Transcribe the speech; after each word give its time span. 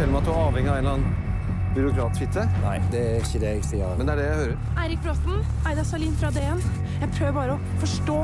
fortelle 0.00 0.14
meg 0.16 0.22
at 0.22 0.28
du 0.28 0.32
er 0.32 0.46
avhengig 0.48 0.70
av 0.70 0.76
en 0.78 0.86
eller 0.86 0.94
annen 0.96 1.72
byråkratfitte? 1.74 2.42
Nei, 2.62 2.76
det 2.90 3.00
er 3.04 3.18
ikke 3.20 3.40
det 3.42 3.50
jeg 3.50 3.64
sier. 3.68 3.90
Men 3.98 4.08
det 4.08 4.12
er 4.14 4.20
det 4.20 4.28
jeg 4.28 4.38
hører. 4.38 4.54
Eirik 4.80 5.02
Bråten, 5.04 5.42
Eida 5.68 5.84
Salin 5.84 6.14
fra 6.16 6.30
DN. 6.32 6.62
Jeg 7.02 7.10
prøver 7.18 7.34
bare 7.36 7.56
å 7.56 7.74
forstå 7.82 8.16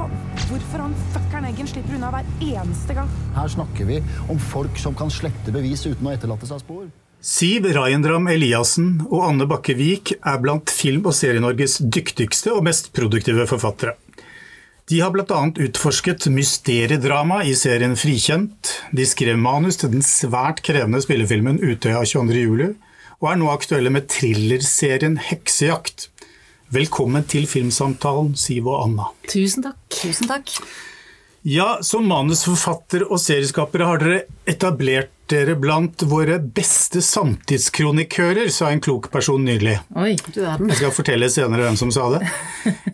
hvorfor 0.46 0.84
han 0.86 0.94
fuckeren 1.12 1.48
Eggen 1.50 1.68
slipper 1.68 1.98
unna 1.98 2.12
hver 2.14 2.30
eneste 2.46 2.96
gang. 2.96 3.12
Her 3.36 3.52
snakker 3.52 3.90
vi 3.90 4.00
om 4.32 4.40
folk 4.40 4.80
som 4.80 4.96
kan 4.96 5.12
slette 5.12 5.52
bevis 5.52 5.84
uten 5.84 6.08
å 6.08 6.14
etterlate 6.16 6.48
seg 6.48 6.64
spor. 6.64 6.88
Siv 7.26 7.68
Rajendram 7.76 8.28
Eliassen 8.32 9.02
og 9.10 9.26
Anne 9.26 9.48
Bakke-Vik 9.50 10.16
er 10.16 10.40
blant 10.40 10.72
Film- 10.72 11.08
og 11.10 11.16
Serie-Norges 11.18 11.82
dyktigste 11.82 12.56
og 12.56 12.64
mest 12.70 12.92
produktive 12.96 13.44
forfattere. 13.50 13.98
De 14.86 15.00
har 15.00 15.10
bl.a. 15.10 15.52
utforsket 15.58 16.28
mysteriedrama 16.30 17.40
i 17.42 17.56
serien 17.58 17.96
Frikjent. 17.98 18.70
De 18.94 19.02
skrev 19.02 19.34
manus 19.34 19.80
til 19.80 19.90
den 19.96 20.04
svært 20.06 20.60
krevende 20.62 21.00
spillefilmen 21.02 21.58
Utøya 21.58 22.04
22.07, 22.06 22.76
og 23.18 23.26
er 23.32 23.40
nå 23.40 23.48
aktuelle 23.50 23.90
med 23.90 24.06
thrillerserien 24.14 25.18
Heksejakt. 25.18 26.06
Velkommen 26.70 27.26
til 27.26 27.48
filmsamtalen, 27.50 28.36
Siv 28.38 28.70
og 28.70 28.84
Anna. 28.84 29.08
Tusen 29.26 29.66
takk. 29.66 29.82
Tusen 29.90 30.30
takk. 30.30 30.54
Ja, 31.46 31.78
Som 31.86 32.08
manusforfatter 32.10 33.04
og 33.06 33.20
serieskapere 33.22 33.86
har 33.86 34.00
dere 34.02 34.22
etablert 34.50 35.12
dere 35.30 35.54
blant 35.58 36.02
våre 36.06 36.38
beste 36.38 37.00
samtidskronikører, 37.02 38.46
sa 38.54 38.68
en 38.70 38.82
klok 38.82 39.08
person 39.10 39.42
nylig. 39.46 39.76
Oi, 39.98 40.16
du 40.34 40.40
er 40.42 40.58
den. 40.58 40.70
Jeg 40.70 40.80
skal 40.80 40.94
fortelle 40.94 41.28
senere 41.30 41.66
hvem 41.66 41.78
som 41.78 41.94
sa 41.94 42.08
det. 42.16 42.26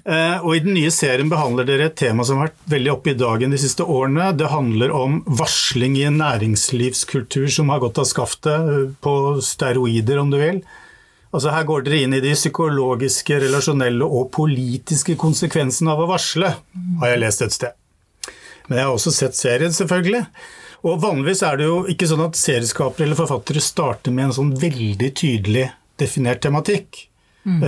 Eh, 0.03 0.43
og 0.43 0.57
I 0.57 0.63
den 0.65 0.75
nye 0.75 0.91
serien 0.91 1.29
behandler 1.31 1.65
dere 1.69 1.85
et 1.87 1.95
tema 1.97 2.25
som 2.27 2.41
har 2.41 2.49
vært 2.49 2.65
veldig 2.73 2.91
oppe 2.91 3.13
i 3.13 3.19
dagen 3.21 3.53
de 3.55 3.61
siste 3.63 3.85
årene. 3.87 4.33
Det 4.35 4.49
handler 4.51 4.91
om 4.97 5.21
varsling 5.39 5.95
i 6.01 6.03
en 6.09 6.19
næringslivskultur 6.19 7.47
som 7.55 7.71
har 7.71 7.81
gått 7.85 8.01
av 8.03 8.09
skaftet, 8.11 8.67
eh, 8.73 8.89
på 9.01 9.15
steroider 9.47 10.19
om 10.19 10.33
du 10.33 10.41
vil. 10.41 10.59
Altså 11.33 11.55
Her 11.55 11.69
går 11.69 11.87
dere 11.87 12.03
inn 12.03 12.17
i 12.19 12.21
de 12.25 12.35
psykologiske, 12.35 13.39
relasjonelle 13.47 14.05
og 14.05 14.33
politiske 14.35 15.15
konsekvensene 15.17 15.95
av 15.95 16.03
å 16.03 16.11
varsle, 16.11 16.51
har 17.01 17.15
jeg 17.15 17.23
lest 17.23 17.47
et 17.47 17.57
sted. 17.61 17.79
Men 18.69 18.79
jeg 18.79 18.89
har 18.89 18.95
også 18.95 19.13
sett 19.15 19.39
serien, 19.39 19.75
selvfølgelig. 19.75 20.25
Og 20.83 20.99
vanligvis 21.03 21.45
er 21.47 21.61
det 21.61 21.69
jo 21.69 21.83
ikke 21.91 22.09
sånn 22.11 22.25
at 22.25 22.39
serieskapere 22.39 23.07
eller 23.07 23.19
forfattere 23.19 23.63
starter 23.63 24.15
med 24.15 24.29
en 24.29 24.37
sånn 24.39 24.55
veldig 24.59 25.13
tydelig 25.19 25.69
definert 26.01 26.43
tematikk. 26.43 27.05
Mm. 27.47 27.63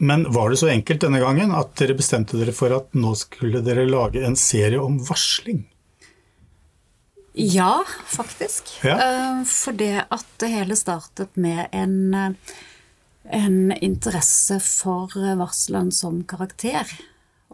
Men 0.00 0.24
var 0.32 0.48
det 0.48 0.56
så 0.56 0.70
enkelt 0.72 1.02
denne 1.04 1.20
gangen 1.20 1.52
at 1.52 1.74
dere 1.76 1.98
bestemte 1.98 2.38
dere 2.40 2.54
for 2.56 2.72
at 2.72 2.94
nå 2.96 3.12
skulle 3.20 3.60
dere 3.64 3.84
lage 3.84 4.22
en 4.24 4.38
serie 4.40 4.80
om 4.80 4.96
varsling? 5.04 5.66
Ja, 7.32 7.84
faktisk. 8.06 8.72
Ja. 8.82 8.96
Eh, 8.96 9.44
For 9.44 9.72
det 9.72 10.06
at 10.08 10.26
det 10.40 10.50
hele 10.54 10.76
startet 10.76 11.36
med 11.36 11.68
en, 11.72 12.14
eh, 12.14 12.56
en 13.24 13.72
interesse 13.72 14.56
for 14.64 15.12
eh, 15.16 15.36
varsleren 15.36 15.92
som 15.92 16.24
karakter. 16.24 16.88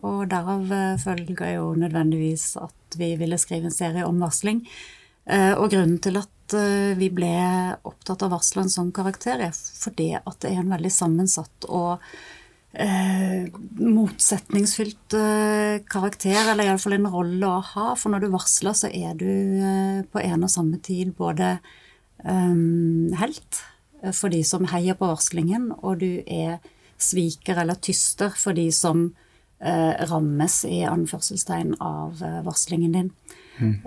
Og 0.05 0.27
derav 0.29 0.71
eh, 0.73 0.99
følger 1.01 1.55
jo 1.57 1.71
nødvendigvis 1.79 2.57
at 2.61 2.97
vi 3.01 3.15
ville 3.17 3.39
skrive 3.41 3.71
en 3.71 3.75
serie 3.75 4.05
om 4.07 4.21
varsling. 4.21 4.63
Eh, 5.27 5.53
Og 5.57 5.71
grunnen 5.73 5.99
til 6.05 6.19
at 6.21 6.55
eh, 6.55 6.93
vi 6.99 7.09
ble 7.11 7.33
opptatt 7.89 8.23
av 8.27 8.35
varsleren 8.37 8.71
som 8.71 8.93
karakter, 8.93 9.41
er 9.41 9.55
fordi 9.57 10.13
at 10.19 10.41
det 10.43 10.53
er 10.53 10.61
en 10.63 10.75
veldig 10.75 10.93
sammensatt 10.93 11.67
og 11.67 12.05
eh, 12.77 13.49
motsetningsfylt 13.81 15.17
karakter, 15.91 16.53
eller 16.53 16.69
iallfall 16.69 16.99
en 16.99 17.11
rolle 17.11 17.49
å 17.49 17.65
ha. 17.73 17.89
For 17.97 18.13
når 18.13 18.27
du 18.27 18.31
varsler, 18.37 18.77
så 18.77 18.93
er 18.93 19.17
du 19.19 20.05
på 20.13 20.23
en 20.23 20.45
og 20.45 20.53
samme 20.53 20.79
tid 20.85 21.17
både 21.17 21.57
eh, 22.23 22.57
helt 23.25 23.63
for 24.15 24.31
de 24.31 24.45
som 24.45 24.69
heier 24.71 24.95
på 24.95 25.09
varslingen, 25.09 25.73
og 25.81 26.05
du 26.05 26.21
er 26.29 26.61
sviker 27.01 27.59
eller 27.59 27.81
tyster 27.83 28.31
for 28.37 28.55
de 28.57 28.69
som 28.73 29.09
rammes 30.11 30.65
i 30.69 30.83
anførselstegn 30.85 31.77
av 31.81 32.23
eh, 32.23 32.41
varslingen 32.45 32.93
din. 32.93 33.11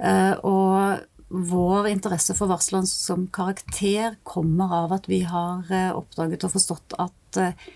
Eh, 0.02 0.34
og 0.42 1.06
vår 1.30 1.92
interesse 1.92 2.34
for 2.34 2.50
varsleren 2.50 2.88
som 2.90 3.28
karakter 3.34 4.16
kommer 4.24 4.74
av 4.84 4.96
at 4.98 5.10
vi 5.10 5.22
har 5.30 5.68
eh, 5.70 5.92
oppdaget 5.94 6.48
og 6.48 6.56
forstått 6.56 6.98
at 6.98 7.38
eh, 7.38 7.68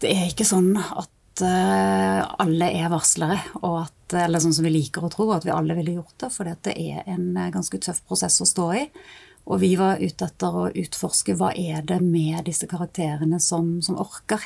det 0.00 0.12
er 0.12 0.28
ikke 0.28 0.48
sånn 0.48 0.74
at 0.76 1.42
eh, 1.44 2.20
alle 2.44 2.68
er 2.76 2.92
varslere, 2.92 3.40
og 3.62 3.82
at, 3.86 4.14
eller 4.26 4.42
sånn 4.42 4.54
som 4.56 4.68
vi 4.68 4.74
liker 4.74 5.04
å 5.04 5.12
tro, 5.12 5.30
at 5.32 5.48
vi 5.48 5.52
alle 5.54 5.76
ville 5.78 5.98
gjort 5.98 6.16
det, 6.20 6.30
for 6.34 6.48
det 6.48 6.76
er 6.76 7.02
en 7.08 7.34
eh, 7.36 7.50
ganske 7.52 7.80
tøff 7.80 8.02
prosess 8.08 8.40
å 8.40 8.48
stå 8.48 8.70
i. 8.76 8.86
Og 9.50 9.62
vi 9.62 9.72
var 9.80 10.00
ute 10.00 10.28
etter 10.28 10.56
å 10.56 10.68
utforske 10.68 11.34
hva 11.36 11.50
er 11.56 11.82
det 11.88 11.98
med 12.04 12.44
disse 12.46 12.68
karakterene 12.70 13.40
som, 13.42 13.78
som 13.84 13.96
orker. 14.00 14.44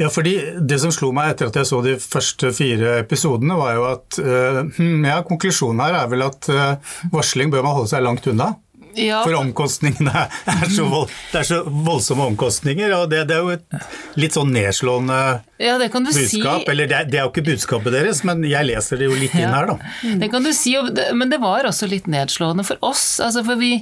Ja, 0.00 0.08
fordi 0.08 0.34
Det 0.60 0.78
som 0.80 0.92
slo 0.94 1.12
meg 1.12 1.34
etter 1.34 1.50
at 1.50 1.56
jeg 1.60 1.68
så 1.68 1.82
de 1.84 1.98
første 2.00 2.52
fire 2.56 2.98
episodene, 3.02 3.56
var 3.60 3.74
jo 3.76 3.86
at 3.90 4.18
eh, 4.22 4.60
hm, 4.78 5.04
ja, 5.04 5.20
konklusjonen 5.28 5.84
her 5.84 5.98
er 6.02 6.12
vel 6.12 6.24
at 6.26 6.48
eh, 6.52 6.92
varsling 7.12 7.52
bør 7.52 7.66
man 7.66 7.76
holde 7.80 7.92
seg 7.92 8.04
langt 8.06 8.26
unna. 8.32 8.54
Ja, 8.92 9.22
For 9.24 9.32
omkostningene 9.38 10.26
er 10.52 10.66
så, 10.68 10.84
vold, 10.84 11.12
det 11.32 11.38
er 11.40 11.46
så 11.48 11.62
voldsomme 11.64 12.26
omkostninger, 12.32 12.92
og 12.92 13.06
det, 13.08 13.22
det 13.30 13.38
er 13.38 13.46
jo 13.46 13.54
et 13.54 14.18
litt 14.20 14.36
sånn 14.36 14.50
nedslående 14.52 15.16
ja, 15.62 15.78
det 15.80 15.88
kan 15.94 16.04
du 16.04 16.10
budskap. 16.12 16.66
si. 16.66 16.70
Eller 16.74 16.90
det 16.90 16.98
er, 16.98 17.06
det 17.08 17.20
er 17.20 17.24
jo 17.24 17.30
ikke 17.32 17.46
budskapet 17.46 17.94
deres, 17.94 18.20
men 18.28 18.42
jeg 18.44 18.68
leser 18.68 19.00
det 19.00 19.08
jo 19.08 19.16
litt 19.16 19.32
inn 19.38 19.48
her, 19.48 19.70
da. 19.70 19.78
Det 20.20 20.28
kan 20.32 20.44
du 20.44 20.50
si, 20.56 20.74
men 21.16 21.32
det 21.32 21.40
var 21.40 21.68
også 21.70 21.88
litt 21.88 22.10
nedslående 22.10 22.66
for 22.68 22.84
oss. 22.84 23.06
Altså 23.24 23.44
for 23.46 23.60
vi, 23.60 23.78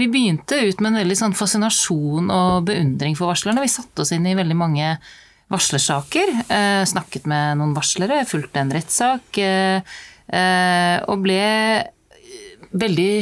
vi 0.00 0.08
begynte 0.08 0.56
ut 0.62 0.80
med 0.80 0.94
en 0.94 1.00
veldig 1.02 1.18
sånn 1.20 1.36
fascinasjon 1.36 2.32
og 2.32 2.64
beundring 2.70 3.18
for 3.20 3.34
varslerne. 3.34 3.64
Vi 3.66 3.72
satte 3.74 4.06
oss 4.06 4.14
inn 4.16 4.24
i 4.30 4.36
veldig 4.38 4.56
mange 4.56 4.94
varslersaker. 5.52 6.32
Eh, 6.48 6.82
snakket 6.88 7.28
med 7.30 7.60
noen 7.60 7.74
varslere, 7.76 8.24
fulgte 8.28 8.62
en 8.62 8.74
rettssak. 8.74 9.40
Eh, 9.40 9.96
eh, 10.32 10.96
og 11.08 11.24
ble 11.24 11.40
veldig 12.74 13.14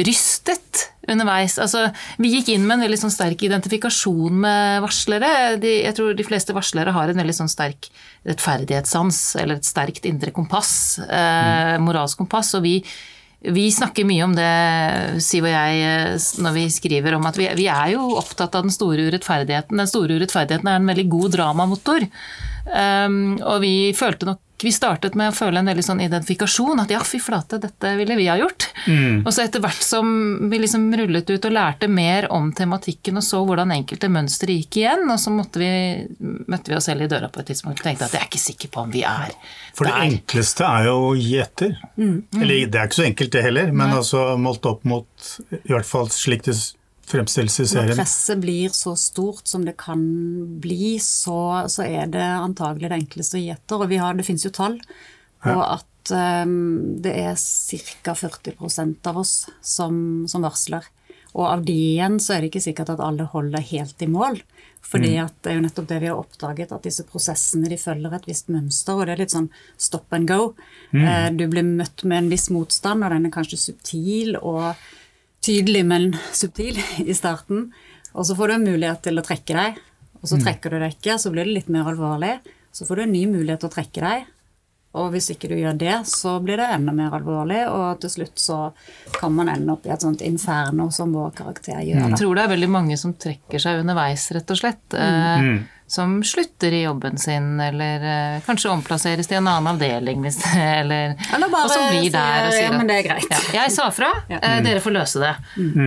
rystet 0.00 0.86
underveis. 1.10 1.58
Altså, 1.60 1.86
vi 2.22 2.30
gikk 2.32 2.52
inn 2.54 2.64
med 2.64 2.78
en 2.78 2.84
veldig 2.86 2.98
sånn 3.02 3.12
sterk 3.12 3.42
identifikasjon 3.44 4.38
med 4.44 4.82
varslere. 4.84 5.32
De, 5.60 5.72
jeg 5.82 5.96
tror 5.98 6.14
de 6.16 6.26
fleste 6.26 6.56
varslere 6.56 6.94
har 6.96 7.12
en 7.12 7.20
veldig 7.20 7.36
sånn 7.42 7.52
sterk 7.52 7.90
rettferdighetssans, 8.28 9.20
eller 9.42 9.60
et 9.60 9.68
sterkt 9.68 10.06
indre 10.08 10.32
kompass, 10.34 10.72
eh, 11.04 11.76
moralsk 11.82 12.22
kompass. 12.22 12.54
Og 12.58 12.64
vi, 12.64 12.78
vi 13.42 13.66
snakker 13.74 14.06
mye 14.06 14.22
om 14.24 14.34
det, 14.36 14.50
Siv 15.24 15.48
og 15.48 15.50
jeg, 15.50 16.20
når 16.44 16.54
vi 16.54 16.66
skriver 16.70 17.16
om 17.16 17.26
at 17.26 17.38
vi, 17.40 17.48
vi 17.58 17.66
er 17.72 17.94
jo 17.96 18.12
opptatt 18.20 18.54
av 18.54 18.68
den 18.68 18.74
store 18.74 19.08
urettferdigheten. 19.10 19.80
Den 19.82 19.90
store 19.90 20.18
urettferdigheten 20.20 20.70
er 20.70 20.78
en 20.78 20.90
veldig 20.92 21.08
god 21.10 21.34
dramamotor. 21.34 22.06
Um, 22.70 23.40
og 23.40 23.58
vi 23.64 23.74
følte 23.98 24.28
nok 24.30 24.40
vi 24.64 24.72
startet 24.74 25.16
med 25.18 25.32
å 25.32 25.36
føle 25.36 25.60
en 25.60 25.68
veldig 25.70 25.84
sånn 25.84 26.00
identifikasjon. 26.04 26.80
At 26.82 26.92
ja, 26.94 27.00
fy 27.06 27.20
flate, 27.22 27.58
dette 27.62 27.94
ville 27.98 28.16
vi 28.18 28.28
ha 28.30 28.36
gjort. 28.40 28.68
Og 29.24 29.30
så 29.34 29.44
etter 29.44 29.62
hvert 29.62 29.84
som 29.84 30.08
vi 30.50 30.60
liksom 30.62 30.88
rullet 30.98 31.30
ut 31.30 31.48
og 31.48 31.54
lærte 31.54 31.88
mer 31.90 32.28
om 32.34 32.50
tematikken 32.56 33.20
og 33.20 33.26
så 33.26 33.42
hvordan 33.46 33.74
enkelte 33.74 34.10
mønstre 34.12 34.56
gikk 34.58 34.80
igjen, 34.82 35.04
og 35.12 35.20
så 35.22 35.32
måtte 35.34 35.62
vi, 35.62 35.70
møtte 36.50 36.72
vi 36.72 36.78
oss 36.78 36.88
selv 36.90 37.06
i 37.06 37.10
døra 37.10 37.30
på 37.32 37.42
et 37.42 37.52
tidspunkt 37.52 37.82
og 37.82 37.86
tenkte 37.86 38.08
at 38.08 38.16
jeg 38.16 38.24
er 38.24 38.30
ikke 38.30 38.42
sikker 38.42 38.72
på 38.74 38.84
om 38.86 38.92
vi 38.92 39.04
er 39.06 39.34
For 39.76 39.88
det 39.88 39.94
der. 39.94 40.06
enkleste 40.10 40.68
er 40.68 40.90
jo 40.90 40.98
å 41.10 41.16
gi 41.18 41.38
etter. 41.42 41.74
Eller 41.96 42.68
det 42.68 42.80
er 42.80 42.90
ikke 42.90 43.00
så 43.00 43.08
enkelt 43.08 43.34
det 43.36 43.46
heller, 43.46 43.72
men 43.72 43.96
altså 43.98 44.24
målt 44.40 44.66
opp 44.68 44.86
mot 44.88 45.34
i 45.62 45.72
hvert 45.72 45.88
fall 45.88 46.10
slik 46.12 46.46
det 46.48 46.56
fremstilles 47.08 47.60
i 47.60 47.66
serien. 47.66 47.92
Når 47.92 48.00
presset 48.02 48.40
blir 48.42 48.74
så 48.76 48.94
stort 48.98 49.48
som 49.48 49.64
det 49.66 49.76
kan 49.80 50.02
bli, 50.62 50.96
så, 51.02 51.64
så 51.72 51.86
er 51.86 52.10
det 52.12 52.24
antagelig 52.24 52.92
det 52.92 53.00
enkleste 53.02 53.38
å 53.38 53.42
gi 53.42 53.50
etter. 53.54 53.82
Og 53.82 53.90
vi 53.92 54.00
har, 54.02 54.16
det 54.18 54.26
finnes 54.26 54.46
jo 54.46 54.54
tall 54.54 54.78
på 55.42 55.56
at 55.58 56.12
um, 56.14 57.00
det 57.02 57.14
er 57.24 57.38
ca. 58.06 58.14
40% 58.14 59.10
av 59.10 59.22
oss 59.24 59.36
som, 59.60 59.96
som 60.30 60.46
varsler. 60.46 60.86
Og 61.32 61.46
av 61.48 61.62
de 61.64 61.74
igjen 61.94 62.18
så 62.20 62.34
er 62.34 62.42
det 62.42 62.52
ikke 62.52 62.66
sikkert 62.66 62.92
at 62.92 63.02
alle 63.02 63.26
holder 63.32 63.64
helt 63.72 64.04
i 64.04 64.10
mål. 64.10 64.42
Fordi 64.82 65.14
at 65.22 65.32
det 65.40 65.52
er 65.52 65.56
jo 65.56 65.64
nettopp 65.64 65.86
det 65.88 65.98
vi 66.02 66.08
har 66.10 66.18
oppdaget, 66.20 66.72
at 66.74 66.84
disse 66.84 67.04
prosessene 67.08 67.70
de 67.70 67.78
følger 67.80 68.12
et 68.12 68.26
visst 68.28 68.50
mønster. 68.52 68.98
Og 68.98 69.06
det 69.06 69.14
er 69.14 69.22
litt 69.22 69.32
sånn 69.32 69.48
stop 69.80 70.12
and 70.12 70.28
go. 70.28 70.52
Mm. 70.90 71.38
Du 71.38 71.46
blir 71.48 71.64
møtt 71.64 72.04
med 72.04 72.24
en 72.24 72.32
viss 72.32 72.50
motstand, 72.52 73.06
og 73.06 73.14
den 73.14 73.30
er 73.30 73.32
kanskje 73.32 73.60
subtil 73.62 74.36
og 74.40 74.74
tydelig, 75.44 75.84
men 75.88 76.12
subtil 76.32 76.78
i 77.10 77.16
starten. 77.16 77.70
Og 78.12 78.28
så 78.28 78.36
får 78.38 78.50
du 78.50 78.56
en 78.58 78.68
mulighet 78.72 79.02
til 79.06 79.18
å 79.18 79.24
trekke 79.26 79.56
deg, 79.56 79.80
og 80.22 80.30
så 80.30 80.38
trekker 80.38 80.70
du 80.70 80.78
deg 80.78 80.94
ikke, 80.94 81.16
så 81.18 81.32
blir 81.34 81.48
det 81.48 81.56
litt 81.56 81.70
mer 81.72 81.88
alvorlig. 81.90 82.36
Så 82.72 82.86
får 82.88 83.00
du 83.00 83.02
en 83.06 83.14
ny 83.14 83.24
mulighet 83.30 83.64
til 83.64 83.70
å 83.70 83.74
trekke 83.74 84.04
deg, 84.04 84.28
Og 84.92 85.06
hvis 85.14 85.30
ikke 85.32 85.48
du 85.48 85.54
gjør 85.56 85.76
det, 85.80 85.94
så 86.04 86.34
blir 86.44 86.60
det 86.60 86.66
enda 86.74 86.92
mer 86.92 87.14
alvorlig, 87.16 87.62
og 87.72 88.00
til 88.02 88.10
slutt 88.12 88.36
så 88.42 88.58
kan 89.18 89.32
man 89.32 89.48
ende 89.48 89.72
opp 89.72 89.86
i 89.88 89.92
et 89.94 90.02
sånt 90.04 90.20
inferno 90.20 90.90
som 90.92 91.14
vår 91.16 91.30
karakter 91.38 91.78
gjør. 91.80 92.10
Jeg 92.10 92.18
tror 92.20 92.34
det 92.36 92.42
er 92.44 92.50
veldig 92.52 92.68
mange 92.74 92.98
som 93.00 93.14
trekker 93.16 93.62
seg 93.62 93.80
underveis, 93.80 94.26
rett 94.36 94.50
og 94.52 94.60
slett. 94.60 94.98
Eh, 94.98 95.54
Som 95.92 96.22
slutter 96.24 96.72
i 96.72 96.82
jobben 96.86 97.18
sin, 97.20 97.60
eller 97.60 98.04
eh, 98.08 98.36
kanskje 98.46 98.70
omplasseres 98.72 99.28
til 99.28 99.36
en 99.42 99.48
annen 99.50 99.74
avdeling, 99.74 100.22
hvis, 100.24 100.38
eller, 100.56 101.16
Eller 101.36 101.50
bare 101.52 101.66
og 101.68 101.72
som 101.74 101.88
blir 101.90 102.06
sier, 102.06 102.14
der 102.16 102.46
og 102.48 102.56
ja, 102.56 102.70
men 102.78 102.88
det 102.88 102.96
er 103.00 103.08
greit. 103.10 103.28
ja, 103.52 103.62
jeg 103.66 103.72
sa 103.74 103.90
fra, 103.92 104.08
eh, 104.28 104.60
dere 104.64 104.80
får 104.80 104.94
løse 104.96 105.20
det. 105.20 105.32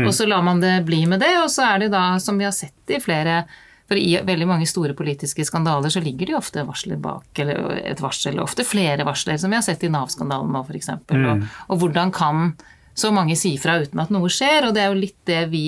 Og 0.05 0.11
så 0.13 0.27
lar 0.29 0.41
man 0.45 0.61
det 0.61 0.75
bli 0.85 1.03
med 1.09 1.21
det, 1.25 1.31
og 1.41 1.49
så 1.49 1.65
er 1.71 1.85
det 1.85 1.91
da, 1.93 2.03
som 2.21 2.37
vi 2.37 2.45
har 2.45 2.53
sett 2.53 2.93
i 2.93 2.99
flere 3.01 3.43
for 3.85 3.99
i 4.01 4.15
veldig 4.25 4.47
mange 4.49 4.67
store 4.69 4.95
politiske 4.97 5.45
skandaler 5.45 5.93
så 5.93 6.01
ligger 6.01 6.25
det 6.25 6.33
jo 6.33 6.39
ofte 6.41 6.63
varsler 6.65 6.97
bak, 7.01 7.27
eller 7.41 7.81
et 7.83 8.01
varsel, 8.01 8.39
og 8.39 8.47
ofte 8.47 8.65
flere 8.65 9.05
varsler, 9.05 9.37
som 9.41 9.53
vi 9.53 9.59
har 9.59 9.65
sett 9.65 9.83
i 9.85 9.91
Nav-skandalen 9.93 10.53
nå 10.55 10.63
f.eks. 10.65 10.89
Mm. 11.11 11.25
Og, 11.29 11.43
og 11.69 11.83
hvordan 11.83 12.13
kan 12.15 12.47
så 12.97 13.11
mange 13.13 13.37
si 13.37 13.53
fra 13.61 13.77
uten 13.83 14.01
at 14.01 14.13
noe 14.13 14.31
skjer? 14.31 14.69
Og 14.69 14.75
det 14.75 14.85
er 14.85 14.89
jo 14.89 15.03
litt 15.03 15.19
det 15.29 15.43
vi 15.51 15.67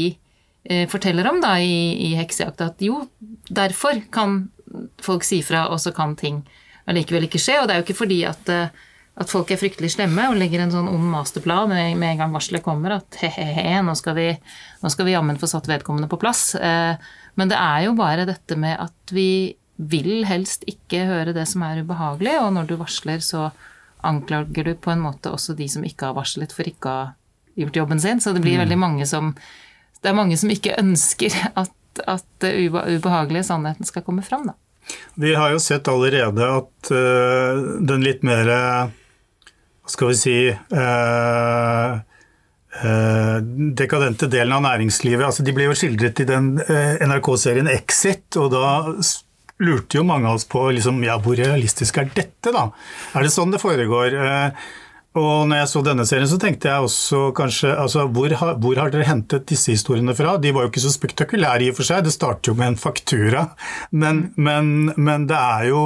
eh, 0.65 0.87
forteller 0.89 1.29
om 1.29 1.41
da 1.43 1.57
i, 1.61 1.77
i 2.09 2.13
Heksejakt, 2.17 2.63
at 2.65 2.81
jo, 2.81 3.03
derfor 3.49 4.01
kan 4.13 4.47
folk 5.03 5.25
si 5.27 5.41
fra, 5.45 5.67
og 5.71 5.81
så 5.83 5.93
kan 5.95 6.17
ting 6.17 6.41
allikevel 6.87 7.27
ikke 7.27 7.41
skje. 7.41 7.61
Og 7.61 7.67
det 7.67 7.75
er 7.75 7.81
jo 7.81 7.87
ikke 7.87 8.01
fordi 8.01 8.21
at, 8.27 8.49
eh, 8.49 8.73
at 9.17 9.31
folk 9.33 9.51
er 9.51 9.61
fryktelig 9.61 9.93
slemme 9.93 10.29
og 10.31 10.39
legger 10.39 10.63
en 10.63 10.73
sånn 10.73 10.89
ond 10.89 11.05
masterplan 11.11 11.71
med, 11.73 12.01
en 12.09 12.23
gang 12.23 12.35
varselet 12.35 12.65
kommer, 12.65 12.97
at 12.99 13.21
he-he-he, 13.21 13.77
nå 13.85 13.95
skal 13.99 14.17
vi, 14.17 14.27
nå 14.81 14.93
skal 14.93 15.07
vi 15.07 15.15
jammen 15.15 15.39
få 15.41 15.49
satt 15.51 15.69
vedkommende 15.69 16.09
på 16.11 16.19
plass. 16.21 16.49
Eh, 16.55 17.13
men 17.37 17.51
det 17.51 17.57
er 17.61 17.85
jo 17.85 17.95
bare 17.97 18.25
dette 18.27 18.57
med 18.59 18.75
at 18.81 19.13
vi 19.13 19.55
vil 19.77 20.25
helst 20.25 20.65
ikke 20.69 21.05
høre 21.05 21.35
det 21.37 21.45
som 21.49 21.63
er 21.65 21.83
ubehagelig, 21.85 22.33
og 22.41 22.51
når 22.55 22.69
du 22.69 22.75
varsler, 22.79 23.21
så 23.21 23.51
anklager 24.05 24.65
du 24.65 24.73
på 24.73 24.91
en 24.93 25.03
måte 25.03 25.31
også 25.33 25.53
de 25.57 25.67
som 25.69 25.85
ikke 25.85 26.09
har 26.09 26.17
varslet 26.17 26.53
for 26.53 26.69
ikke 26.69 26.89
å 26.89 26.97
ha 26.97 27.07
gjort 27.57 27.77
jobben 27.77 28.01
sin. 28.01 28.21
Så 28.21 28.33
det 28.33 28.43
blir 28.45 28.61
veldig 28.61 28.77
mange 28.77 29.07
som 29.09 29.35
Det 29.97 30.11
er 30.11 30.13
mange 30.13 30.35
som 30.37 30.51
ikke 30.53 30.75
ønsker 30.77 31.33
at, 31.57 32.01
at 32.05 32.25
det 32.43 32.51
ubehagelige 32.69 33.47
sannheten 33.47 33.87
skal 33.87 34.03
komme 34.05 34.21
fram, 34.21 34.45
da. 34.51 34.53
Vi 35.17 35.33
har 35.33 35.51
jo 35.51 35.59
sett 35.59 35.89
allerede 35.89 36.45
at 36.45 36.91
uh, 36.93 37.81
den 37.81 38.05
litt 38.05 38.21
mer 38.23 38.45
Hva 38.45 39.89
skal 39.91 40.11
vi 40.11 40.19
si 40.19 40.35
øh, 40.53 41.97
dekadente 43.77 44.29
delen 44.31 44.53
av 44.57 44.65
næringslivet. 44.65 45.25
altså 45.25 45.45
De 45.45 45.53
ble 45.55 45.69
jo 45.69 45.77
skildret 45.77 46.21
i 46.23 46.27
den 46.29 46.55
øh, 46.61 46.99
NRK-serien 47.09 47.69
Exit, 47.71 48.37
og 48.37 48.51
da 48.53 48.65
lurte 49.63 49.97
jo 49.97 50.05
mange 50.05 50.29
av 50.29 50.37
oss 50.37 50.45
på 50.49 50.67
liksom, 50.77 50.99
ja, 51.05 51.17
hvor 51.21 51.37
realistisk 51.39 51.97
er 51.97 52.11
dette, 52.13 52.53
da? 52.53 52.67
Er 53.17 53.25
det 53.25 53.33
sånn 53.33 53.53
det 53.53 53.61
foregår? 53.63 54.13
Eh, 54.13 54.67
og 55.17 55.47
når 55.49 55.63
jeg 55.63 55.69
så 55.71 55.81
denne 55.85 56.05
serien, 56.05 56.29
så 56.29 56.37
tenkte 56.41 56.69
jeg 56.69 56.85
også 56.85 57.21
kanskje 57.37 57.71
altså, 57.73 58.05
hvor, 58.13 58.33
har, 58.37 58.53
hvor 58.61 58.77
har 58.77 58.91
dere 58.93 59.07
hentet 59.07 59.47
disse 59.49 59.73
historiene 59.73 60.13
fra? 60.17 60.35
De 60.41 60.51
var 60.53 60.65
jo 60.65 60.71
ikke 60.71 60.83
så 60.83 60.93
spektakulære 60.93 61.65
i 61.65 61.71
og 61.71 61.79
for 61.79 61.89
seg, 61.89 62.03
det 62.05 62.13
starter 62.13 62.51
jo 62.51 62.57
med 62.59 62.73
en 62.73 62.79
faktura. 62.81 63.47
Men, 63.89 64.27
men, 64.35 64.91
men 64.93 65.25
det 65.29 65.39
er 65.39 65.69
jo 65.71 65.83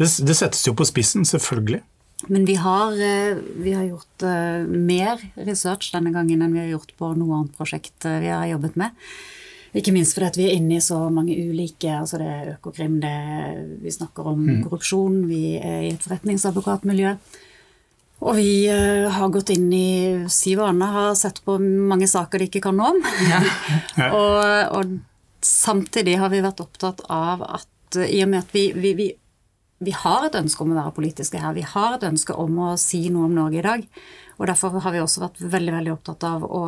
det, 0.00 0.10
det 0.26 0.38
settes 0.38 0.66
jo 0.66 0.74
på 0.78 0.88
spissen, 0.88 1.26
selvfølgelig. 1.28 1.82
Men 2.26 2.44
vi 2.44 2.54
har, 2.54 2.92
eh, 2.92 3.36
vi 3.56 3.72
har 3.72 3.84
gjort 3.84 4.22
eh, 4.22 4.66
mer 4.66 5.20
research 5.34 5.92
denne 5.92 6.12
gangen 6.14 6.42
enn 6.42 6.54
vi 6.54 6.62
har 6.62 6.72
gjort 6.74 6.94
på 6.98 7.12
noe 7.18 7.38
annet 7.38 7.56
prosjekt 7.58 8.06
eh, 8.06 8.20
vi 8.22 8.30
har 8.30 8.46
jobbet 8.50 8.76
med. 8.78 9.06
Ikke 9.74 9.94
minst 9.94 10.14
fordi 10.14 10.28
at 10.28 10.36
vi 10.36 10.48
er 10.50 10.58
inne 10.58 10.76
i 10.76 10.84
så 10.84 10.98
mange 11.08 11.32
ulike 11.32 11.88
altså 11.96 12.18
Det 12.20 12.26
er 12.28 12.50
Økokrim, 12.52 12.98
det 13.00 13.08
er, 13.08 13.62
vi 13.80 13.94
snakker 13.94 14.26
om 14.34 14.44
korrupsjon, 14.66 15.22
vi 15.30 15.56
er 15.56 15.86
i 15.86 15.94
et 15.94 16.04
forretningsadvokatmiljø. 16.04 17.14
Og 18.22 18.36
vi 18.36 18.68
har 18.68 19.32
gått 19.34 19.50
inn 19.50 19.72
i 19.74 20.28
Siv 20.30 20.60
og 20.60 20.68
Anne 20.68 20.90
har 20.92 21.16
sett 21.18 21.40
på 21.42 21.56
mange 21.58 22.06
saker 22.06 22.38
de 22.38 22.50
ikke 22.50 22.62
kan 22.68 22.76
noe 22.78 22.92
om. 22.92 23.00
og, 24.20 24.36
og 24.76 24.92
samtidig 25.42 26.20
har 26.20 26.30
vi 26.30 26.44
vært 26.44 26.60
opptatt 26.62 27.00
av 27.08 27.42
at 27.48 27.68
i 27.96 28.20
og 28.22 28.30
med 28.30 28.44
at 28.44 28.52
vi, 28.54 28.68
vi, 28.76 28.92
vi, 28.96 29.08
vi 29.82 29.94
har 29.96 30.26
et 30.26 30.38
ønske 30.38 30.64
om 30.64 30.72
å 30.72 30.78
være 30.78 30.94
politiske 30.96 31.40
her, 31.42 31.56
vi 31.56 31.66
har 31.66 31.96
et 31.96 32.06
ønske 32.08 32.36
om 32.38 32.58
å 32.70 32.72
si 32.80 33.04
noe 33.10 33.28
om 33.28 33.36
Norge 33.36 33.60
i 33.60 33.66
dag. 33.66 33.84
Og 34.38 34.48
derfor 34.48 34.78
har 34.82 34.94
vi 34.94 35.02
også 35.02 35.24
vært 35.24 35.42
veldig, 35.42 35.76
veldig 35.78 35.94
opptatt 35.96 36.26
av 36.28 36.46
å 36.46 36.64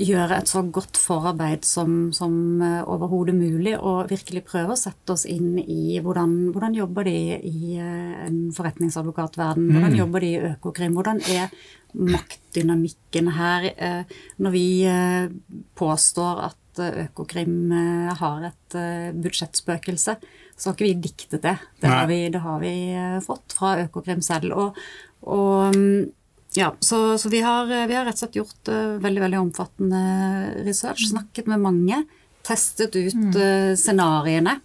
gjøre 0.00 0.38
et 0.40 0.48
så 0.48 0.62
godt 0.72 0.98
forarbeid 1.00 1.66
som, 1.66 2.10
som 2.16 2.32
eh, 2.64 2.80
overhodet 2.88 3.34
mulig, 3.36 3.74
og 3.76 4.08
virkelig 4.10 4.44
prøve 4.48 4.74
å 4.74 4.78
sette 4.80 5.14
oss 5.14 5.26
inn 5.28 5.58
i 5.60 5.98
hvordan, 6.00 6.52
hvordan 6.54 6.76
jobber 6.78 7.08
de 7.08 7.16
i 7.36 7.74
eh, 7.76 8.14
en 8.24 8.38
forretningsadvokatverden, 8.56 9.68
hvordan 9.74 9.98
jobber 9.98 10.24
de 10.24 10.32
i 10.32 10.40
Økokrim, 10.52 10.96
hvordan 10.96 11.20
er 11.34 11.52
maktdynamikken 11.90 13.32
her 13.34 13.68
eh, 13.74 14.16
når 14.38 14.56
vi 14.56 14.66
påstår 15.78 16.44
at 16.48 16.56
Økokrim 16.80 17.72
har 18.16 18.44
et 18.46 18.76
budsjettspøkelse, 19.18 20.14
så 20.60 20.68
har 20.68 20.76
ikke 20.76 20.88
vi 20.90 21.08
diktet 21.08 21.40
det. 21.40 21.56
Det 21.80 21.88
har 21.88 22.08
vi, 22.10 22.18
det 22.28 22.42
har 22.44 22.58
vi 22.60 22.74
eh, 22.92 23.18
fått 23.24 23.54
fra 23.56 23.78
Økokrim 23.80 24.20
selv. 24.20 24.52
Og, 24.52 24.80
og 25.24 25.72
mm, 25.72 26.10
ja, 26.58 26.68
så, 26.84 27.18
så 27.18 27.32
vi, 27.32 27.40
har, 27.40 27.64
vi 27.64 27.96
har 27.96 28.04
rett 28.04 28.18
og 28.18 28.24
slett 28.26 28.36
gjort 28.36 28.68
eh, 28.68 28.98
veldig 29.00 29.22
veldig 29.24 29.40
omfattende 29.40 30.02
research. 30.66 31.06
Snakket 31.08 31.48
med 31.48 31.64
mange. 31.64 32.02
Testet 32.44 32.96
ut 32.98 33.40
eh, 33.40 33.72
scenarioene 33.78 34.58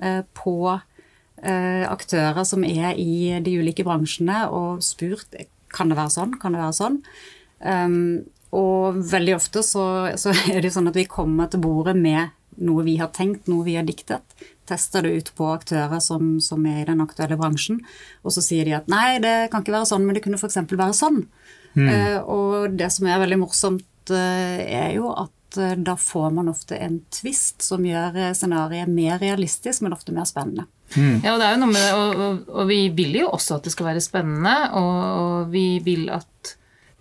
eh, 0.00 0.22
på 0.32 0.56
eh, 0.72 1.84
aktører 1.90 2.48
som 2.48 2.64
er 2.64 2.96
i 2.96 3.34
de 3.44 3.58
ulike 3.60 3.84
bransjene, 3.84 4.46
og 4.48 4.80
spurt 4.84 5.36
kan 5.74 5.92
det 5.92 5.98
være 5.98 6.14
sånn, 6.14 6.38
kan 6.40 6.56
det 6.56 6.62
være 6.62 6.78
sånn. 6.78 7.00
Um, 7.64 8.24
og 8.54 8.98
veldig 9.10 9.36
ofte 9.36 9.64
så, 9.66 9.84
så 10.20 10.32
er 10.52 10.60
det 10.60 10.70
jo 10.70 10.78
sånn 10.78 10.90
at 10.92 10.98
vi 10.98 11.08
kommer 11.10 11.50
til 11.50 11.64
bordet 11.64 11.96
med 11.98 12.32
noe 12.64 12.84
vi 12.86 12.98
har 13.00 13.10
tenkt, 13.14 13.48
noe 13.50 13.66
vi 13.66 13.76
har 13.78 13.86
diktet. 13.86 14.22
Tester 14.68 15.04
det 15.04 15.12
ut 15.18 15.32
på 15.36 15.50
aktører 15.52 16.00
som, 16.00 16.38
som 16.40 16.64
er 16.70 16.82
i 16.82 16.88
den 16.88 17.02
aktuelle 17.04 17.36
bransjen. 17.40 17.82
Og 18.24 18.32
så 18.34 18.44
sier 18.44 18.64
de 18.68 18.78
at 18.78 18.88
nei, 18.92 19.18
det 19.22 19.50
kan 19.52 19.64
ikke 19.64 19.76
være 19.76 19.90
sånn, 19.92 20.06
men 20.06 20.16
det 20.16 20.24
kunne 20.24 20.40
f.eks. 20.40 20.62
være 20.70 20.96
sånn. 20.96 21.24
Eh, 21.74 22.18
og 22.20 22.76
det 22.78 22.90
som 22.94 23.08
er 23.10 23.22
veldig 23.22 23.40
morsomt, 23.42 24.12
eh, 24.14 24.62
er 24.62 24.92
jo 24.94 25.10
at 25.10 25.58
eh, 25.58 25.74
da 25.74 25.96
får 25.98 26.30
man 26.36 26.50
ofte 26.52 26.78
en 26.78 27.00
tvist 27.14 27.64
som 27.66 27.84
gjør 27.86 28.34
scenarioet 28.36 28.90
mer 28.90 29.18
realistisk, 29.22 29.82
men 29.82 29.96
ofte 29.96 30.14
mer 30.14 30.28
spennende. 30.28 30.68
Ja, 30.94 31.32
og 31.32 31.40
det 31.40 31.46
er 31.46 31.54
jo 31.56 31.62
noe 31.62 31.72
med 31.72 31.80
det, 31.80 31.94
og, 31.98 32.20
og, 32.22 32.42
og 32.54 32.68
vi 32.68 32.80
vil 32.94 33.16
jo 33.18 33.30
også 33.34 33.56
at 33.56 33.64
det 33.66 33.72
skal 33.74 33.88
være 33.88 34.02
spennende, 34.04 34.52
og, 34.78 34.98
og 35.22 35.54
vi 35.54 35.80
vil 35.82 36.10
at 36.14 36.30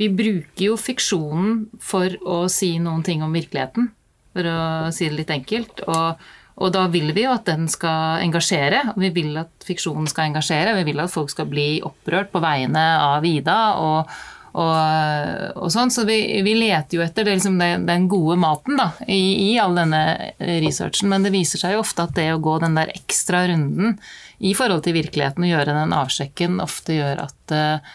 Vi 0.01 0.07
bruker 0.09 0.63
jo 0.65 0.73
fiksjonen 0.73 1.67
for 1.77 2.09
å 2.25 2.47
si 2.49 2.71
noen 2.81 3.03
ting 3.05 3.21
om 3.21 3.35
virkeligheten, 3.35 3.91
for 4.33 4.47
å 4.49 4.61
si 4.89 5.05
det 5.05 5.19
litt 5.19 5.33
enkelt. 5.35 5.83
Og, 5.85 6.23
og 6.61 6.69
da 6.73 6.85
vil 6.93 7.09
vi 7.15 7.25
jo 7.25 7.33
at 7.33 7.47
den 7.49 7.65
skal 7.71 8.21
engasjere, 8.23 8.83
og 8.93 9.01
vi 9.01 9.09
vil 9.15 9.33
at 9.41 9.65
fiksjonen 9.65 10.05
skal 10.09 10.29
engasjere. 10.29 10.75
Vi 10.77 10.85
vil 10.91 11.01
at 11.01 11.13
folk 11.13 11.31
skal 11.33 11.49
bli 11.49 11.81
opprørt 11.85 12.29
på 12.33 12.41
vegne 12.43 12.83
av 13.01 13.25
Ida 13.25 13.57
og, 13.81 14.11
og, 14.53 14.75
og 15.57 15.71
sånn. 15.73 15.93
Så 15.93 16.05
vi, 16.05 16.19
vi 16.45 16.53
leter 16.59 16.99
jo 16.99 17.05
etter 17.05 17.25
liksom 17.31 17.57
den, 17.61 17.87
den 17.89 18.05
gode 18.11 18.37
maten 18.41 18.77
da, 18.77 18.91
i, 19.07 19.49
i 19.49 19.57
all 19.61 19.73
denne 19.79 20.03
researchen. 20.37 21.09
Men 21.09 21.25
det 21.25 21.33
viser 21.33 21.63
seg 21.63 21.73
jo 21.73 21.81
ofte 21.81 22.05
at 22.05 22.13
det 22.19 22.29
å 22.35 22.41
gå 22.43 22.59
den 22.61 22.77
der 22.77 22.93
ekstra 22.93 23.47
runden 23.49 23.97
i 24.43 24.53
forhold 24.57 24.85
til 24.85 24.97
virkeligheten 24.99 25.45
og 25.45 25.53
gjøre 25.55 25.77
den 25.79 25.97
avsjekken, 25.97 26.61
ofte 26.61 26.99
gjør 26.99 27.25
at 27.25 27.53
eh, 27.55 27.93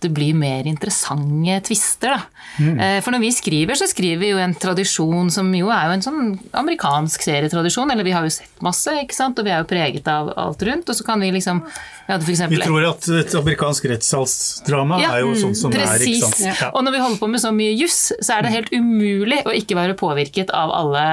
det 0.00 0.10
blir 0.16 0.34
mer 0.34 0.64
interessante 0.66 1.60
tvister. 1.68 2.14
Da. 2.16 2.20
Eh, 2.60 3.00
For 3.04 3.12
når 3.12 3.20
vi 3.20 3.30
skriver, 3.36 3.74
så 3.76 3.86
skriver 3.90 4.18
vi 4.22 4.30
jo 4.32 4.38
en 4.40 4.54
tradisjon 4.54 5.30
som 5.30 5.50
jo 5.54 5.68
er 5.70 5.86
jo 5.90 5.92
en 5.98 6.02
sånn 6.06 6.38
amerikansk 6.56 7.22
serietradisjon. 7.22 7.90
Eller 7.92 8.04
vi 8.04 8.12
har 8.16 8.24
jo 8.24 8.30
sett 8.32 8.62
masse, 8.64 8.88
ikke 9.02 9.14
sant? 9.16 9.38
og 9.38 9.44
vi 9.44 9.50
er 9.54 9.60
jo 9.62 9.68
preget 9.70 10.08
av 10.08 10.32
alt 10.36 10.62
rundt. 10.62 10.88
Og 10.88 10.96
så 10.96 11.04
kan 11.06 11.20
vi 11.20 11.30
liksom 11.36 11.62
hadde 12.10 12.24
for 12.26 12.48
Vi 12.50 12.58
tror 12.64 12.88
at 12.88 13.08
et 13.20 13.34
amerikansk 13.38 13.84
rettssalsdrama 13.92 15.00
Ja, 15.00 15.12
er 15.14 15.20
jo 15.26 15.34
sånn 15.38 15.54
som 15.54 15.70
det 15.70 15.84
er. 15.84 16.00
Ikke 16.02 16.26
sant? 16.26 16.40
Ja. 16.60 16.70
Og 16.74 16.82
når 16.84 16.96
vi 16.96 17.02
holder 17.04 17.20
på 17.20 17.28
med 17.30 17.40
så 17.44 17.52
mye 17.54 17.76
juss, 17.78 18.00
så 18.20 18.38
er 18.38 18.42
det 18.48 18.54
helt 18.56 18.72
umulig 18.74 19.42
å 19.46 19.54
ikke 19.54 19.76
være 19.78 19.94
påvirket 20.00 20.50
av 20.56 20.72
alle 20.74 21.04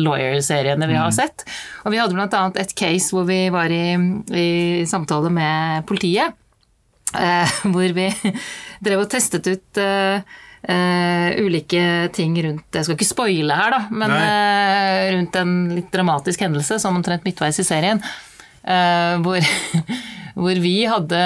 lawyer-seriene 0.00 0.86
vi 0.88 0.94
Mm. 0.96 1.02
har 1.04 1.10
sett. 1.12 1.44
Og 1.84 1.92
vi 1.92 1.98
hadde 1.98 2.14
bl.a. 2.14 2.50
et 2.56 2.74
case 2.74 3.10
hvor 3.14 3.24
vi 3.28 3.48
var 3.52 3.70
i, 3.70 3.94
i 4.34 4.84
samtale 4.86 5.30
med 5.30 5.86
politiet, 5.86 6.34
hvor 7.72 7.96
vi 7.96 8.06
drev 8.84 9.02
og 9.02 9.10
testet 9.10 9.46
ut 9.50 9.80
eh, 9.82 10.22
eh, 10.62 11.40
ulike 11.42 11.82
ting 12.14 12.36
rundt 12.44 12.78
Jeg 12.78 12.86
skal 12.86 12.96
ikke 12.96 13.08
spoile 13.08 13.56
her, 13.56 13.76
da, 13.76 13.82
men 13.90 14.14
eh, 14.16 15.10
rundt 15.16 15.40
en 15.40 15.54
litt 15.74 15.90
dramatisk 15.92 16.46
hendelse, 16.46 16.80
som 16.82 16.96
omtrent 16.96 17.26
midtveis 17.26 17.60
i 17.62 17.66
serien. 17.66 18.02
Uh, 18.60 19.16
hvor, 19.24 19.40
hvor 20.40 20.58
vi 20.60 20.74
hadde 20.84 21.20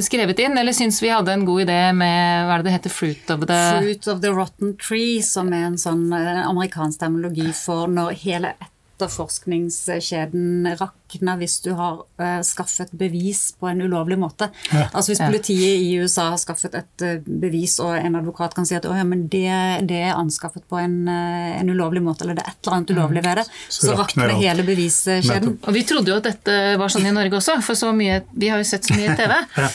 skrevet 0.00 0.40
inn, 0.40 0.56
eller 0.58 0.72
syns 0.72 1.02
vi 1.02 1.10
hadde 1.12 1.34
en 1.34 1.44
god 1.44 1.66
idé 1.66 1.78
med 1.92 2.46
hva 2.48 2.56
er 2.56 2.62
det 2.62 2.70
det 2.70 2.76
heter, 2.78 2.94
Fruit 2.94 3.32
of 3.34 3.44
the 3.44 3.60
Fruit 3.76 4.08
of 4.08 4.22
the 4.24 4.32
rotten 4.32 4.74
tree, 4.80 5.20
som 5.24 5.52
er 5.52 5.68
en 5.68 5.78
sånn 5.80 6.08
eh, 6.16 6.40
amerikansk 6.46 7.02
terminologi 7.02 7.50
for 7.56 7.92
når 7.92 8.16
hele 8.24 8.54
et 8.56 8.70
etterforskningskjeden 9.00 10.68
rakner 10.78 11.38
hvis 11.40 11.58
du 11.64 11.72
har 11.78 12.02
uh, 12.20 12.40
skaffet 12.46 12.92
bevis 12.96 13.52
på 13.58 13.68
en 13.70 13.80
ulovlig 13.82 14.18
måte. 14.20 14.50
Altså 14.92 15.10
Hvis 15.10 15.22
politiet 15.22 15.80
i 15.82 15.96
USA 16.00 16.28
har 16.34 16.40
skaffet 16.40 16.76
et 16.78 17.04
uh, 17.06 17.16
bevis, 17.24 17.78
og 17.82 17.96
en 17.96 18.18
advokat 18.20 18.54
kan 18.56 18.68
si 18.68 18.76
at 18.76 18.86
ja, 18.86 19.06
men 19.06 19.26
det, 19.32 19.48
det, 19.88 20.02
er 20.10 20.18
anskaffet 20.18 20.66
på 20.70 20.78
en, 20.80 21.00
uh, 21.08 21.56
en, 21.56 21.72
ulovlig 21.72 22.02
måte, 22.04 22.24
eller 22.24 22.38
det 22.38 22.44
er 22.44 22.52
et 22.52 22.60
eller 22.62 22.78
annet 22.78 22.94
ulovlig 22.94 23.24
ved 23.26 23.40
det, 23.40 23.46
så, 23.68 23.88
så 23.88 23.96
rakner 23.98 24.34
hele 24.38 24.66
beviskjeden. 24.66 25.58
Og 25.64 25.74
Vi 25.74 25.84
trodde 25.88 26.12
jo 26.12 26.20
at 26.20 26.28
dette 26.28 26.60
var 26.80 26.92
sånn 26.92 27.08
i 27.08 27.16
Norge 27.16 27.40
også, 27.40 27.58
for 27.64 27.78
så 27.78 27.92
mye, 27.96 28.22
vi 28.36 28.52
har 28.52 28.62
jo 28.62 28.68
sett 28.68 28.86
så 28.86 28.96
mye 28.96 29.16
TV. 29.18 29.36
ja. 29.64 29.68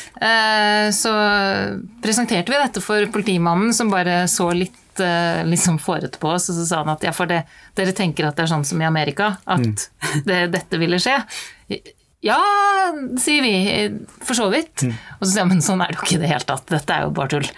Så 0.96 1.12
presenterte 2.04 2.52
vi 2.52 2.60
dette 2.60 2.82
for 2.84 3.08
politimannen, 3.14 3.74
som 3.76 3.92
bare 3.92 4.26
så 4.32 4.50
litt 4.56 4.85
liksom 5.50 5.80
fårete 5.82 6.22
på 6.22 6.32
oss, 6.36 6.50
og 6.52 6.60
så 6.60 6.66
sa 6.70 6.82
han 6.84 6.94
at 6.96 7.04
ja, 7.06 7.14
for 7.16 7.30
det, 7.30 7.44
dere 7.78 7.96
tenker 7.96 8.30
at 8.30 8.38
det 8.38 8.46
er 8.46 8.54
sånn 8.54 8.66
som 8.68 8.82
i 8.82 8.88
Amerika, 8.88 9.36
at 9.44 9.66
mm. 9.66 9.76
det, 10.30 10.42
dette 10.56 10.82
ville 10.82 11.02
skje. 11.02 11.20
Ja, 12.26 12.40
sier 13.22 13.44
vi, 13.46 13.52
for 14.26 14.34
så 14.38 14.48
vidt. 14.50 14.82
Mm. 14.82 14.94
Og 15.20 15.26
så 15.26 15.30
sier 15.30 15.44
han 15.44 15.52
men 15.52 15.62
sånn 15.62 15.84
er 15.84 15.92
det 15.92 16.00
jo 16.00 16.06
ikke 16.08 16.16
i 16.16 16.22
det 16.24 16.30
hele 16.32 16.48
tatt, 16.50 16.64
dette 16.72 16.96
er 16.96 17.04
jo 17.06 17.12
bare 17.14 17.30
tull. 17.36 17.50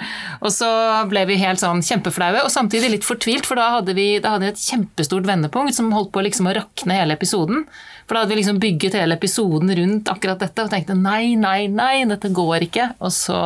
Og 0.41 0.50
så 0.51 0.67
ble 1.08 1.24
vi 1.29 1.38
helt 1.39 1.62
sånn 1.62 1.84
kjempeflaue, 1.88 2.41
og 2.44 2.51
samtidig 2.51 2.89
litt 2.91 3.08
fortvilt, 3.08 3.48
for 3.48 3.60
da 3.60 3.70
hadde 3.77 3.96
vi, 3.96 4.10
da 4.24 4.34
hadde 4.36 4.50
vi 4.50 4.51
et 4.51 4.65
kjempestort 4.65 5.29
vendepunkt 5.29 5.77
som 5.77 5.94
holdt 5.96 6.12
på 6.12 6.25
liksom 6.25 6.50
å 6.51 6.56
rakne 6.58 7.00
hele 7.00 7.15
episoden. 7.15 7.63
For 8.08 8.17
da 8.17 8.25
hadde 8.25 8.34
vi 8.34 8.41
liksom 8.41 8.60
bygget 8.63 9.00
hele 9.00 9.15
episoden 9.15 9.72
rundt 9.79 10.12
akkurat 10.12 10.44
dette 10.44 10.65
og 10.65 10.74
tenkte 10.74 11.00
nei, 11.00 11.38
nei, 11.39 11.70
nei, 11.72 12.03
dette 12.12 12.34
går 12.36 12.67
ikke. 12.67 12.89
Og 13.00 13.15
så, 13.15 13.39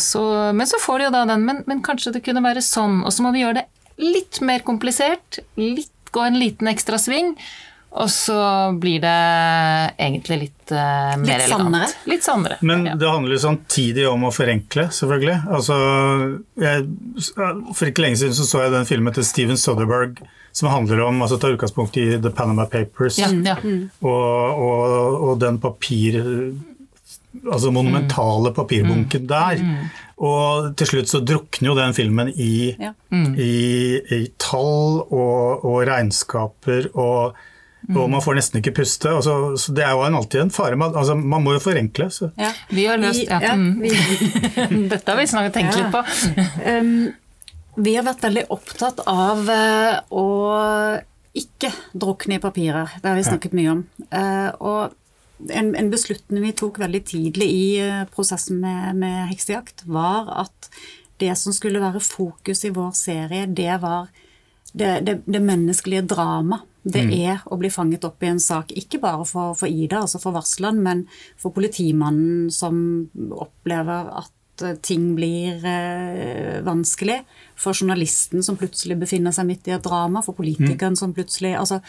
så 0.00 0.22
men 0.56 0.68
så 0.68 0.80
får 0.82 0.98
de 0.98 1.08
jo 1.08 1.14
da 1.14 1.24
den, 1.32 1.46
men, 1.46 1.62
men 1.70 1.80
kanskje 1.84 2.12
det 2.16 2.24
kunne 2.26 2.42
være 2.44 2.62
sånn. 2.64 3.00
Og 3.06 3.14
så 3.14 3.24
må 3.24 3.32
vi 3.34 3.44
gjøre 3.44 3.62
det 3.62 3.66
litt 4.00 4.40
mer 4.44 4.64
komplisert, 4.64 5.40
litt, 5.60 5.92
gå 6.10 6.22
en 6.26 6.38
liten 6.40 6.70
ekstra 6.70 6.98
sving. 7.00 7.34
Og 7.90 8.06
så 8.12 8.38
blir 8.78 9.00
det 9.02 9.20
egentlig 9.98 10.36
litt 10.44 10.72
uh, 10.72 11.16
mer 11.18 11.40
litt 11.40 11.48
elegant. 11.48 11.96
Litt 12.06 12.22
sannere. 12.22 12.58
Men 12.62 12.84
ja. 12.86 12.94
det 12.94 13.08
handler 13.10 13.40
samtidig 13.42 14.04
om 14.06 14.28
å 14.28 14.30
forenkle, 14.34 14.86
selvfølgelig. 14.94 15.38
Altså, 15.50 15.78
jeg, 16.62 16.86
for 17.26 17.90
ikke 17.90 18.04
lenge 18.06 18.20
siden 18.22 18.36
så, 18.38 18.46
så 18.46 18.62
jeg 18.62 18.76
den 18.76 18.86
filmen 18.86 19.16
til 19.16 19.26
Steven 19.26 19.58
Soderberg 19.58 20.22
som 20.52 20.70
handler 20.70 21.00
om 21.00 21.22
altså 21.22 21.38
tar 21.38 21.54
utgangspunkt 21.54 21.96
i 21.98 22.06
The 22.22 22.30
Panama 22.30 22.66
Papers. 22.70 23.18
Ja, 23.18 23.30
ja. 23.30 23.56
Mm. 23.62 23.88
Og, 24.00 24.60
og, 24.66 25.20
og, 25.20 25.40
den 25.42 25.60
papir... 25.62 26.22
Altså 27.46 27.70
monumentale 27.70 28.50
papirbunken 28.54 29.22
mm. 29.22 29.28
der. 29.30 29.60
Mm. 29.62 29.84
Og 30.26 30.72
til 30.76 30.90
slutt 30.90 31.12
så 31.12 31.20
drukner 31.24 31.70
jo 31.70 31.76
den 31.78 31.94
filmen 31.96 32.32
i, 32.34 32.74
mm. 32.76 33.30
i, 33.38 33.54
i 34.16 34.24
tall 34.40 35.00
og, 35.06 35.64
og 35.64 35.78
regnskaper 35.88 36.90
og 36.94 37.38
og 37.90 38.10
man 38.12 38.22
får 38.22 38.36
nesten 38.38 38.60
ikke 38.60 38.74
puste. 38.76 39.08
Altså, 39.10 39.56
så 39.58 39.72
det 39.74 39.82
er 39.82 39.94
jo 39.96 40.04
en, 40.04 40.14
alltid 40.18 40.44
en 40.44 40.52
fare. 40.54 40.76
Man, 40.78 40.94
altså, 40.96 41.16
man 41.16 41.42
må 41.42 41.56
jo 41.56 41.62
forenkle. 41.64 42.10
Så. 42.12 42.30
Ja, 42.38 42.52
vi 42.70 42.84
har 42.86 43.00
løst 43.00 43.24
ja. 43.24 43.40
ja 43.42 43.56
vi, 43.56 43.90
Dette 44.92 45.10
har 45.10 45.18
vi 45.18 45.26
snakket 45.30 45.56
tenkt 45.56 45.78
litt 45.78 45.90
på. 45.94 46.02
um, 46.68 47.08
vi 47.80 47.94
har 47.96 48.06
vært 48.06 48.22
veldig 48.26 48.44
opptatt 48.52 49.02
av 49.10 49.48
uh, 49.48 49.96
å 50.12 50.26
ikke 51.40 51.70
drukne 51.94 52.38
i 52.38 52.42
papirer. 52.42 52.96
Det 53.00 53.06
har 53.06 53.18
vi 53.18 53.26
snakket 53.26 53.54
mye 53.56 53.74
om. 53.74 53.84
Uh, 54.12 54.48
og 54.60 54.96
en, 55.48 55.74
en, 55.74 55.90
beslutning 55.92 56.44
vi 56.44 56.54
tok 56.56 56.80
veldig 56.82 57.02
tidlig 57.08 57.48
i 57.50 57.66
uh, 57.84 58.06
prosessen 58.12 58.60
med, 58.62 58.98
med 59.00 59.30
heksejakt, 59.32 59.86
var 59.86 60.28
at 60.44 60.70
det 61.20 61.34
som 61.36 61.52
skulle 61.52 61.82
være 61.82 62.00
fokus 62.00 62.64
i 62.64 62.72
vår 62.74 62.92
serie, 62.96 63.46
det 63.46 63.76
var 63.82 64.08
det, 64.72 65.00
det, 65.06 65.20
det 65.26 65.42
menneskelige 65.42 66.06
drama 66.08 66.60
det 66.82 67.02
mm. 67.04 67.12
er 67.12 67.40
å 67.52 67.58
bli 67.60 67.68
fanget 67.72 68.04
opp 68.08 68.22
i 68.24 68.30
en 68.30 68.40
sak, 68.40 68.72
ikke 68.72 69.00
bare 69.02 69.26
for, 69.28 69.52
for 69.58 69.68
Ida, 69.68 70.00
altså 70.00 70.20
for 70.22 70.32
varsleren, 70.32 70.80
men 70.84 71.02
for 71.40 71.52
politimannen 71.52 72.48
som 72.54 72.78
opplever 73.36 74.08
at 74.22 74.32
eh, 74.62 74.76
ting 74.82 75.14
blir 75.16 75.64
eh, 75.66 76.60
vanskelig. 76.66 77.20
For 77.60 77.76
journalisten 77.76 78.42
som 78.42 78.56
plutselig 78.56 78.96
befinner 79.00 79.34
seg 79.36 79.48
midt 79.48 79.68
i 79.68 79.74
et 79.76 79.84
drama. 79.84 80.22
For 80.24 80.36
politikeren 80.38 80.96
som 80.96 81.12
plutselig 81.16 81.52
altså, 81.60 81.80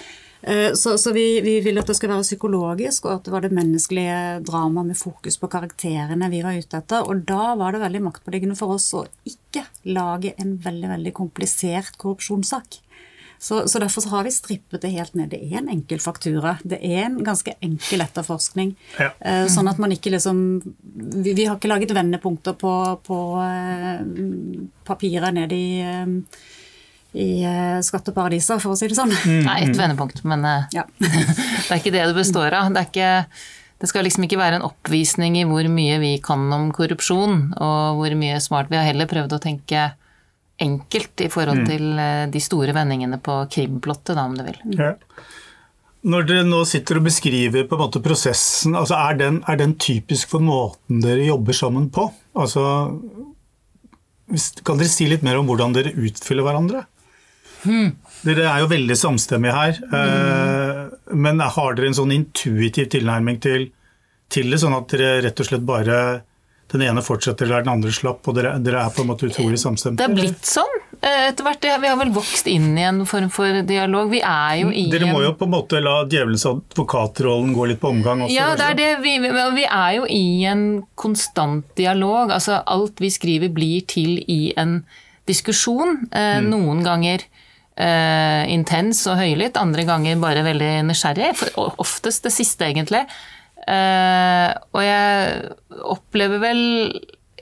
eh, 0.41 0.73
Så, 0.75 0.97
så 0.97 1.13
vi, 1.15 1.41
vi, 1.45 1.59
vil 1.63 1.79
at 1.79 1.87
det 1.87 1.95
skal 1.95 2.11
være 2.13 2.27
psykologisk, 2.27 3.05
og 3.07 3.13
at 3.15 3.25
det 3.25 3.35
var 3.35 3.45
det 3.45 3.55
menneskelige 3.55 4.19
dramaet 4.47 4.91
med 4.91 4.99
fokus 4.99 5.39
på 5.39 5.49
karakterene 5.51 6.31
vi 6.33 6.43
var 6.43 6.59
ute 6.59 6.83
etter. 6.83 7.07
Og 7.07 7.25
da 7.27 7.55
var 7.59 7.73
det 7.73 7.83
veldig 7.85 8.05
maktpåliggende 8.09 8.59
for 8.59 8.77
oss 8.77 8.91
å 8.97 9.05
ikke 9.27 9.65
lage 9.91 10.35
en 10.41 10.57
veldig, 10.61 10.95
veldig 10.97 11.15
komplisert 11.23 11.97
korrupsjonssak. 12.01 12.81
Så, 13.41 13.67
så, 13.67 13.79
derfor 13.79 14.01
så 14.01 14.09
har 14.09 14.23
vi 14.23 14.31
strippet 14.31 14.83
det 14.83 14.91
helt 14.93 15.15
ned. 15.17 15.31
Det 15.33 15.39
er 15.41 15.63
en 15.63 15.69
enkel 15.73 15.97
faktura. 15.99 16.59
Det 16.61 16.77
er 16.77 17.07
en 17.07 17.15
ganske 17.25 17.55
enkel 17.57 18.03
etterforskning. 18.05 18.75
Ja. 19.01 19.07
Eh, 19.17 19.47
sånn 19.49 19.69
at 19.71 19.79
man 19.81 19.95
ikke 19.95 20.11
liksom 20.13 20.43
vi, 20.61 21.33
vi, 21.33 21.47
har 21.47 21.55
ikke 21.57 21.71
laget 21.71 21.93
vendepunkter 21.97 22.53
på, 22.61 22.73
på 23.01 23.17
uh, 23.41 24.03
papiret 24.85 25.33
ned 25.33 25.55
i 25.57 25.63
uh, 25.81 26.35
i 27.11 27.41
skatteparadiser, 27.83 28.61
for 28.63 28.71
å 28.71 28.77
si 28.79 28.87
det 28.87 28.95
sånn. 28.95 29.09
Mm. 29.11 29.41
Nei, 29.43 29.55
ett 29.65 29.75
vendepunkt, 29.75 30.21
men 30.23 30.45
ja. 30.71 30.85
det 31.01 31.65
er 31.65 31.81
ikke 31.81 31.91
det 31.91 32.05
det 32.07 32.15
består 32.15 32.55
av. 32.55 32.69
Det, 32.71 32.85
ikke, 32.87 33.09
det, 33.81 33.89
skal 33.89 34.05
liksom 34.07 34.29
ikke 34.29 34.39
være 34.39 34.61
en 34.61 34.67
oppvisning 34.69 35.35
i 35.41 35.43
hvor 35.49 35.67
mye 35.67 35.97
vi 35.99 36.13
kan 36.23 36.45
om 36.55 36.69
korrupsjon, 36.71 37.49
og 37.57 37.99
hvor 37.99 38.15
mye 38.21 38.39
smart 38.39 38.71
vi 38.71 38.79
har 38.79 38.87
heller 38.87 39.11
prøvd 39.11 39.35
å 39.35 39.41
tenke 39.43 39.89
enkelt 40.61 41.23
i 41.25 41.29
forhold 41.31 41.63
mm. 41.63 41.69
til 41.69 42.01
eh, 42.01 42.25
de 42.31 42.41
store 42.43 42.75
vendingene 42.77 43.19
på 43.23 43.37
krimplottet, 43.51 44.15
da, 44.15 44.25
om 44.25 44.37
du 44.37 44.43
vil. 44.45 44.59
Ja. 44.77 44.93
Når 46.11 46.25
dere 46.25 46.45
nå 46.47 46.63
sitter 46.65 46.97
og 46.97 47.05
beskriver 47.05 47.67
på 47.69 47.77
en 47.77 47.83
måte 47.83 48.01
prosessen, 48.01 48.77
altså 48.77 48.97
er, 48.97 49.19
den, 49.19 49.41
er 49.49 49.59
den 49.59 49.75
typisk 49.81 50.31
for 50.33 50.41
måten 50.41 51.01
dere 51.03 51.27
jobber 51.27 51.57
sammen 51.57 51.91
på? 51.93 52.07
Altså, 52.41 52.63
kan 54.65 54.81
dere 54.81 54.89
si 54.89 55.05
litt 55.09 55.25
mer 55.25 55.37
om 55.37 55.49
hvordan 55.49 55.75
dere 55.77 55.93
utfyller 55.93 56.47
hverandre? 56.47 56.87
Hmm. 57.61 57.93
Dere 58.25 58.47
er 58.49 58.63
jo 58.63 58.71
veldig 58.71 58.97
samstemmige 58.97 59.53
her, 59.53 59.77
mm. 59.91 61.13
men 61.21 61.41
har 61.41 61.77
dere 61.77 61.91
en 61.91 61.97
sånn 61.97 62.13
intuitiv 62.15 62.89
tilnærming 62.93 63.37
til, 63.41 63.67
til 64.33 64.49
det, 64.49 64.61
sånn 64.61 64.77
at 64.77 64.89
dere 64.93 65.19
rett 65.27 65.41
og 65.41 65.49
slett 65.49 65.65
bare 65.65 65.99
den 66.71 66.83
ene 66.85 67.03
fortsetter 67.03 67.49
der 67.49 67.65
den 67.65 67.73
andre 67.73 67.91
slapp, 67.93 68.27
og 68.27 68.37
dere, 68.37 68.55
dere 68.63 68.85
er 68.85 68.93
på 68.95 69.03
en 69.03 69.09
måte 69.11 69.27
utrolig 69.27 69.59
samstemte? 69.61 69.99
Det 69.99 70.07
er 70.07 70.15
blitt 70.15 70.47
sånn 70.47 70.77
eh, 70.99 71.27
etter 71.29 71.45
hvert. 71.47 71.67
Vi 71.83 71.91
har 71.91 71.99
vel 71.99 72.13
vokst 72.15 72.47
inn 72.51 72.71
i 72.79 72.85
en 72.87 73.03
form 73.09 73.27
for 73.33 73.61
dialog. 73.67 74.11
Vi 74.13 74.21
er 74.23 74.61
jo 74.61 74.71
i 74.71 74.85
Dere 74.93 75.11
må 75.11 75.23
jo 75.25 75.33
på 75.37 75.47
en 75.49 75.53
måte 75.55 75.81
la 75.83 76.01
djevelens 76.09 76.47
advokatrollen 76.49 77.53
gå 77.57 77.67
litt 77.71 77.81
på 77.83 77.91
omgang 77.91 78.25
også? 78.25 78.37
Ja, 78.37 78.53
det 78.59 78.69
er 78.69 78.79
det. 78.79 78.89
Vi, 79.03 79.17
vi 79.21 79.67
er 79.67 79.97
jo 79.99 80.07
i 80.07 80.25
en 80.49 80.65
konstant 80.95 81.67
dialog. 81.79 82.31
Altså 82.31 82.61
alt 82.63 83.03
vi 83.03 83.11
skriver 83.13 83.53
blir 83.53 83.85
til 83.91 84.19
i 84.31 84.55
en 84.59 84.81
diskusjon. 85.29 86.05
Eh, 86.11 86.39
mm. 86.41 86.51
Noen 86.55 86.83
ganger 86.87 87.27
Uh, 87.81 88.43
intens 88.51 88.99
og 89.09 89.15
høylytt, 89.17 89.55
andre 89.57 89.85
ganger 89.87 90.19
bare 90.21 90.43
veldig 90.45 90.83
nysgjerrig. 90.85 91.29
For 91.39 91.79
oftest 91.81 92.27
det 92.27 92.33
siste, 92.35 92.67
egentlig. 92.67 93.05
Uh, 93.61 94.49
og 94.73 94.81
jeg 94.81 95.81
opplever 95.93 96.41
vel 96.41 96.61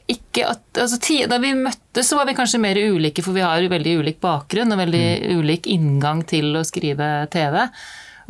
ikke 0.09 0.47
at 0.49 0.79
altså, 0.81 0.97
Da 1.29 1.38
vi 1.41 1.53
møttes, 1.55 2.07
så 2.09 2.17
var 2.17 2.27
vi 2.27 2.35
kanskje 2.38 2.61
mer 2.61 2.77
ulike, 2.77 3.23
for 3.23 3.38
vi 3.38 3.45
har 3.45 3.61
veldig 3.61 3.99
ulik 4.01 4.19
bakgrunn 4.23 4.73
og 4.73 4.81
veldig 4.81 5.05
mm. 5.05 5.39
ulik 5.39 5.69
inngang 5.69 6.23
til 6.27 6.55
å 6.57 6.65
skrive 6.67 7.27
TV. 7.31 7.61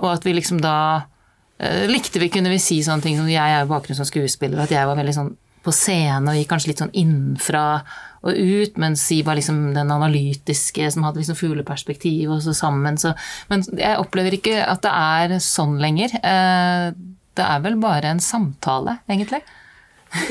Og 0.03 0.10
at 0.12 0.27
vi 0.27 0.36
liksom 0.36 0.60
da 0.63 0.77
uh, 1.01 1.86
likte 1.89 2.22
vi, 2.22 2.31
kunne 2.34 2.51
vi 2.51 2.60
si 2.62 2.81
sånne 2.86 3.05
ting 3.05 3.19
som 3.19 3.29
Jeg 3.31 3.55
er 3.55 3.63
jo 3.63 3.72
bakgrunn 3.72 4.00
som 4.00 4.08
skuespiller, 4.08 4.60
at 4.63 4.75
jeg 4.75 4.89
var 4.89 5.00
veldig 5.00 5.15
sånn 5.15 5.38
på 5.60 5.74
scene 5.75 6.31
og 6.31 6.38
gikk 6.39 6.53
kanskje 6.53 6.69
litt 6.72 6.79
sånn 6.79 6.93
innenfra 6.96 7.63
og 8.24 8.36
ut, 8.36 8.77
mens 8.79 9.03
Si 9.08 9.22
var 9.24 9.38
liksom 9.39 9.74
den 9.75 9.91
analytiske 9.91 10.89
som 10.91 11.05
hadde 11.08 11.22
liksom 11.22 11.38
fugleperspektiv 11.39 12.31
og 12.36 12.41
så 12.43 12.55
sammen. 12.55 13.00
Så, 13.00 13.13
men 13.51 13.63
jeg 13.79 14.00
opplever 14.00 14.36
ikke 14.36 14.58
at 14.65 14.84
det 14.84 14.91
er 14.91 15.38
sånn 15.43 15.77
lenger. 15.79 16.15
Uh, 16.19 16.91
det 17.39 17.48
er 17.48 17.63
vel 17.63 17.79
bare 17.81 18.12
en 18.13 18.22
samtale, 18.24 19.00
egentlig? 19.10 19.41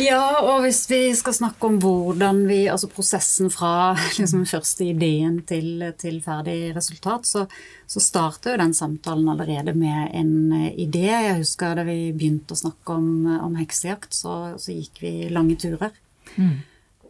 Ja, 0.02 0.40
og 0.42 0.64
hvis 0.64 0.80
vi 0.90 0.98
skal 1.14 1.36
snakke 1.36 1.68
om 1.68 1.76
hvordan 1.78 2.40
vi 2.48 2.64
Altså 2.66 2.88
prosessen 2.90 3.46
fra 3.54 3.92
liksom 4.18 4.42
første 4.48 4.88
ideen 4.90 5.38
til, 5.46 5.84
til 6.00 6.18
ferdig 6.24 6.74
resultat, 6.76 7.28
så, 7.28 7.44
så 7.86 8.02
starter 8.02 8.56
jo 8.56 8.62
den 8.64 8.74
samtalen 8.74 9.28
allerede 9.30 9.74
med 9.78 10.10
en 10.18 10.52
idé. 10.72 11.06
Jeg 11.12 11.38
husker 11.44 11.78
da 11.78 11.86
vi 11.86 12.10
begynte 12.10 12.56
å 12.56 12.62
snakke 12.64 12.96
om, 12.98 13.10
om 13.38 13.58
heksejakt, 13.60 14.10
så, 14.14 14.58
så, 14.58 14.74
gikk 14.74 15.02
vi 15.04 15.12
lange 15.30 15.58
turer. 15.60 15.94
Mm. 16.34 16.56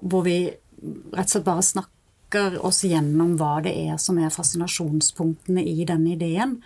Hvor 0.05 0.27
vi 0.29 0.43
rett 0.49 1.25
og 1.25 1.33
slett 1.33 1.49
bare 1.49 1.65
snakker 1.65 2.59
oss 2.69 2.83
gjennom 2.85 3.39
hva 3.41 3.63
det 3.65 3.73
er 3.89 3.97
som 4.03 4.21
er 4.21 4.35
fascinasjonspunktene 4.35 5.65
i 5.65 5.89
denne 5.89 6.13
ideen. 6.19 6.59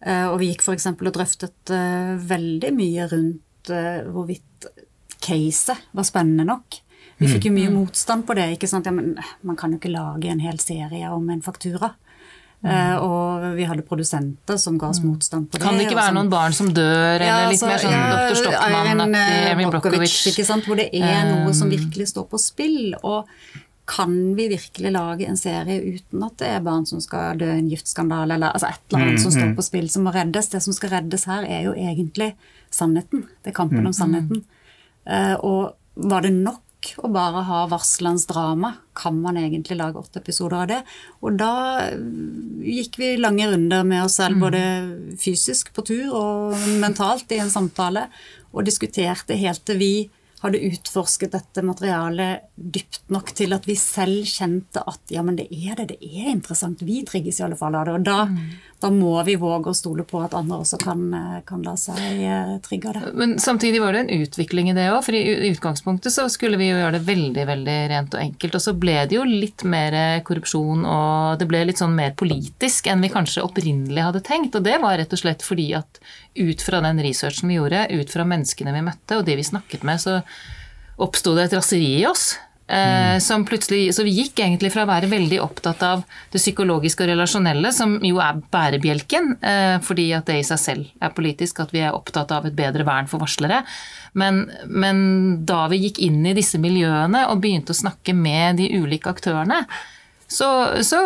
Eh, 0.00 0.26
og 0.30 0.38
vi 0.40 0.50
gikk 0.50 0.64
f.eks. 0.64 0.92
og 0.94 1.12
drøftet 1.12 1.72
eh, 1.76 2.14
veldig 2.30 2.70
mye 2.76 3.08
rundt 3.10 3.72
eh, 3.72 4.06
hvorvidt 4.08 4.68
caset 5.20 5.90
var 5.92 6.06
spennende 6.08 6.46
nok. 6.48 6.80
Vi 7.20 7.28
fikk 7.28 7.50
jo 7.50 7.52
mye 7.52 7.68
mm. 7.68 7.74
motstand 7.76 8.24
på 8.24 8.32
det. 8.38 8.46
ikke 8.54 8.68
sant? 8.70 8.86
Ja, 8.88 8.94
men 8.96 9.12
man 9.44 9.56
kan 9.60 9.74
jo 9.74 9.76
ikke 9.76 9.92
lage 9.92 10.30
en 10.32 10.40
hel 10.40 10.56
serie 10.62 11.10
om 11.12 11.28
en 11.32 11.44
faktura. 11.44 11.96
Mm. 12.60 12.98
og 13.00 13.44
vi 13.56 13.64
hadde 13.64 13.80
produsenter 13.88 14.58
som 14.60 14.74
ga 14.76 14.90
oss 14.92 14.98
motstand 15.00 15.46
på 15.48 15.56
det. 15.56 15.62
Kan 15.64 15.78
det 15.80 15.86
ikke 15.86 15.96
være 15.96 16.12
noen 16.12 16.28
barn 16.28 16.52
som 16.52 16.66
dør, 16.76 17.14
eller 17.16 17.46
litt 17.48 17.62
mer 17.64 17.80
sånn 17.80 17.94
Dr. 17.96 18.36
Stockmann-aktig, 18.36 19.22
Erin 19.46 19.72
Brockovich, 19.72 20.18
Brockovich? 20.26 20.66
Hvor 20.66 20.76
det 20.76 20.90
er 20.92 21.22
noe 21.30 21.54
som 21.56 21.72
virkelig 21.72 22.10
står 22.12 22.26
på 22.28 22.40
spill. 22.42 22.92
Og 23.00 23.32
kan 23.90 24.14
vi 24.38 24.46
virkelig 24.48 24.92
lage 24.94 25.26
en 25.26 25.38
serie 25.38 25.80
uten 25.82 26.22
at 26.22 26.38
det 26.38 26.48
er 26.54 26.62
barn 26.62 26.86
som 26.86 27.02
skal 27.02 27.38
dø 27.40 27.48
i 27.50 27.58
en 27.58 27.68
giftskandale, 27.72 28.36
eller 28.36 28.54
altså 28.54 28.70
et 28.70 28.82
eller 28.86 29.06
annet 29.06 29.22
som 29.24 29.34
står 29.34 29.52
på 29.58 29.66
spill, 29.66 29.90
som 29.90 30.06
må 30.06 30.14
reddes? 30.14 30.50
Det 30.52 30.62
som 30.62 30.76
skal 30.76 30.92
reddes 30.94 31.26
her, 31.30 31.46
er 31.48 31.66
jo 31.66 31.74
egentlig 31.74 32.32
sannheten. 32.70 33.26
Det 33.42 33.50
er 33.50 33.56
kampen 33.56 33.90
om 33.90 33.96
sannheten. 33.96 34.44
Uh, 35.10 35.34
og 35.42 35.62
var 36.10 36.22
det 36.22 36.36
nok 36.36 36.92
å 37.02 37.10
bare 37.12 37.42
ha 37.48 37.64
varslens 37.72 38.28
drama? 38.30 38.76
Kan 38.96 39.18
man 39.24 39.40
egentlig 39.40 39.80
lage 39.80 39.98
åtte 39.98 40.22
episoder 40.22 40.62
av 40.62 40.70
det? 40.70 40.78
Og 41.20 41.36
da 41.40 41.52
eh, 41.82 41.98
gikk 42.70 42.96
vi 43.00 43.10
lange 43.20 43.50
runder 43.50 43.84
med 43.84 44.04
oss 44.06 44.20
selv, 44.20 44.38
både 44.40 44.62
fysisk 45.20 45.74
på 45.76 45.84
tur 45.90 46.14
og 46.14 46.56
mentalt 46.80 47.32
i 47.34 47.42
en 47.42 47.52
samtale, 47.52 48.06
og 48.54 48.64
diskuterte 48.66 49.36
helt 49.38 49.66
til 49.66 49.82
vi 49.82 49.92
hadde 50.40 50.60
utforsket 50.70 51.34
dette 51.34 51.62
materialet 51.64 52.46
dypt 52.56 53.10
nok 53.12 53.32
til 53.36 53.52
at 53.52 53.66
vi 53.68 53.76
selv 53.76 54.24
kjente 54.28 54.80
at 54.88 55.12
ja, 55.12 55.20
men 55.24 55.36
det 55.36 55.50
er 55.52 55.76
det, 55.76 55.90
det 55.92 55.98
er 56.00 56.30
interessant. 56.32 56.80
Vi 56.86 57.02
trigges 57.08 57.40
i 57.40 57.44
alle 57.44 57.58
fall 57.60 57.76
av 57.76 57.88
det. 57.88 57.96
Og 57.98 58.06
da, 58.06 58.18
da 58.80 58.90
må 58.94 59.12
vi 59.26 59.36
våge 59.40 59.72
å 59.72 59.76
stole 59.76 60.06
på 60.08 60.22
at 60.24 60.36
andre 60.38 60.62
også 60.62 60.80
kan, 60.80 61.02
eh, 61.16 61.34
kan 61.48 61.64
la 61.66 61.74
seg 61.80 62.22
eh, 62.24 62.54
trigge 62.64 62.88
av 62.88 62.96
det. 62.96 63.12
Men 63.20 63.36
samtidig 63.42 63.82
var 63.84 63.96
det 63.96 64.06
en 64.06 64.24
utvikling 64.24 64.70
i 64.72 64.76
det 64.76 64.88
òg, 64.94 65.02
for 65.04 65.18
i 65.18 65.50
utgangspunktet 65.50 66.14
så 66.14 66.24
skulle 66.32 66.60
vi 66.60 66.70
jo 66.70 66.80
gjøre 66.80 66.96
det 66.96 67.04
veldig 67.10 67.46
veldig 67.52 67.76
rent 67.92 68.16
og 68.16 68.24
enkelt. 68.24 68.56
Og 68.56 68.64
så 68.64 68.76
ble 68.80 68.96
det 69.10 69.18
jo 69.18 69.26
litt 69.28 69.66
mer 69.68 69.98
korrupsjon, 70.24 70.88
og 70.88 71.40
det 71.40 71.50
ble 71.50 71.66
litt 71.68 71.84
sånn 71.84 71.96
mer 71.96 72.16
politisk 72.16 72.88
enn 72.88 73.04
vi 73.04 73.12
kanskje 73.12 73.44
opprinnelig 73.44 74.08
hadde 74.08 74.24
tenkt. 74.24 74.56
Og 74.56 74.64
det 74.64 74.80
var 74.80 74.96
rett 75.00 75.12
og 75.12 75.20
slett 75.20 75.44
fordi 75.44 75.72
at 75.76 76.00
ut 76.40 76.62
fra 76.62 76.80
den 76.80 77.00
researchen 77.02 77.50
vi 77.50 77.58
gjorde, 77.58 77.86
ut 77.90 78.12
fra 78.12 78.24
menneskene 78.24 78.72
vi 78.72 78.84
møtte 78.86 79.18
og 79.18 79.26
de 79.26 79.36
vi 79.36 79.44
snakket 79.44 79.84
med, 79.84 80.00
så 80.00 80.20
oppsto 81.00 81.34
det 81.36 81.48
et 81.48 81.58
raseri 81.60 81.98
i 82.02 82.06
oss. 82.10 82.32
Mm. 82.70 83.20
som 83.20 83.42
plutselig, 83.42 83.94
så 83.94 84.04
vi 84.06 84.12
gikk 84.14 84.38
egentlig 84.38 84.68
fra 84.70 84.84
å 84.84 84.86
være 84.86 85.08
veldig 85.10 85.40
opptatt 85.42 85.80
av 85.82 86.04
det 86.30 86.38
psykologiske 86.38 87.02
og 87.02 87.08
relasjonelle, 87.10 87.72
som 87.74 87.96
jo 88.06 88.20
er 88.22 88.38
bærebjelken, 88.54 89.32
eh, 89.42 89.78
fordi 89.82 90.04
at 90.14 90.28
det 90.30 90.36
i 90.38 90.44
seg 90.46 90.60
selv 90.62 91.02
er 91.02 91.10
politisk, 91.16 91.58
at 91.64 91.74
vi 91.74 91.82
er 91.82 91.96
opptatt 91.96 92.30
av 92.30 92.46
et 92.46 92.54
bedre 92.54 92.86
vern 92.86 93.10
for 93.10 93.18
varslere. 93.18 93.64
Men, 94.14 94.44
men 94.70 95.00
da 95.50 95.64
vi 95.72 95.82
gikk 95.82 95.98
inn 96.06 96.22
i 96.22 96.36
disse 96.38 96.62
miljøene 96.62 97.26
og 97.32 97.42
begynte 97.42 97.74
å 97.74 97.80
snakke 97.80 98.14
med 98.14 98.62
de 98.62 98.70
ulike 98.78 99.10
aktørene, 99.10 99.64
så, 100.30 100.46
så 100.86 100.98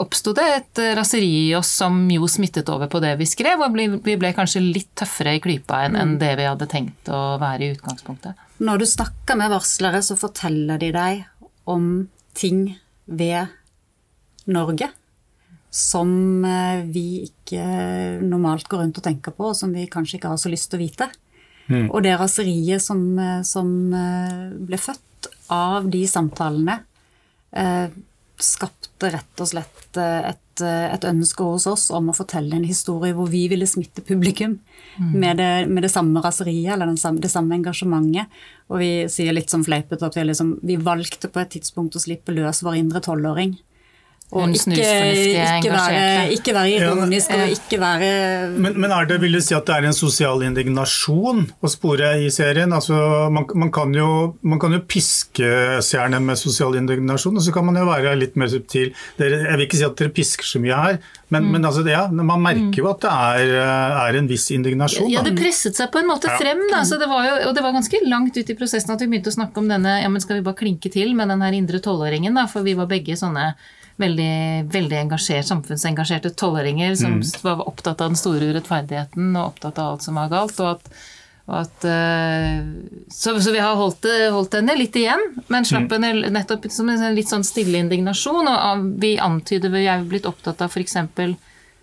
oppsto 0.00 0.32
det 0.32 0.50
et 0.54 0.80
raseri 0.96 1.50
i 1.50 1.54
oss 1.58 1.68
som 1.82 2.06
jo 2.08 2.24
smittet 2.32 2.68
over 2.72 2.88
på 2.88 3.00
det 3.04 3.18
vi 3.20 3.28
skrev, 3.28 3.60
og 3.60 3.76
vi 3.76 4.16
ble 4.16 4.32
kanskje 4.32 4.64
litt 4.64 4.94
tøffere 4.96 5.36
i 5.36 5.42
klypa 5.44 5.84
enn, 5.84 6.00
enn 6.00 6.14
det 6.22 6.32
vi 6.40 6.48
hadde 6.48 6.68
tenkt 6.70 7.12
å 7.12 7.36
være 7.42 7.66
i 7.66 7.74
utgangspunktet. 7.74 8.46
Når 8.60 8.82
du 8.82 8.86
snakker 8.88 9.38
med 9.40 9.52
varslere, 9.52 10.02
så 10.04 10.18
forteller 10.20 10.80
de 10.80 10.90
deg 10.92 11.22
om 11.70 12.08
ting 12.36 12.66
ved 13.06 13.48
Norge 14.50 14.90
som 15.70 16.44
eh, 16.44 16.82
vi 16.90 17.22
ikke 17.28 17.62
normalt 18.26 18.66
går 18.68 18.82
rundt 18.82 18.98
og 18.98 19.06
tenker 19.06 19.34
på, 19.34 19.52
og 19.52 19.56
som 19.56 19.72
vi 19.74 19.86
kanskje 19.90 20.18
ikke 20.18 20.32
har 20.32 20.40
så 20.42 20.50
lyst 20.50 20.70
til 20.72 20.80
å 20.80 20.82
vite. 20.82 21.08
Og 21.94 22.00
det 22.02 22.16
raseriet 22.18 22.82
som, 22.82 23.04
eh, 23.22 23.42
som 23.46 23.70
eh, 23.94 24.50
ble 24.66 24.80
født 24.82 25.30
av 25.54 25.86
de 25.90 26.02
samtalene, 26.10 26.80
eh, 27.54 27.86
skapte 28.40 29.12
rett 29.14 29.42
og 29.44 29.50
slett 29.52 30.00
eh, 30.00 30.32
et, 30.60 30.66
eh, 30.66 30.94
et 30.94 31.06
ønske 31.08 31.46
hos 31.46 31.66
oss 31.70 31.88
om 31.94 32.10
å 32.10 32.16
fortelle 32.16 32.56
en 32.56 32.66
historie 32.66 33.16
hvor 33.16 33.30
vi 33.30 33.46
ville 33.50 33.68
smitte 33.68 34.04
publikum 34.06 34.58
med, 34.98 35.38
det, 35.40 35.68
med 35.68 35.84
det 35.86 35.90
samme 35.92 36.20
raseriet 36.20 36.74
eller 36.74 36.90
den 36.90 37.00
samme, 37.00 37.20
det 37.20 37.30
samme 37.32 37.56
engasjementet. 37.56 38.28
Og 38.70 38.82
vi 38.82 38.90
sier 39.08 39.32
litt 39.32 39.50
som 39.50 39.64
fleipete 39.64 40.06
at 40.06 40.16
vi, 40.18 40.26
liksom, 40.28 40.58
vi 40.66 40.76
valgte 40.76 41.30
på 41.32 41.40
et 41.42 41.52
tidspunkt 41.56 41.96
å 41.96 42.02
slippe 42.02 42.34
løs 42.34 42.62
vår 42.66 42.80
indre 42.82 43.02
tolvåring. 43.04 43.56
Og 44.30 44.46
ikke, 44.54 44.76
ikke, 44.78 45.70
være, 45.74 46.02
ikke 46.36 46.52
være 46.54 46.70
ironisk 46.76 47.32
og 47.34 47.48
ikke 47.50 47.78
være 47.82 48.10
Men, 48.62 48.76
men 48.78 48.92
er 48.94 49.08
det, 49.10 49.16
vil 49.24 49.32
du 49.34 49.40
si 49.42 49.56
at 49.56 49.66
det 49.66 49.74
er 49.74 49.86
en 49.88 49.96
sosial 49.96 50.44
indignasjon 50.46 51.40
å 51.58 51.70
spore 51.72 52.12
i 52.22 52.28
serien? 52.30 52.70
Altså, 52.76 52.94
man, 53.34 53.48
man, 53.58 53.72
kan 53.74 53.90
jo, 53.96 54.36
man 54.46 54.60
kan 54.62 54.76
jo 54.76 54.80
piske 54.86 55.48
seerne 55.82 56.20
med 56.22 56.38
sosial 56.38 56.78
indignasjon, 56.78 57.40
og 57.40 57.42
så 57.42 57.54
kan 57.56 57.66
man 57.66 57.80
jo 57.80 57.88
være 57.88 58.12
litt 58.20 58.38
mer 58.38 58.52
subtil. 58.52 58.92
Dere, 59.18 59.40
jeg 59.48 59.58
vil 59.58 59.66
ikke 59.66 59.80
si 59.80 59.88
at 59.88 59.98
dere 59.98 60.14
pisker 60.14 60.46
så 60.46 60.62
mye 60.62 60.78
her, 60.78 61.00
men, 61.30 61.40
Mm. 61.40 61.50
men 61.54 61.64
altså, 61.68 61.82
ja, 61.86 62.04
man 62.10 62.42
merker 62.42 62.80
jo 62.82 62.88
at 62.90 63.00
det 63.04 63.10
er, 63.10 63.52
er 64.06 64.16
en 64.18 64.26
viss 64.30 64.48
indignasjon. 64.54 65.06
Ja, 65.10 65.20
ja, 65.20 65.26
det 65.26 65.34
presset 65.38 65.78
seg 65.78 65.90
på 65.94 66.00
en 66.02 66.08
måte 66.10 66.26
Ja. 66.30 66.38
frem. 66.38 66.62
Da. 66.70 66.82
Så 66.86 66.98
det 67.02 67.06
var 67.10 67.24
jo, 67.26 67.34
og 67.48 67.54
det 67.54 67.62
var 67.62 67.72
ganske 67.74 68.00
langt 68.06 68.36
ut 68.36 68.50
i 68.50 68.54
prosessen 68.58 68.90
at 68.94 69.00
vi 69.02 69.06
begynte 69.10 69.30
å 69.30 69.36
snakke 69.38 69.58
om 69.62 69.68
denne 69.70 70.00
ja, 70.02 70.08
men 70.08 70.20
Skal 70.20 70.36
vi 70.40 70.42
bare 70.46 70.58
klinke 70.58 70.90
til 70.92 71.14
med 71.18 71.28
den 71.30 71.40
her 71.42 71.52
indre 71.56 71.78
tolvåringen? 71.82 72.34
da, 72.34 72.46
For 72.50 72.62
vi 72.66 72.74
var 72.78 72.86
begge 72.90 73.14
sånne 73.18 73.54
veldig, 74.00 74.32
veldig 74.72 74.98
engasjert, 75.04 75.46
samfunnsengasjerte 75.48 76.32
tolvåringer 76.40 76.96
som 76.98 77.20
var 77.44 77.62
opptatt 77.68 78.00
av 78.00 78.10
den 78.12 78.18
store 78.20 78.50
urettferdigheten 78.50 79.30
og 79.36 79.52
opptatt 79.52 79.78
av 79.78 79.94
alt 79.94 80.06
som 80.06 80.18
var 80.20 80.30
galt. 80.32 80.60
og 80.60 80.76
at 80.78 80.92
at, 81.50 81.84
eh, 81.84 82.60
så, 83.10 83.32
så 83.42 83.50
vi 83.50 83.58
har 83.58 83.74
holdt, 83.74 84.02
det- 84.06 84.30
holdt 84.30 84.52
henne 84.54 84.76
litt 84.78 84.94
igjen, 84.94 85.18
men 85.50 85.64
slapp 85.66 85.90
henne 85.90 86.30
nettopp 86.30 86.68
som 86.70 86.88
en 86.88 87.00
sånn 87.00 87.16
litt 87.16 87.26
sånn 87.32 87.42
stille 87.42 87.80
indignasjon. 87.82 88.46
Og 88.46 88.84
vi 89.02 89.16
antyder 89.18 89.72
vi 89.72 89.82
er 89.90 90.04
blitt 90.06 90.28
opptatt 90.30 90.62
av 90.62 90.70
f.eks. 90.70 90.94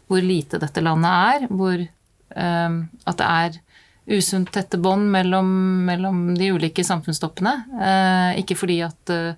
hvor 0.07 0.21
lite 0.23 0.59
dette 0.61 0.79
landet 0.79 1.11
er. 1.11 1.47
Hvor 1.51 1.83
um, 1.83 2.77
at 3.05 3.17
det 3.19 3.27
er 3.27 3.59
usunt 4.07 4.53
tette 4.55 4.79
bånd 4.79 5.11
mellom, 5.11 5.51
mellom 5.85 6.21
de 6.37 6.47
ulike 6.55 6.85
samfunnstoppene. 6.87 7.57
Uh, 7.75 8.39
ikke 8.39 8.55
fordi 8.55 8.79
at 8.87 9.11
eh, 9.11 9.33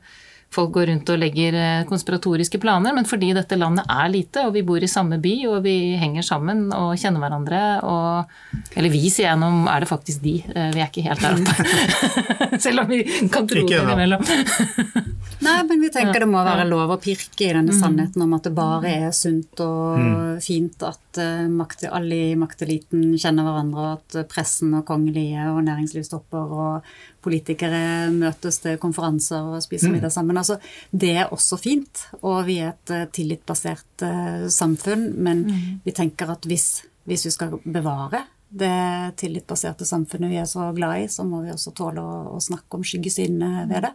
folk 0.51 0.71
går 0.73 0.87
rundt 0.89 1.09
og 1.13 1.19
legger 1.21 1.53
eh, 1.53 1.83
konspiratoriske 1.89 2.57
planer, 2.61 2.93
men 2.97 3.05
fordi 3.05 3.29
dette 3.37 3.57
landet 3.59 3.85
er 3.89 4.09
lite, 4.09 4.45
og 4.47 4.55
vi 4.55 4.63
bor 4.65 4.81
i 4.81 4.89
samme 4.89 5.19
by, 5.21 5.33
og 5.51 5.59
vi 5.63 5.75
henger 6.01 6.25
sammen 6.25 6.67
og 6.73 6.95
kjenner 6.97 7.21
hverandre. 7.21 7.59
Og, 7.85 8.63
eller 8.75 8.89
vi, 8.93 9.03
sier 9.13 9.27
jeg, 9.29 9.39
nå 9.43 9.49
er 9.69 9.85
det 9.85 9.89
faktisk 9.91 10.23
de. 10.25 10.35
Eh, 10.49 10.71
Vi 10.73 10.81
er 10.81 10.89
ikke 10.89 11.05
helt 11.05 11.21
der 11.21 11.37
oppe. 11.37 12.59
Selv 12.65 12.81
om 12.83 12.89
vi 12.89 13.03
kan 13.29 13.45
tro 13.47 13.61
det 13.67 13.77
innimellom. 13.77 14.25
Nei, 15.45 15.55
men 15.69 15.79
vi 15.85 15.87
tenker 15.93 16.19
det 16.25 16.27
må 16.27 16.41
være 16.43 16.65
lov 16.67 16.91
å 16.91 16.99
pirke 16.99 17.45
i 17.47 17.53
denne 17.55 17.71
sannheten 17.77 18.25
om 18.25 18.33
at 18.35 18.49
det 18.49 18.55
bare 18.57 18.89
er 19.05 19.13
sunt 19.15 19.61
og 19.63 19.77
Mm. 19.99 20.39
fint 20.43 20.83
at 20.85 21.17
eh, 21.21 21.45
makt, 21.51 21.85
alle 21.91 22.17
i 22.31 22.35
makteliten 22.39 23.13
kjenner 23.19 23.45
hverandre, 23.47 23.79
og 23.79 24.01
at 24.19 24.27
pressen 24.31 24.73
og 24.77 24.85
kongelige 24.87 25.45
og 25.51 25.61
næringslivstopper 25.65 26.53
og 26.55 26.89
politikere 27.23 28.09
møtes 28.13 28.61
til 28.63 28.79
konferanser 28.81 29.55
og 29.55 29.63
spiser 29.65 29.91
middag 29.93 30.13
sammen. 30.15 30.39
Altså, 30.39 30.59
det 30.91 31.13
er 31.23 31.33
også 31.35 31.59
fint, 31.59 32.05
og 32.21 32.43
vi 32.47 32.59
er 32.63 32.73
et 32.73 32.95
eh, 32.95 33.07
tillitsbasert 33.15 34.05
eh, 34.07 34.49
samfunn, 34.53 35.09
men 35.19 35.45
vi 35.85 35.95
tenker 35.95 36.31
at 36.35 36.47
hvis, 36.49 36.69
hvis 37.09 37.27
vi 37.29 37.35
skal 37.35 37.57
bevare 37.63 38.25
det 38.49 39.13
tillitsbaserte 39.21 39.85
samfunnet 39.85 40.31
vi 40.31 40.39
er 40.41 40.47
så 40.49 40.71
glad 40.73 41.03
i, 41.03 41.09
så 41.11 41.25
må 41.27 41.43
vi 41.43 41.53
også 41.53 41.73
tåle 41.77 42.01
å, 42.01 42.21
å 42.33 42.39
snakke 42.41 42.79
om 42.79 42.85
skyggesidene 42.85 43.67
ved 43.69 43.85
det. 43.85 43.93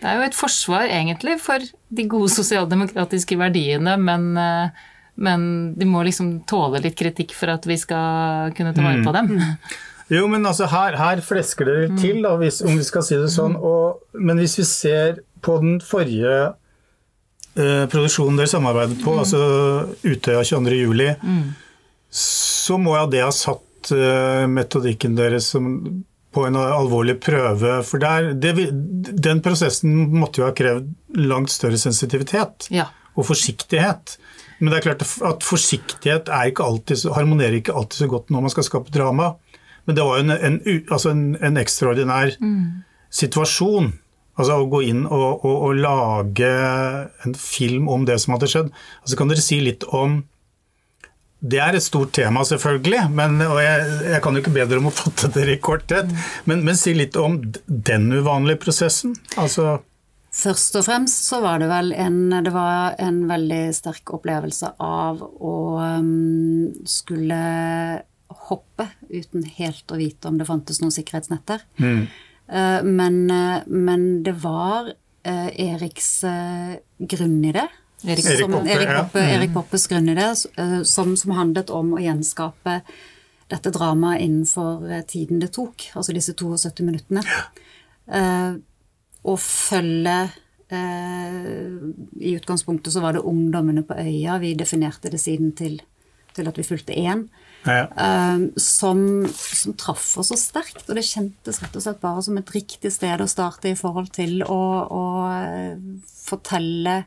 Det 0.00 0.06
er 0.06 0.20
jo 0.20 0.28
et 0.28 0.38
forsvar 0.38 0.86
egentlig 0.86 1.36
for 1.42 1.64
de 1.64 2.06
gode 2.08 2.30
sosialdemokratiske 2.32 3.36
verdiene, 3.40 3.96
men, 4.00 4.30
eh, 4.38 4.86
men 5.18 5.48
de 5.78 5.88
må 5.88 6.04
liksom 6.06 6.38
tåle 6.48 6.82
litt 6.84 6.96
kritikk 6.98 7.34
for 7.36 7.52
at 7.52 7.66
vi 7.68 7.78
skal 7.80 8.54
kunne 8.56 8.74
ta 8.76 8.86
vare 8.86 9.04
på 9.04 9.14
dem. 9.18 9.34
Jo, 10.10 10.26
men 10.32 10.46
altså 10.48 10.66
her, 10.72 10.96
her 10.96 11.20
flesker 11.20 11.64
dere 11.68 11.88
Mm. 11.90 11.98
til, 12.00 12.22
da, 12.24 12.30
hvis, 12.40 12.62
om 12.64 12.76
vi 12.78 12.84
skal 12.86 13.02
si 13.04 13.14
det 13.20 13.28
sånn. 13.34 13.56
Og, 13.60 14.00
men 14.14 14.38
hvis 14.40 14.54
vi 14.58 14.64
ser 14.64 15.18
på 15.44 15.58
den 15.60 15.80
forrige 15.84 16.54
eh, 17.58 17.84
produksjonen 17.92 18.38
dere 18.40 18.48
samarbeidet 18.48 18.96
Mm. 18.98 19.04
på, 19.04 19.16
altså 19.20 19.40
Utøya 20.04 20.42
22. 20.44 20.78
juli, 20.80 21.10
så 22.10 22.78
må 22.80 22.96
jo 22.96 23.08
det 23.12 23.20
ha 23.24 23.30
satt 23.34 23.90
eh, 23.92 24.46
metodikken 24.48 25.16
deres 25.18 25.50
som, 25.52 25.68
på 26.34 26.46
en 26.48 26.56
alvorlig 26.60 27.18
prøve. 27.24 27.82
For 27.84 28.00
der, 28.02 28.32
det, 28.34 28.54
den 29.20 29.42
prosessen 29.44 29.94
måtte 30.16 30.40
jo 30.42 30.48
ha 30.48 30.54
krevd 30.56 30.88
langt 31.16 31.52
større 31.52 31.78
sensitivitet 31.80 32.68
Ja. 32.74 32.88
og 33.16 33.26
forsiktighet. 33.28 34.16
Men 34.60 34.72
det 34.72 34.78
er 34.80 34.86
klart 34.88 35.04
at 35.28 35.44
forsiktighet 35.46 36.28
er 36.34 36.48
ikke 36.50 36.64
alltid, 36.66 37.04
harmonerer 37.14 37.60
ikke 37.60 37.76
alltid 37.78 38.00
så 38.06 38.08
godt 38.10 38.32
når 38.34 38.40
man 38.48 38.50
skal 38.56 38.66
skape 38.66 38.90
drama. 38.94 39.34
Men 39.88 39.96
det 39.96 40.04
var 40.04 40.18
jo 40.18 40.26
en, 40.26 40.36
en, 40.36 40.60
altså 40.92 41.14
en, 41.14 41.24
en 41.40 41.56
ekstraordinær 41.56 42.34
situasjon. 43.08 43.94
Altså 44.38 44.58
å 44.60 44.66
gå 44.70 44.84
inn 44.86 45.06
og, 45.08 45.40
og, 45.42 45.54
og 45.66 45.78
lage 45.80 46.48
en 47.26 47.34
film 47.34 47.88
om 47.90 48.04
det 48.06 48.20
som 48.22 48.36
hadde 48.36 48.50
skjedd. 48.52 48.68
Altså 49.02 49.18
Kan 49.18 49.32
dere 49.32 49.42
si 49.42 49.58
litt 49.64 49.86
om 49.88 50.20
Det 51.38 51.58
er 51.62 51.78
et 51.78 51.82
stort 51.82 52.12
tema, 52.14 52.42
selvfølgelig, 52.46 53.02
men, 53.14 53.36
og 53.46 53.60
jeg, 53.62 53.82
jeg 54.10 54.22
kan 54.22 54.34
jo 54.34 54.40
ikke 54.42 54.54
be 54.56 54.64
dere 54.66 54.82
om 54.82 54.88
å 54.90 54.94
fatte 55.00 55.30
dere 55.34 55.56
i 55.56 55.60
korthet. 55.62 56.10
Men, 56.50 56.64
men 56.66 56.78
si 56.78 56.94
litt 56.98 57.18
om 57.18 57.40
den 57.66 58.10
uvanlige 58.12 58.62
prosessen. 58.66 59.16
Altså 59.38 59.78
Først 60.38 60.76
og 60.76 60.84
fremst 60.84 61.24
så 61.24 61.40
var 61.42 61.62
det 61.62 61.70
vel 61.70 61.88
en, 61.96 62.18
det 62.44 62.52
var 62.54 62.98
en 63.00 63.22
veldig 63.30 63.62
sterk 63.74 64.12
opplevelse 64.14 64.74
av 64.84 65.22
å 65.24 65.54
um, 65.80 66.68
skulle 66.86 67.38
hoppe 68.48 68.88
uten 69.08 69.44
helt 69.58 69.92
å 69.92 69.98
vite 69.98 70.30
om 70.30 70.38
det 70.40 70.46
fantes 70.48 70.80
noen 70.82 70.94
sikkerhetsnetter. 70.94 71.64
Mm. 71.80 72.06
Uh, 72.48 72.80
men, 72.86 73.20
uh, 73.30 73.60
men, 73.66 74.08
det 74.24 74.38
var 74.42 74.94
Eriks 75.28 76.22
Eriks 76.24 77.44
i 77.44 77.52
det. 77.52 77.66
Erik 78.06 78.24
som, 78.24 78.52
Poppe, 78.54 78.70
Erik, 78.72 78.88
ja. 78.88 79.02
Poppe, 79.02 79.20
ja. 79.20 79.34
Erik 79.36 79.52
Poppes 79.52 79.84
grunnidé, 79.90 80.28
som, 80.88 81.16
som 81.18 81.34
handlet 81.36 81.72
om 81.74 81.90
å 81.96 82.00
gjenskape 82.00 82.78
dette 83.50 83.72
dramaet 83.74 84.22
innenfor 84.24 84.86
tiden 85.10 85.42
det 85.42 85.50
tok, 85.56 85.88
altså 85.98 86.14
disse 86.16 86.32
72 86.38 86.86
minuttene. 86.86 87.24
og 89.28 89.38
følge 89.42 90.16
I 90.70 92.32
utgangspunktet 92.38 92.94
så 92.94 93.02
var 93.04 93.18
det 93.18 93.26
ungdommene 93.26 93.84
på 93.84 93.98
øya, 93.98 94.38
vi 94.40 94.54
definerte 94.56 95.12
det 95.12 95.20
siden 95.20 95.52
til, 95.58 95.80
til 96.38 96.48
at 96.48 96.56
vi 96.56 96.68
fulgte 96.70 96.96
én. 96.96 97.26
Ja. 97.66 97.88
som, 98.56 99.26
som 99.28 99.74
traff 99.76 100.14
oss 100.18 100.30
så 100.30 100.38
sterkt. 100.40 100.84
Og 100.86 100.96
det 100.96 101.04
kjentes 101.04 101.60
rett 101.62 101.76
og 101.76 101.84
slett 101.84 102.00
bare 102.00 102.22
som 102.24 102.38
et 102.40 102.52
riktig 102.54 102.92
sted 102.94 103.20
å 103.20 103.28
starte 103.28 103.72
i 103.72 103.76
forhold 103.78 104.12
til 104.14 104.42
å, 104.46 104.60
å 104.88 105.02
fortelle 106.22 107.02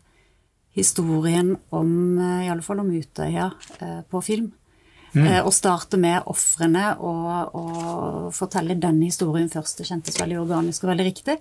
historien 0.77 1.55
om, 1.75 1.93
i 2.43 2.49
alle 2.51 2.63
fall 2.63 2.83
om 2.83 2.91
Utøya, 2.93 3.49
på 4.11 4.21
film. 4.23 4.51
Mm. 5.11 5.41
Og 5.41 5.51
starte 5.55 5.97
med 5.99 6.23
ofrene 6.31 6.93
og, 7.03 7.57
og, 7.57 8.29
fortelle 8.35 8.77
den 8.79 9.01
historien 9.03 9.49
først. 9.51 9.81
Det 9.81 9.89
kjentes 9.89 10.19
veldig 10.21 10.39
organisk 10.43 10.85
og 10.85 10.93
veldig 10.93 11.07
riktig. 11.09 11.39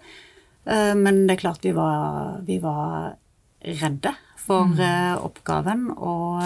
Men 0.64 1.24
det 1.26 1.36
er 1.36 1.44
klart 1.44 1.64
vi 1.64 1.74
var, 1.76 2.40
vi 2.46 2.58
var 2.62 3.14
redde 3.60 4.14
for 4.40 4.70
mm. 4.70 5.18
oppgaven, 5.26 5.86
og 5.96 6.40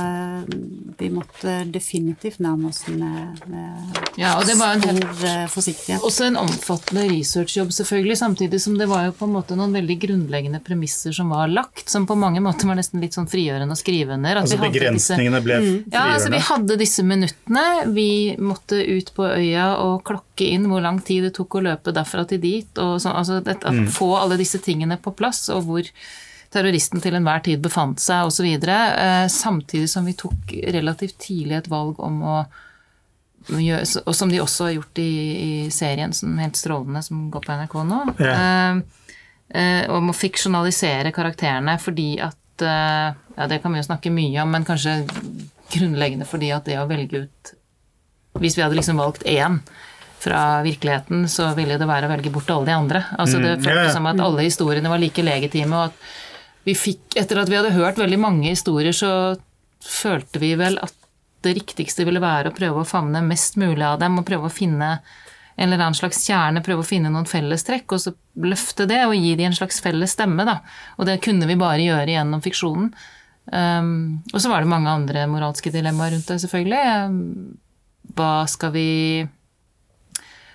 vi 0.98 1.10
måtte 1.12 1.60
definitivt 1.72 2.40
nærme 2.44 2.70
oss 2.70 2.82
med, 2.88 3.42
med 3.50 4.00
ja, 4.20 4.34
og 4.38 4.46
det 4.48 4.56
var 4.58 4.74
en 4.74 4.82
stor 4.82 4.98
helt, 4.98 5.52
forsiktighet. 5.52 6.04
Også 6.06 6.26
en 6.26 6.38
omfattende 6.40 7.06
researchjobb, 7.10 7.72
selvfølgelig, 7.74 8.16
samtidig 8.18 8.60
som 8.64 8.78
det 8.80 8.88
var 8.90 9.06
jo 9.08 9.14
på 9.18 9.28
en 9.28 9.34
måte 9.36 9.58
noen 9.58 9.74
veldig 9.76 9.98
grunnleggende 10.06 10.60
premisser 10.64 11.14
som 11.16 11.30
var 11.34 11.52
lagt, 11.52 11.86
som 11.90 12.08
på 12.08 12.16
mange 12.18 12.42
måter 12.44 12.68
var 12.70 12.78
nesten 12.80 13.02
litt 13.04 13.16
sånn 13.16 13.30
frigjørende 13.30 13.76
å 13.76 13.80
skrive 13.80 14.18
under. 14.18 14.42
Altså 14.42 14.58
begrensningene 14.62 15.42
ble 15.44 15.60
frigjørende? 15.60 15.94
Ja, 15.94 16.08
altså 16.16 16.32
vi 16.34 16.42
hadde 16.48 16.80
disse 16.80 17.06
minuttene. 17.06 17.64
Vi 17.94 18.10
måtte 18.42 18.80
ut 18.80 19.14
på 19.14 19.28
øya 19.28 19.70
og 19.84 20.02
klokke 20.08 20.50
inn 20.50 20.66
hvor 20.70 20.82
lang 20.84 21.00
tid 21.04 21.28
det 21.28 21.34
tok 21.38 21.60
å 21.60 21.64
løpe 21.68 21.94
derfra 21.94 22.26
til 22.28 22.42
dit, 22.42 22.70
og 22.82 22.96
så, 23.02 23.14
altså 23.14 23.40
det, 23.44 23.60
at 23.62 23.74
Mm. 23.74 23.88
få 23.90 24.16
alle 24.16 24.36
disse 24.38 24.58
tingene 24.62 24.96
på 25.02 25.10
plass, 25.16 25.48
og 25.50 25.64
hvor 25.66 25.88
terroristen 26.54 27.02
til 27.02 27.16
enhver 27.18 27.42
tid 27.44 27.60
befant 27.64 28.00
seg 28.02 28.28
osv. 28.30 28.46
Eh, 28.46 29.26
samtidig 29.32 29.88
som 29.90 30.06
vi 30.06 30.14
tok 30.18 30.54
relativt 30.74 31.18
tidlig 31.26 31.58
et 31.58 31.70
valg 31.72 31.98
om 32.00 32.22
å 32.22 32.36
gjøre, 33.50 34.02
og 34.06 34.14
som 34.16 34.30
de 34.32 34.38
også 34.40 34.68
har 34.70 34.76
gjort 34.78 35.00
i, 35.02 35.08
i 35.66 35.70
serien 35.74 36.14
som 36.16 36.38
helt 36.40 36.56
strålende 36.56 37.02
som 37.04 37.26
går 37.34 37.44
på 37.44 37.56
NRK 37.58 37.74
nå, 37.90 37.98
Ja. 38.24 38.36
eh, 38.38 39.02
eh, 39.60 39.90
om 39.92 40.08
å 40.10 40.16
fiksjonalisere 40.16 41.12
karakterene 41.12 41.76
fordi 41.82 42.08
at 42.22 42.40
Ja, 43.34 43.48
det 43.50 43.56
kan 43.64 43.72
vi 43.74 43.80
jo 43.80 43.86
snakke 43.88 44.12
mye 44.14 44.38
om, 44.44 44.52
men 44.54 44.62
kanskje 44.64 44.92
grunnleggende 45.74 46.22
fordi 46.30 46.52
at 46.54 46.64
det 46.68 46.76
å 46.78 46.84
velge 46.86 47.24
ut 47.24 47.50
Hvis 48.38 48.54
vi 48.56 48.62
hadde 48.62 48.76
liksom 48.78 49.00
valgt 49.02 49.24
én 49.26 49.56
fra 50.22 50.62
virkeligheten, 50.62 51.26
så 51.28 51.48
ville 51.56 51.74
det 51.78 51.86
være 51.90 52.06
å 52.06 52.12
velge 52.14 52.30
bort 52.32 52.48
alle 52.54 52.64
de 52.70 52.72
andre. 52.78 53.02
Altså 53.18 53.42
Det 53.42 53.56
Mm, 53.58 53.64
føltes 53.66 53.92
som 53.92 54.06
at 54.06 54.20
alle 54.22 54.42
historiene 54.46 54.88
var 54.88 54.98
like 55.02 55.20
legitime, 55.22 55.74
og 55.74 55.84
at 55.90 55.92
vi 56.64 56.74
fikk 56.76 57.18
Etter 57.20 57.40
at 57.42 57.50
vi 57.50 57.58
hadde 57.58 57.74
hørt 57.76 58.00
veldig 58.00 58.18
mange 58.20 58.48
historier, 58.48 58.94
så 58.96 59.36
følte 59.84 60.40
vi 60.42 60.54
vel 60.58 60.78
at 60.82 60.94
det 61.44 61.58
riktigste 61.58 62.06
ville 62.08 62.22
være 62.24 62.50
å 62.50 62.56
prøve 62.56 62.82
å 62.82 62.88
favne 62.88 63.20
mest 63.24 63.58
mulig 63.60 63.84
av 63.84 63.98
dem, 64.00 64.16
og 64.18 64.26
prøve 64.28 64.48
å 64.48 64.52
finne 64.52 64.96
en 65.54 65.68
eller 65.68 65.84
annen 65.84 65.98
slags 65.98 66.24
kjerne, 66.26 66.62
prøve 66.64 66.82
å 66.82 66.88
finne 66.88 67.12
noen 67.12 67.28
fellestrekk, 67.30 67.92
og 67.94 68.02
så 68.02 68.14
løfte 68.42 68.88
det 68.90 69.04
og 69.06 69.14
gi 69.14 69.34
dem 69.38 69.52
en 69.52 69.58
slags 69.58 69.78
felles 69.84 70.16
stemme, 70.16 70.46
da. 70.48 70.58
Og 70.98 71.06
det 71.06 71.20
kunne 71.22 71.46
vi 71.46 71.58
bare 71.60 71.84
gjøre 71.84 72.16
gjennom 72.16 72.42
fiksjonen. 72.42 72.88
Um, 73.52 74.24
og 74.32 74.40
så 74.40 74.50
var 74.50 74.64
det 74.64 74.72
mange 74.72 74.90
andre 74.90 75.26
moralske 75.30 75.70
dilemmaer 75.70 76.16
rundt 76.16 76.32
det, 76.32 76.40
selvfølgelig. 76.42 76.82
Um, 77.04 78.10
Hva 78.16 78.32
skal 78.50 78.72
vi 78.74 78.88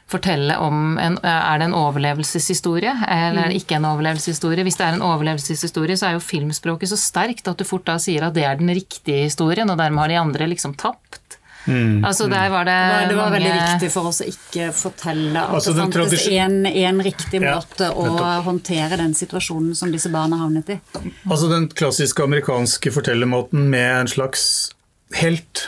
fortelle 0.10 0.56
om 0.58 0.98
en, 0.98 1.17
Er 1.24 1.60
det 1.62 1.67
en 1.69 1.76
overlevelseshistorie, 1.78 2.93
eller 3.08 3.43
er 3.45 3.54
det 3.54 3.62
ikke 3.62 3.78
en 3.78 3.86
overlevelseshistorie? 3.91 4.65
Hvis 4.65 4.78
det 4.80 4.88
er 4.88 4.98
en 4.98 5.06
overlevelseshistorie, 5.06 5.98
så 6.00 6.10
er 6.10 6.17
jo 6.17 6.24
filmspråket 6.26 6.89
så 6.91 6.98
sterkt 7.00 7.48
at 7.48 7.58
du 7.62 7.65
fort 7.67 7.86
da 7.86 7.98
sier 8.02 8.26
at 8.28 8.34
det 8.34 8.43
er 8.48 8.58
den 8.60 8.72
riktige 8.74 9.24
historien, 9.28 9.69
og 9.69 9.78
dermed 9.78 10.02
har 10.04 10.13
de 10.13 10.19
andre 10.24 10.48
liksom 10.50 10.74
tapt. 10.80 11.38
Mm. 11.69 12.06
Altså 12.08 12.26
der 12.32 12.50
var 12.50 12.63
det, 12.65 12.72
Det 12.72 12.93
var, 12.95 13.08
det 13.10 13.15
var 13.17 13.24
mange 13.30 13.36
veldig 13.36 13.52
viktig 13.60 13.89
for 13.93 14.10
oss 14.10 14.22
å 14.24 14.28
ikke 14.32 14.69
fortelle 14.74 15.41
at 15.43 15.54
Altså, 15.54 15.74
det 15.76 15.82
den 15.84 15.91
fantes 15.91 16.13
tradisjon- 16.13 16.45
en, 16.45 16.65
en 16.65 17.02
riktig 17.06 17.41
Ja, 17.43 17.56
måte 17.60 17.89
å 17.91 18.06
håndtere 18.48 18.98
den 18.98 19.13
situasjonen 19.13 19.76
som 19.76 19.91
disse 19.91 20.10
barna 20.10 20.39
havnet 20.39 20.72
i. 20.74 20.80
Altså 21.28 21.50
Den 21.52 21.67
klassiske 21.67 22.24
amerikanske 22.24 22.93
fortellermåten 22.95 23.67
med 23.69 23.91
en 24.00 24.08
slags 24.08 24.72
helt 25.19 25.67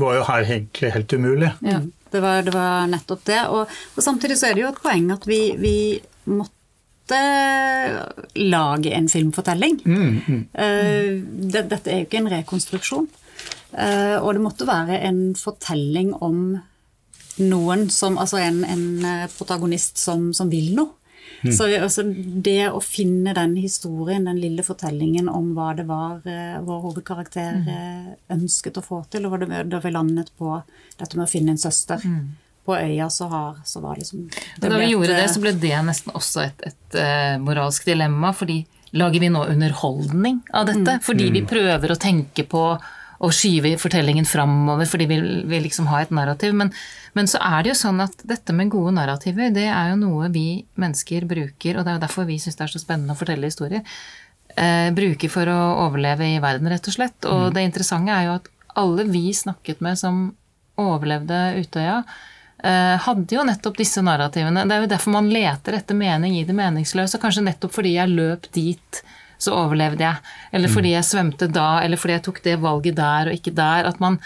var 0.00 0.14
jo 0.18 0.26
her 0.28 0.44
egentlig 0.46 0.92
helt 0.94 1.12
umulig. 1.12 1.52
Ja, 1.66 1.80
det, 2.12 2.22
var, 2.24 2.42
det 2.46 2.54
var 2.54 2.88
nettopp 2.90 3.24
det. 3.28 3.40
Og, 3.48 3.76
og 3.96 4.04
samtidig 4.04 4.38
så 4.40 4.50
er 4.50 4.56
det 4.56 4.64
jo 4.64 4.72
et 4.72 4.82
poeng 4.82 5.10
at 5.14 5.26
vi, 5.28 5.40
vi 5.60 5.76
måtte 6.30 7.20
lage 8.38 8.92
en 8.94 9.08
filmfortelling. 9.10 9.80
Eh, 10.54 11.12
det, 11.54 11.66
dette 11.72 11.90
er 11.90 12.02
jo 12.02 12.08
ikke 12.08 12.22
en 12.22 12.32
rekonstruksjon. 12.36 13.10
Uh, 13.70 14.18
og 14.18 14.34
det 14.34 14.42
måtte 14.42 14.66
være 14.66 14.96
en 15.06 15.20
fortelling 15.38 16.10
om 16.18 16.58
noen 17.40 17.84
som 17.94 18.18
Altså 18.18 18.40
en, 18.42 18.64
en 18.66 19.04
eh, 19.06 19.28
protagonist 19.32 20.00
som, 20.02 20.30
som 20.36 20.50
vil 20.52 20.74
noe. 20.76 20.96
Så 21.40 21.66
altså, 21.80 22.04
det 22.04 22.68
å 22.68 22.82
finne 22.84 23.32
den 23.36 23.56
historien, 23.56 24.26
den 24.28 24.40
lille 24.42 24.64
fortellingen 24.66 25.30
om 25.32 25.54
hva 25.56 25.70
det 25.78 25.86
var 25.88 26.20
eh, 26.28 26.58
vår 26.66 26.82
hovedkarakter 26.84 27.62
mm. 27.62 28.12
ønsket 28.36 28.76
å 28.76 28.84
få 28.84 29.02
til, 29.12 29.26
og 29.26 29.40
da 29.40 29.62
da 29.64 29.80
vi 29.80 29.92
landet 29.94 30.32
på 30.38 30.58
dette 31.00 31.16
med 31.16 31.24
å 31.24 31.30
finne 31.30 31.54
en 31.54 31.60
søster 31.60 32.04
på 32.64 32.76
øya, 32.76 33.08
så, 33.10 33.28
har, 33.32 33.56
så 33.64 33.80
var 33.80 33.96
liksom 33.96 34.28
det 34.28 34.68
da 34.68 34.76
vi 34.76 34.84
vi 34.84 34.84
et, 34.84 34.92
gjorde 34.92 35.14
det, 35.14 35.24
eh, 35.24 35.32
så 35.32 35.42
ble 35.42 35.54
det 35.62 35.74
nesten 35.86 36.14
også 36.14 36.44
et, 36.44 36.62
et 36.70 37.00
uh, 37.00 37.40
moralsk 37.42 37.88
dilemma, 37.88 38.32
fordi 38.36 38.60
lager 39.00 39.22
vi 39.22 39.30
nå 39.32 39.44
underholdning 39.48 40.40
av 40.52 40.68
dette? 40.68 40.98
Fordi 41.06 41.30
vi 41.34 41.44
prøver 41.46 41.94
å 41.94 42.00
tenke 42.00 42.44
på 42.50 42.64
å 43.20 43.28
skyve 43.34 43.74
fortellingen 43.80 44.24
framover 44.24 44.88
fordi 44.88 45.06
vi 45.10 45.18
vil 45.50 45.64
liksom 45.66 45.90
ha 45.90 46.00
et 46.00 46.12
narrativ. 46.14 46.54
Men, 46.56 46.72
men 47.16 47.28
så 47.28 47.40
er 47.44 47.62
det 47.62 47.74
jo 47.74 47.80
sånn 47.82 48.00
at 48.04 48.24
dette 48.28 48.54
med 48.56 48.72
gode 48.72 48.94
narrativer, 48.96 49.52
det 49.52 49.66
er 49.68 49.92
jo 49.92 50.00
noe 50.00 50.30
vi 50.32 50.62
mennesker 50.80 51.28
bruker, 51.28 51.76
og 51.76 51.84
det 51.84 51.92
er 51.92 51.98
jo 51.98 52.04
derfor 52.06 52.28
vi 52.28 52.40
syns 52.40 52.56
det 52.56 52.66
er 52.66 52.72
så 52.72 52.80
spennende 52.80 53.16
å 53.16 53.20
fortelle 53.20 53.50
historier. 53.50 53.84
Eh, 54.56 54.88
bruker 54.96 55.30
for 55.30 55.52
å 55.52 55.60
overleve 55.86 56.26
i 56.26 56.40
verden, 56.42 56.70
rett 56.72 56.88
og 56.88 56.96
slett. 56.96 57.28
Og 57.28 57.52
det 57.54 57.66
interessante 57.68 58.16
er 58.16 58.28
jo 58.28 58.36
at 58.38 58.50
alle 58.80 59.06
vi 59.10 59.28
snakket 59.36 59.82
med 59.84 59.98
som 60.00 60.28
overlevde 60.80 61.38
Utøya, 61.60 62.00
eh, 62.64 62.96
hadde 63.04 63.36
jo 63.36 63.44
nettopp 63.46 63.76
disse 63.78 64.02
narrativene. 64.04 64.64
Det 64.64 64.76
er 64.76 64.84
jo 64.84 64.92
derfor 64.94 65.16
man 65.18 65.30
leter 65.32 65.76
etter 65.76 65.98
mening 65.98 66.38
i 66.38 66.44
det 66.48 66.56
meningsløse. 66.56 67.20
Kanskje 67.20 67.44
nettopp 67.46 67.76
fordi 67.76 67.96
jeg 67.98 68.14
løp 68.16 68.48
dit, 68.56 69.02
så 69.40 69.56
overlevde 69.56 70.04
jeg. 70.04 70.36
Eller 70.52 70.72
fordi 70.72 70.94
jeg 70.94 71.08
svømte 71.08 71.48
da, 71.50 71.80
eller 71.84 72.00
fordi 72.00 72.16
jeg 72.18 72.24
tok 72.26 72.40
det 72.44 72.60
valget 72.62 72.98
der 73.00 73.30
og 73.30 73.36
ikke 73.38 73.54
der. 73.56 73.88
At 73.88 74.00
man, 74.02 74.18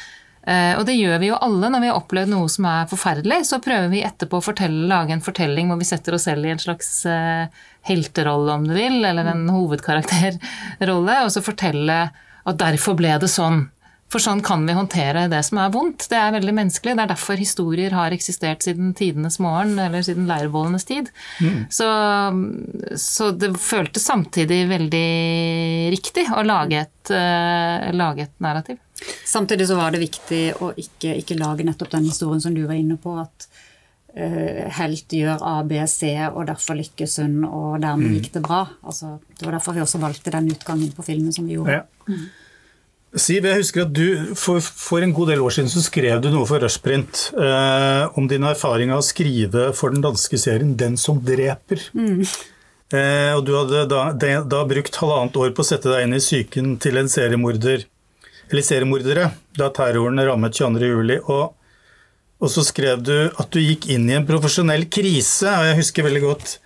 eh, 0.43 0.73
og 0.79 0.85
det 0.89 0.97
gjør 0.99 1.21
vi 1.23 1.31
jo 1.31 1.39
alle 1.47 1.71
når 1.71 1.85
vi 1.85 1.91
har 1.93 2.01
opplevd 2.01 2.33
noe 2.33 2.51
som 2.53 2.69
er 2.71 2.91
forferdelig. 2.91 3.41
Så 3.51 3.61
prøver 3.65 3.93
vi 3.93 4.03
etterpå 4.07 4.41
å 4.41 4.45
fortelle, 4.45 4.89
lage 4.91 5.15
en 5.15 5.25
fortelling 5.25 5.71
hvor 5.71 5.81
vi 5.81 5.89
setter 5.89 6.19
oss 6.19 6.27
selv 6.29 6.49
i 6.49 6.53
en 6.55 6.63
slags 6.63 6.91
eh, 7.07 7.47
helterolle, 7.87 8.59
om 8.59 8.67
du 8.67 8.75
vil, 8.77 9.01
eller 9.05 9.31
en 9.31 9.47
hovedkarakterrolle, 9.53 11.21
og 11.23 11.33
så 11.35 11.45
fortelle 11.45 12.01
at 12.45 12.61
derfor 12.61 12.99
ble 12.99 13.15
det 13.21 13.31
sånn. 13.33 13.69
For 14.15 14.23
sånn 14.23 14.45
kan 14.47 14.63
vi 14.63 14.77
håndtere 14.77 15.25
det 15.27 15.41
som 15.43 15.59
er 15.59 15.73
vondt. 15.75 16.05
Det 16.07 16.15
er 16.15 16.37
veldig 16.37 16.53
menneskelig. 16.55 16.93
Det 16.95 17.03
er 17.03 17.11
derfor 17.11 17.41
historier 17.41 17.97
har 17.99 18.15
eksistert 18.15 18.63
siden 18.63 18.93
tidenes 18.95 19.41
morgen, 19.43 19.73
eller 19.83 20.05
siden 20.07 20.29
leirbålenes 20.31 20.87
tid. 20.87 21.09
Så, 21.67 21.89
så 23.03 23.33
det 23.35 23.51
føltes 23.59 24.07
samtidig 24.07 24.61
veldig 24.71 25.09
riktig 25.97 26.29
å 26.31 26.45
lage 26.47 26.85
et, 26.85 27.11
uh, 27.11 27.91
lage 27.91 28.29
et 28.29 28.37
narrativ. 28.45 28.79
Samtidig 29.27 29.67
så 29.67 29.81
var 29.81 29.91
det 29.91 30.05
viktig 30.05 30.45
å 30.63 30.71
ikke, 30.79 31.17
ikke 31.19 31.41
lage 31.41 31.67
nettopp 31.67 31.91
den 31.97 32.07
historien 32.07 32.45
som 32.45 32.55
du 32.55 32.63
var 32.69 32.79
inne 32.79 32.95
på, 33.03 33.17
at 33.19 33.49
eh, 34.15 34.63
helt 34.79 35.11
gjør 35.19 35.43
A, 35.43 35.57
B, 35.67 35.81
C, 35.91 36.13
og 36.29 36.47
derfor 36.53 36.79
lykkes 36.79 37.19
hun, 37.25 37.41
og 37.49 37.83
dermed 37.83 38.15
gikk 38.21 38.31
det 38.39 38.45
bra. 38.47 38.63
Altså, 38.87 39.17
det 39.35 39.49
var 39.49 39.59
derfor 39.59 39.75
vi 39.75 39.83
også 39.83 40.01
valgte 40.07 40.33
den 40.39 40.55
utgangen 40.55 40.95
på 40.95 41.07
filmen 41.11 41.35
som 41.35 41.51
vi 41.51 41.59
gjorde. 41.59 41.83
Ja. 41.83 42.23
Siv, 43.15 43.45
jeg 43.47 43.61
husker 43.61 43.85
at 43.85 43.93
du 43.95 44.35
for, 44.35 44.59
for 44.59 45.05
en 45.05 45.13
god 45.15 45.29
del 45.31 45.43
år 45.45 45.53
siden 45.55 45.71
så 45.71 45.85
skrev 45.85 46.19
du 46.23 46.33
noe 46.33 46.49
for 46.51 46.59
Rushprint 46.63 47.29
eh, 47.39 48.17
om 48.19 48.27
din 48.31 48.43
erfaring 48.49 48.91
av 48.91 49.05
å 49.05 49.07
skrive 49.07 49.69
for 49.79 49.95
den 49.95 50.03
danske 50.03 50.39
serien 50.41 50.73
'Den 50.75 50.99
som 50.99 51.21
dreper'. 51.23 51.85
Eh, 52.91 53.31
og 53.37 53.45
du 53.47 53.55
hadde 53.55 53.85
da, 53.91 54.03
de, 54.19 54.33
da 54.51 54.65
brukt 54.67 54.99
halvannet 54.99 55.39
år 55.39 55.55
på 55.55 55.63
å 55.63 55.71
sette 55.71 55.93
deg 55.93 56.09
inn 56.09 56.19
i 56.19 56.23
psyken 56.23 56.75
til 56.83 56.99
en 56.99 57.11
seriemorder, 57.11 57.87
eller 58.51 58.67
seriemordere, 58.67 59.31
da 59.57 59.71
terroren 59.71 60.19
rammet 60.19 60.59
22.07. 60.59 61.23
Og, 61.31 61.55
og 62.43 62.51
så 62.51 62.67
skrev 62.67 63.03
du 63.07 63.17
at 63.31 63.51
du 63.55 63.63
gikk 63.63 63.89
inn 63.95 64.11
i 64.11 64.19
en 64.19 64.27
profesjonell 64.27 64.91
krise, 64.91 65.55
og 65.55 65.71
jeg 65.71 65.83
husker 65.85 66.11
veldig 66.11 66.27
godt 66.27 66.59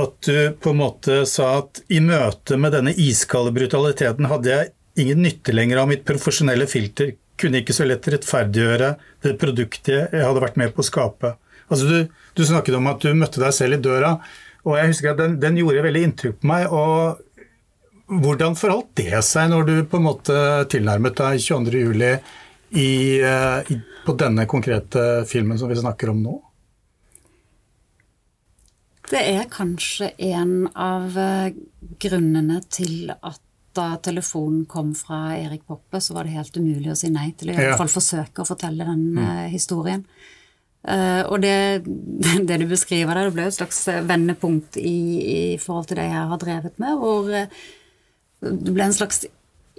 at 0.00 0.14
du 0.24 0.36
på 0.64 0.72
en 0.72 0.80
måte 0.80 1.24
sa 1.28 1.58
at 1.60 1.84
i 1.92 2.00
møte 2.00 2.56
med 2.56 2.72
denne 2.72 2.96
iskalde 2.96 3.52
brutaliteten 3.52 4.32
hadde 4.32 4.48
jeg 4.48 4.72
ingen 5.00 5.22
nytte 5.24 5.54
lenger 5.54 5.82
av 5.82 5.90
mitt 5.90 6.04
profesjonelle 6.08 6.66
filter, 6.70 7.14
kunne 7.40 7.62
ikke 7.62 7.74
så 7.74 7.86
lett 7.88 8.06
rettferdiggjøre 8.12 8.92
det 9.24 9.34
produktet 9.40 10.12
jeg 10.12 10.26
hadde 10.26 10.42
vært 10.44 10.58
med 10.60 10.74
på 10.74 10.84
å 10.84 10.86
skape. 10.86 11.34
Altså 11.72 11.88
du, 11.88 11.98
du 12.36 12.42
snakket 12.46 12.76
om 12.76 12.90
at 12.90 13.02
du 13.02 13.12
møtte 13.16 13.40
deg 13.42 13.54
selv 13.56 13.78
i 13.78 13.82
døra, 13.82 14.16
og 14.62 14.78
jeg 14.78 14.92
husker 14.92 15.12
at 15.12 15.22
den, 15.22 15.38
den 15.42 15.58
gjorde 15.58 15.86
veldig 15.86 16.04
inntrykk 16.06 16.38
på 16.38 16.50
meg. 16.52 16.68
og 16.70 17.18
Hvordan 18.12 18.54
forholdt 18.58 18.92
det 19.00 19.22
seg 19.26 19.50
når 19.50 19.66
du 19.66 19.74
på 19.88 19.98
en 19.98 20.06
måte 20.06 20.38
tilnærmet 20.70 21.18
deg 21.18 21.42
22.07. 21.42 22.38
I, 22.72 23.20
eh, 23.20 23.58
i, 23.68 23.76
på 24.06 24.14
denne 24.16 24.46
konkrete 24.48 25.26
filmen 25.28 25.58
som 25.60 25.68
vi 25.68 25.76
snakker 25.76 26.08
om 26.08 26.22
nå? 26.24 26.38
Det 29.10 29.20
er 29.20 29.50
kanskje 29.52 30.08
en 30.32 30.70
av 30.72 31.18
eh, 31.20 31.58
grunnene 32.00 32.62
til 32.72 33.12
at 33.12 33.42
da 33.76 33.96
telefonen 34.02 34.64
kom 34.70 34.92
fra 34.96 35.36
Erik 35.38 35.66
Poppe, 35.66 36.00
så 36.00 36.14
var 36.16 36.26
det 36.26 36.36
helt 36.36 36.56
umulig 36.56 36.92
å 36.92 36.98
si 36.98 37.10
nei 37.12 37.30
til 37.38 37.50
å 37.50 37.54
i 37.54 37.58
hvert 37.58 37.80
fall 37.80 37.92
forsøke 37.92 38.42
å 38.42 38.48
fortelle 38.48 38.86
den 38.88 39.04
mm. 39.16 39.20
uh, 39.22 39.46
historien. 39.52 40.04
Uh, 40.82 41.22
og 41.30 41.38
det, 41.44 41.84
det, 42.48 42.58
du 42.58 42.66
beskriver 42.70 43.16
der, 43.16 43.30
det 43.30 43.36
ble 43.36 43.46
et 43.48 43.58
slags 43.58 43.84
vendepunkt 44.08 44.80
i, 44.80 44.96
i, 45.22 45.38
forhold 45.62 45.88
til 45.90 46.02
det 46.02 46.08
jeg 46.10 46.26
har 46.32 46.42
drevet 46.42 46.82
med, 46.82 46.98
hvor 47.00 47.30
det 47.32 48.74
ble 48.74 48.88
en 48.88 48.96
slags 48.96 49.24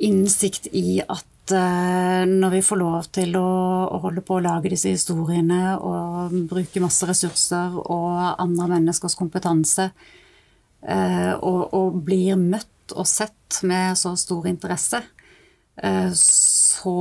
innsikt 0.03 0.71
i 0.73 1.01
at 1.03 1.29
når 1.43 2.53
vi 2.53 2.59
får 2.63 2.79
lov 2.79 3.07
til 3.11 3.33
å, 3.35 3.47
å, 3.91 3.97
holde 3.99 4.21
på 4.23 4.37
å 4.37 4.43
lage 4.45 4.69
disse 4.71 4.93
historiene 4.93 5.73
og 5.75 6.31
bruke 6.47 6.79
masse 6.79 7.03
ressurser 7.03 7.75
og 7.83 8.13
andre 8.39 8.69
menneskers 8.77 9.17
kompetanse, 9.19 9.89
og, 10.87 11.59
og 11.75 11.97
blir 12.07 12.39
møtt 12.39 12.72
og 12.91 13.07
sett 13.07 13.61
med 13.63 13.97
så 13.97 14.15
stor 14.19 14.47
interesse, 14.49 14.99
eh, 15.81 16.11
så 16.13 16.97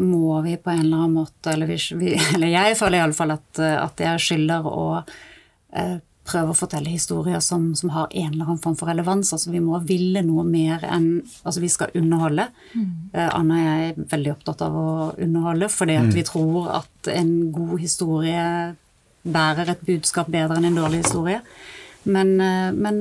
må 0.00 0.42
vi 0.44 0.56
på 0.60 0.70
en 0.70 0.84
eller 0.84 1.02
annen 1.04 1.16
måte 1.22 1.54
Eller, 1.54 1.66
vi, 1.66 2.14
eller 2.34 2.52
jeg 2.52 2.76
føler 2.78 3.00
iallfall 3.00 3.34
at, 3.38 3.58
at 3.58 4.04
jeg 4.04 4.26
skylder 4.28 4.68
å 4.68 4.86
eh, 5.00 5.98
prøve 6.30 6.52
å 6.52 6.56
fortelle 6.56 6.92
historier 6.92 7.40
som, 7.44 7.70
som, 7.78 7.92
har 7.94 8.10
en 8.10 8.32
eller 8.32 8.46
annen 8.46 8.60
form 8.62 8.76
for 8.78 8.90
relevans. 8.90 9.32
Altså 9.34 9.52
Vi 9.52 9.62
må 9.64 9.80
ville 9.86 10.22
noe 10.26 10.44
mer 10.46 10.84
enn 10.86 11.08
Altså 11.42 11.62
vi 11.62 11.70
skal 11.72 11.94
underholde. 11.98 12.48
Mm. 12.74 12.92
Uh, 13.14 13.26
Anna 13.26 13.56
og 13.56 13.66
jeg 13.66 13.88
er 13.88 14.06
veldig 14.14 14.32
opptatt 14.36 14.64
av 14.66 14.78
å 14.78 14.92
underholde 15.16 15.70
fordi 15.72 15.98
at 15.98 16.10
mm. 16.10 16.14
vi 16.16 16.26
tror 16.28 16.70
at 16.80 17.12
en 17.14 17.34
god 17.54 17.74
historie 17.80 18.46
bærer 19.20 19.74
et 19.74 19.84
budskap 19.84 20.30
bedre 20.32 20.56
enn 20.58 20.70
en 20.70 20.80
dårlig 20.80 21.02
historie. 21.04 21.42
Men, 22.08 22.30
men 22.80 23.00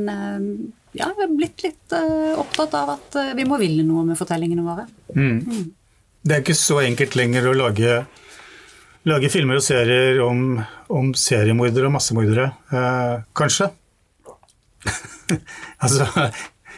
ja, 0.92 1.10
blitt 1.30 1.64
litt 1.64 1.94
uh, 1.94 2.40
opptatt 2.40 2.74
av 2.74 2.90
at 2.96 3.16
uh, 3.20 3.34
vi 3.38 3.46
må 3.48 3.60
ville 3.62 3.84
noe 3.86 4.06
med 4.08 4.18
fortellingene 4.18 4.66
våre. 4.66 4.88
Mm. 5.14 5.40
Mm. 5.46 5.66
Det 6.22 6.36
er 6.36 6.44
ikke 6.44 6.58
så 6.58 6.82
enkelt 6.84 7.16
lenger 7.16 7.48
å 7.50 7.56
lage, 7.56 8.04
lage 9.10 9.30
filmer 9.32 9.56
og 9.60 9.66
serier 9.66 10.22
om, 10.26 10.40
om 10.92 11.14
seriemordere 11.16 11.88
og 11.90 11.96
massemordere, 11.96 12.50
uh, 12.74 13.16
kanskje? 13.38 13.70
altså, 15.84 16.08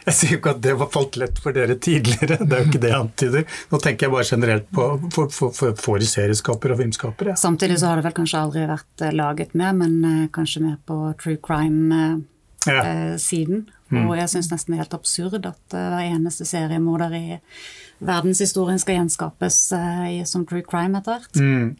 jeg 0.01 0.13
sier 0.17 0.31
jo 0.35 0.39
ikke 0.41 0.55
at 0.57 0.63
det 0.65 0.75
var 0.81 0.89
falt 0.91 1.15
lett 1.21 1.37
for 1.41 1.51
dere 1.55 1.75
tidligere, 1.79 2.35
det 2.41 2.53
er 2.57 2.61
jo 2.65 2.69
ikke 2.69 2.83
det 2.83 2.91
jeg 2.91 2.99
antyder. 2.99 3.43
Nå 3.71 3.75
tenker 3.79 4.01
jeg 4.07 4.15
bare 4.17 4.27
generelt 4.27 4.67
på 4.75 4.83
for, 5.07 5.27
for, 5.31 5.49
for, 5.55 5.71
for 5.79 5.97
serieskapere 6.11 6.75
og 6.75 6.81
filmskapere. 6.83 7.37
Samtidig 7.39 7.77
så 7.79 7.85
har 7.91 7.95
det 8.01 8.05
vel 8.09 8.17
kanskje 8.19 8.43
aldri 8.43 8.61
vært 8.69 8.95
laget 9.15 9.51
mer, 9.55 9.73
men 9.77 9.93
kanskje 10.35 10.65
mer 10.65 10.77
på 10.89 10.95
true 11.21 11.39
crime-siden. 11.45 12.19
Ja. 12.67 13.77
Mm. 13.91 14.07
Og 14.07 14.15
jeg 14.17 14.31
syns 14.31 14.49
nesten 14.51 14.73
det 14.73 14.79
er 14.79 14.85
helt 14.85 14.97
absurd 14.97 15.45
at 15.45 15.75
uh, 15.75 15.85
hver 15.91 16.07
eneste 16.07 16.47
seriemorder 16.47 17.13
i 17.17 17.25
verdenshistorien 18.01 18.81
skal 18.81 19.01
gjenskapes 19.01 19.61
uh, 19.77 20.07
i 20.09 20.23
som 20.25 20.47
true 20.47 20.65
crime 20.65 20.97
etter 20.97 21.19
hvert. 21.19 21.37
Mm. 21.37 21.75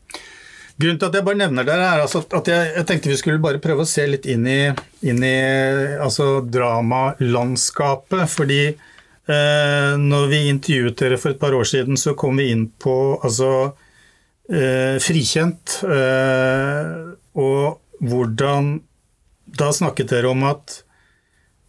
Grunnen 0.82 0.97
til 0.97 1.10
at 1.10 1.17
jeg 1.17 1.26
bare 1.26 1.38
nevner 1.38 1.65
det, 1.67 1.76
er 1.76 2.02
altså 2.02 2.24
at 2.26 2.47
jeg, 2.50 2.69
jeg, 2.76 2.86
tenkte 2.89 3.12
vi 3.12 3.17
skulle 3.19 3.43
bare 3.43 3.62
prøve 3.62 3.84
å 3.84 3.89
se 3.89 4.06
litt 4.10 4.26
inn 4.30 4.47
i, 4.50 4.62
inn 5.06 5.21
i 5.26 5.36
altså 6.02 6.39
dramalandskapet. 6.47 8.24
Fordi 8.32 8.62
eh, 8.71 9.91
når 10.02 10.30
vi 10.32 10.41
intervjuet 10.50 10.97
dere 10.97 11.19
for 11.21 11.36
et 11.36 11.41
par 11.41 11.58
år 11.58 11.67
siden, 11.69 12.00
så 12.02 12.15
kom 12.17 12.39
vi 12.41 12.50
inn 12.54 12.65
på 12.82 12.95
altså 13.19 13.52
eh, 14.50 14.97
Frikjent. 15.04 15.82
Eh, 15.86 16.95
og 17.41 17.78
hvordan 18.02 18.80
Da 19.52 19.67
snakket 19.76 20.13
dere 20.13 20.32
om 20.32 20.45
at 20.47 20.82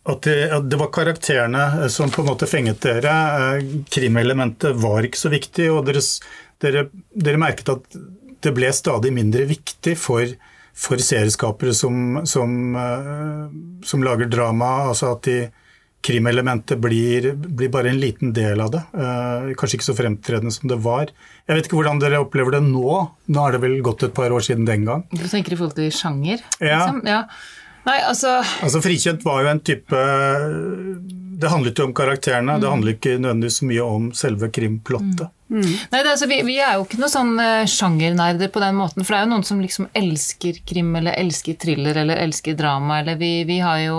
at 0.03 0.23
det, 0.27 0.38
at 0.51 0.67
det, 0.71 0.79
var 0.81 0.91
karakterene 0.95 1.62
eh, 1.83 1.88
som 1.93 2.11
på 2.11 2.25
en 2.25 2.33
måte 2.33 2.49
fenget 2.51 2.83
dere. 2.83 3.12
Eh, 3.59 3.69
krimelementet 3.93 4.75
var 4.83 5.07
ikke 5.07 5.21
så 5.21 5.31
viktig, 5.33 5.69
og 5.71 5.87
deres, 5.87 6.17
dere, 6.62 6.88
dere, 7.15 7.41
merket 7.41 7.71
at 7.71 7.99
det 8.43 8.55
ble 8.57 8.73
stadig 8.75 9.12
mindre 9.15 9.47
viktig 9.47 9.95
for, 10.01 10.27
for 10.75 10.99
serieskapere 10.99 11.75
som, 11.77 12.23
som, 12.27 12.57
eh, 12.75 13.45
som, 13.87 14.03
lager 14.03 14.31
drama. 14.33 14.75
altså 14.91 15.15
at 15.15 15.29
de, 15.31 15.41
krimelementet 16.03 16.81
blir, 16.83 17.29
blir, 17.38 17.71
bare 17.71 17.93
en 17.93 18.01
liten 18.03 18.33
del 18.35 18.59
av 18.59 18.73
det. 18.75 18.81
Kanskje 19.55 19.77
ikke 19.79 19.87
så 19.87 19.95
fremtredende 19.95 20.51
som 20.51 20.67
det 20.67 20.81
var. 20.83 21.12
Jeg 21.47 21.55
vet 21.55 21.69
ikke 21.69 21.79
hvordan 21.79 22.01
dere 22.03 22.19
opplever 22.25 22.57
det 22.57 22.65
nå. 22.67 22.97
Nå 23.31 23.45
er 23.47 23.55
det 23.55 23.61
vel 23.62 23.77
gått 23.87 24.03
et 24.09 24.17
par 24.17 24.35
år 24.35 24.43
siden 24.43 24.67
den 24.67 24.83
gang. 24.88 25.05
Du 25.15 25.23
tenker 25.23 25.55
i 25.55 25.61
forhold 25.61 25.77
til 25.79 25.95
sjanger? 25.95 26.43
Ja. 26.59 26.81
Liksom? 26.81 27.05
ja. 27.07 27.21
Nei, 27.83 27.99
altså 28.07 28.38
Altså 28.62 28.83
Frikjent 28.83 29.25
var 29.27 29.42
jo 29.42 29.51
en 29.51 29.61
type 29.64 30.01
Det 31.42 31.51
handlet 31.51 31.79
jo 31.79 31.88
om 31.88 31.95
karakterene, 31.97 32.57
mm. 32.57 32.62
det 32.62 32.71
handler 32.71 32.97
ikke 32.97 33.16
nødvendigvis 33.18 33.61
så 33.61 33.68
mye 33.68 33.87
om 33.87 34.11
selve 34.14 34.51
krimplottet. 34.55 35.25
Mm. 35.27 35.33
Mm. 35.53 35.73
Nei, 35.92 36.01
altså, 36.01 36.29
vi, 36.31 36.38
vi, 36.47 36.59
er 36.62 36.77
jo 36.79 36.85
ikke 36.87 37.01
noen 37.01 37.12
sånn 37.12 37.33
uh, 37.37 37.64
sjangernerder 37.68 38.49
på 38.53 38.61
den 38.62 38.77
måten, 38.79 39.03
for 39.03 39.12
det 39.12 39.18
er 39.18 39.27
jo 39.27 39.33
noen 39.35 39.47
som 39.49 39.59
liksom 39.61 39.88
elsker 39.99 40.61
krim 40.68 40.95
eller 41.01 41.18
elsker 41.18 41.59
thriller 41.61 41.99
eller 42.05 42.23
elsker 42.23 42.55
drama, 42.57 43.01
eller 43.03 43.18
vi, 43.21 43.33
vi 43.49 43.59
har 43.61 43.81
jo 43.83 43.97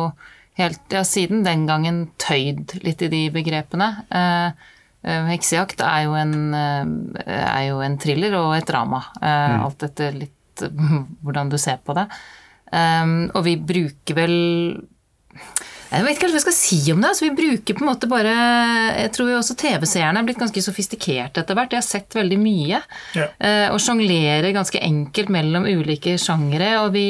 helt 0.57 0.95
ja, 0.95 1.03
siden 1.05 1.43
den 1.43 1.65
gangen 1.67 2.05
tøyd 2.21 2.77
litt 2.85 3.03
i 3.03 3.11
de 3.11 3.21
begrepene. 3.35 3.89
Uh, 4.07 4.55
uh, 5.03 5.27
Heksejakt 5.27 5.83
er 5.83 6.07
jo, 6.07 6.15
en, 6.17 6.55
er 6.55 7.67
jo 7.67 7.83
en 7.83 7.99
thriller 8.01 8.39
og 8.39 8.55
et 8.55 8.69
drama, 8.71 9.03
mm. 9.19 9.59
alt 9.67 9.85
etter 9.89 10.15
litt 10.15 10.65
hvordan 11.25 11.51
du 11.51 11.59
ser 11.59 11.83
på 11.83 11.97
det. 11.99 12.07
Um, 12.73 13.27
og 13.37 13.45
vi 13.45 13.59
bruker 13.61 14.17
vel 14.17 14.35
jeg 15.93 16.07
vet 16.07 16.15
ikke 16.15 16.25
hva 16.25 16.39
jeg 16.39 16.41
skal 16.41 16.55
si 16.57 16.77
om 16.89 17.03
det. 17.03 17.11
Altså, 17.11 17.27
vi 17.27 17.35
bruker 17.37 17.75
på 17.77 17.83
en 17.83 17.89
måte 17.91 18.07
bare 18.09 18.31
Jeg 18.97 19.11
tror 19.13 19.27
jo 19.29 19.35
også 19.37 19.55
TV-seerne 19.61 20.23
er 20.23 20.25
blitt 20.25 20.41
ganske 20.41 20.63
sofistikerte 20.65 21.43
etter 21.43 21.57
hvert. 21.57 21.69
De 21.69 21.77
har 21.77 21.85
sett 21.85 22.17
veldig 22.17 22.39
mye. 22.41 22.79
Ja. 23.13 23.27
Uh, 23.37 23.67
og 23.75 23.81
sjonglerer 23.83 24.55
ganske 24.55 24.81
enkelt 24.81 25.29
mellom 25.33 25.69
ulike 25.69 26.17
sjangere. 26.21 26.71
Og 26.81 26.95
vi, 26.97 27.05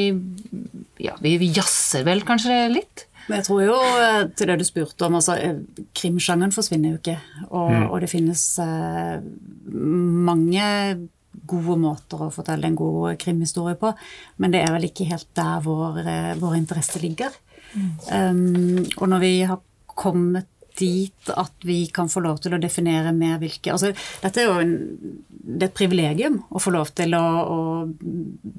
ja, 1.00 1.16
vi, 1.24 1.38
vi 1.40 1.48
jazzer 1.56 2.04
vel 2.04 2.20
kanskje 2.28 2.60
litt. 2.74 3.06
Men 3.24 3.40
jeg 3.40 3.46
tror 3.46 3.62
jo, 3.64 3.76
eh, 4.04 4.22
til 4.36 4.50
det 4.50 4.58
du 4.60 4.66
spurte 4.68 5.06
om, 5.06 5.14
altså 5.16 5.36
eh, 5.40 5.60
krimsjangeren 5.96 6.52
forsvinner 6.52 6.92
jo 6.92 7.00
ikke. 7.00 7.16
Og, 7.48 7.70
mm. 7.72 7.86
og 7.88 8.02
det 8.04 8.10
finnes 8.12 8.42
uh, 8.60 9.16
mange 10.28 10.66
gode 11.46 11.76
måter 11.82 12.22
å 12.24 12.32
fortelle 12.34 12.68
en 12.68 12.78
god 12.78 13.18
krimhistorie 13.20 13.78
på, 13.80 13.92
men 14.42 14.54
det 14.54 14.62
er 14.64 14.72
vel 14.74 14.88
ikke 14.88 15.08
helt 15.10 15.30
der 15.36 15.62
vår, 15.64 16.00
eh, 16.04 16.32
vår 16.40 16.58
interesse 16.60 17.02
ligger. 17.02 17.34
Mm. 17.74 17.86
Um, 18.06 18.84
og 19.00 19.08
når 19.10 19.22
vi 19.24 19.32
har 19.48 19.62
kommet 19.98 20.50
dit 20.78 21.30
at 21.30 21.66
vi 21.66 21.84
kan 21.94 22.08
få 22.10 22.22
lov 22.24 22.40
til 22.42 22.56
å 22.56 22.60
definere 22.62 23.12
mer 23.14 23.38
hvilke 23.42 23.70
altså 23.70 23.92
Dette 24.22 24.42
er 24.42 24.48
jo 24.48 24.56
en, 24.62 24.72
det 25.28 25.68
er 25.68 25.70
et 25.70 25.76
privilegium 25.76 26.40
å 26.50 26.62
få 26.62 26.72
lov 26.74 26.90
til 26.98 27.14
å, 27.14 27.22
å, 27.22 27.58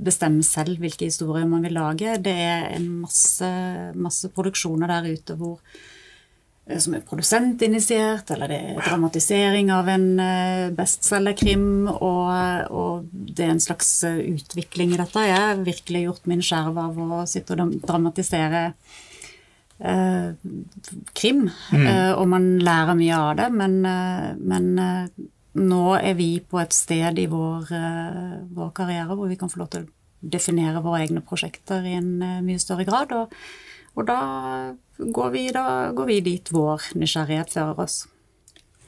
bestemme 0.06 0.46
selv 0.46 0.80
hvilke 0.84 1.10
historier 1.10 1.48
man 1.50 1.66
vil 1.66 1.76
lage. 1.76 2.16
Det 2.24 2.36
er 2.46 2.70
en 2.76 2.88
masse, 3.02 3.50
masse 4.00 4.32
produksjoner 4.36 4.92
der 4.92 5.12
ute 5.12 5.36
hvor 5.40 5.60
som 6.66 6.96
er 6.98 7.04
produsentinitiert, 7.06 8.32
eller 8.34 8.50
det 8.50 8.58
er 8.58 8.78
dramatisering 8.80 9.68
av 9.74 9.90
en 9.92 10.06
eh, 10.22 10.72
bestselgerkrim, 10.74 11.86
og, 11.94 12.72
og 12.74 13.04
det 13.12 13.46
er 13.46 13.52
en 13.54 13.62
slags 13.62 13.92
eh, 14.08 14.24
utvikling 14.34 14.96
i 14.96 14.98
dette. 14.98 15.28
Jeg 15.28 15.44
har 15.44 15.62
virkelig 15.62 16.02
gjort 16.08 16.32
min 16.32 16.42
skjerv 16.46 16.80
av 16.82 16.98
å 16.98 17.20
sitte 17.30 17.54
og 17.54 17.76
dramatisere 17.86 18.64
eh, 19.78 20.32
krim, 21.14 21.44
mm. 21.46 21.86
eh, 21.86 22.12
og 22.16 22.26
man 22.34 22.50
lærer 22.66 22.98
mye 22.98 23.20
av 23.20 23.36
det, 23.44 23.52
men, 23.62 23.78
men 23.86 24.72
eh, 24.82 25.28
nå 25.62 25.84
er 26.00 26.18
vi 26.18 26.32
på 26.42 26.64
et 26.64 26.74
sted 26.74 27.22
i 27.22 27.28
vår, 27.30 27.70
vår, 28.58 28.74
karriere 28.76 29.14
hvor 29.14 29.30
vi 29.30 29.38
kan 29.40 29.54
få 29.54 29.62
lov 29.62 29.70
til 29.76 29.86
å 29.86 30.34
definere 30.34 30.82
våre 30.82 31.06
egne 31.06 31.22
prosjekter 31.22 31.86
i 31.86 31.94
en 32.00 32.12
mye 32.42 32.58
større 32.60 32.90
grad. 32.90 33.14
og 33.14 33.38
Og 33.96 34.08
da 34.08 34.20
går 34.98 35.32
vi, 35.32 35.48
da 35.56 35.92
går 35.96 36.10
vi 36.10 36.20
dit 36.24 36.52
vår 36.52 36.92
nysgjerrighet 37.00 37.54
fører 37.56 37.82
oss. 37.86 38.04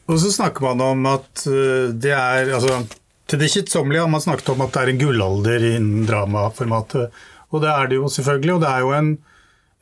Og 0.07 0.19
så 0.21 0.31
snakker 0.31 0.63
man 0.69 0.83
om 0.83 1.07
at 1.09 1.43
eh, 1.51 1.89
det 1.91 2.13
er 2.15 2.53
altså, 2.55 2.83
Til 3.27 3.41
det 3.41 3.49
kjedsommelige 3.51 4.05
har 4.05 4.11
man 4.11 4.23
snakket 4.23 4.53
om 4.53 4.61
at 4.63 4.71
det 4.71 4.83
er 4.83 4.91
en 4.93 5.01
gullalder 5.01 5.63
innen 5.73 6.05
dramaformatet. 6.07 7.11
Og 7.51 7.63
det 7.63 7.73
er 7.73 7.89
det 7.89 7.97
jo 7.99 8.07
selvfølgelig. 8.11 8.53
Og 8.53 8.61
det 8.63 8.69
er 8.71 8.85
jo 8.85 8.93
en, 8.95 9.09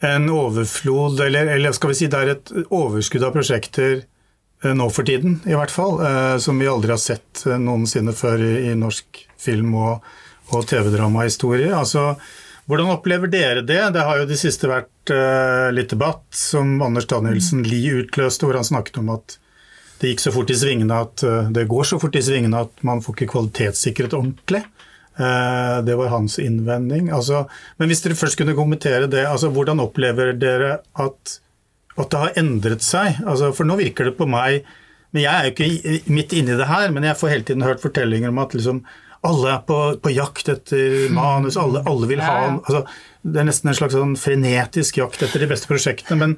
en 0.09 0.29
overflod, 0.33 1.21
eller, 1.27 1.51
eller, 1.53 1.75
skal 1.77 1.93
vi 1.93 1.97
si 1.99 2.09
det 2.09 2.21
er 2.21 2.33
et 2.33 2.53
overskudd 2.73 3.27
av 3.27 3.35
prosjekter 3.37 3.99
eh, 4.01 4.73
nå 4.73 4.89
for 4.89 5.05
tiden, 5.05 5.43
i 5.45 5.53
hvert 5.53 5.73
fall, 5.73 6.01
eh, 6.01 6.37
som 6.41 6.57
vi 6.57 6.69
aldri 6.69 6.95
har 6.95 7.01
sett 7.01 7.45
noensinne 7.45 8.17
før 8.17 8.41
i, 8.41 8.73
norsk 8.81 9.21
film- 9.37 9.77
og, 9.77 10.09
og 10.49 10.65
TV-dramahistorie. 10.71 11.69
Altså, 11.69 12.15
hvordan 12.65 12.91
opplever 12.95 13.29
dere 13.29 13.61
det? 13.61 13.81
Det 13.93 14.03
har 14.07 14.21
jo 14.21 14.27
de 14.29 14.37
siste 14.39 14.69
vært 14.69 15.13
uh, 15.13 15.71
litt 15.75 15.91
debatt, 15.93 16.25
som 16.33 16.79
Anders 16.81 17.07
Danielsen 17.11 17.65
Lie 17.67 18.01
utløste, 18.01 18.47
hvor 18.47 18.57
han 18.57 18.67
snakket 18.67 19.01
om 19.01 19.11
at 19.13 19.37
det 20.01 20.11
gikk 20.11 20.25
så 20.25 20.33
fort 20.35 20.51
i 20.51 20.57
svingene 20.57 20.97
at 21.05 21.23
uh, 21.27 21.51
det 21.53 21.67
går 21.71 21.85
så 21.87 21.99
fort 22.01 22.17
i 22.17 22.23
svingene 22.25 22.65
at 22.65 22.81
man 22.87 23.03
får 23.05 23.19
ikke 23.19 23.31
kvalitetssikret 23.35 24.17
ordentlig. 24.17 24.63
Uh, 25.15 25.79
det 25.85 25.95
var 25.95 26.11
hans 26.11 26.39
innvending. 26.41 27.11
Altså, 27.13 27.45
men 27.77 27.91
hvis 27.91 28.01
dere 28.03 28.17
først 28.17 28.41
kunne 28.41 28.57
kommentere 28.57 29.11
det, 29.11 29.27
altså, 29.29 29.53
hvordan 29.53 29.83
opplever 29.85 30.33
dere 30.33 30.79
at, 31.05 31.37
at 31.95 32.09
det 32.09 32.23
har 32.23 32.41
endret 32.41 32.83
seg? 32.83 33.21
Altså, 33.23 33.53
for 33.55 33.69
nå 33.69 33.77
virker 33.79 34.09
det 34.09 34.17
på 34.17 34.27
meg 34.29 34.65
men 35.15 35.23
Jeg 35.23 35.31
er 35.31 35.45
jo 35.45 35.51
ikke 35.53 36.11
midt 36.11 36.33
inni 36.35 36.57
det 36.59 36.65
her, 36.67 36.89
men 36.91 37.05
jeg 37.07 37.15
får 37.15 37.29
hele 37.31 37.45
tiden 37.47 37.63
hørt 37.63 37.79
fortellinger 37.79 38.33
om 38.33 38.39
at 38.43 38.51
liksom, 38.51 38.81
alle 39.25 39.55
er 39.55 39.63
på, 39.67 39.79
på, 40.01 40.13
jakt 40.15 40.51
etter 40.53 41.09
manus, 41.13 41.57
alle, 41.59 41.81
alle 41.89 42.09
vil 42.09 42.21
ha 42.23 42.35
altså, 42.55 42.85
Det 43.25 43.41
er 43.41 43.49
nesten 43.49 43.71
en 43.71 43.77
slags 43.77 43.97
sånn 43.97 44.13
frenetisk 44.19 45.01
jakt 45.01 45.25
etter 45.25 45.43
de 45.43 45.49
beste 45.49 45.69
prosjektene. 45.71 46.19
men 46.21 46.37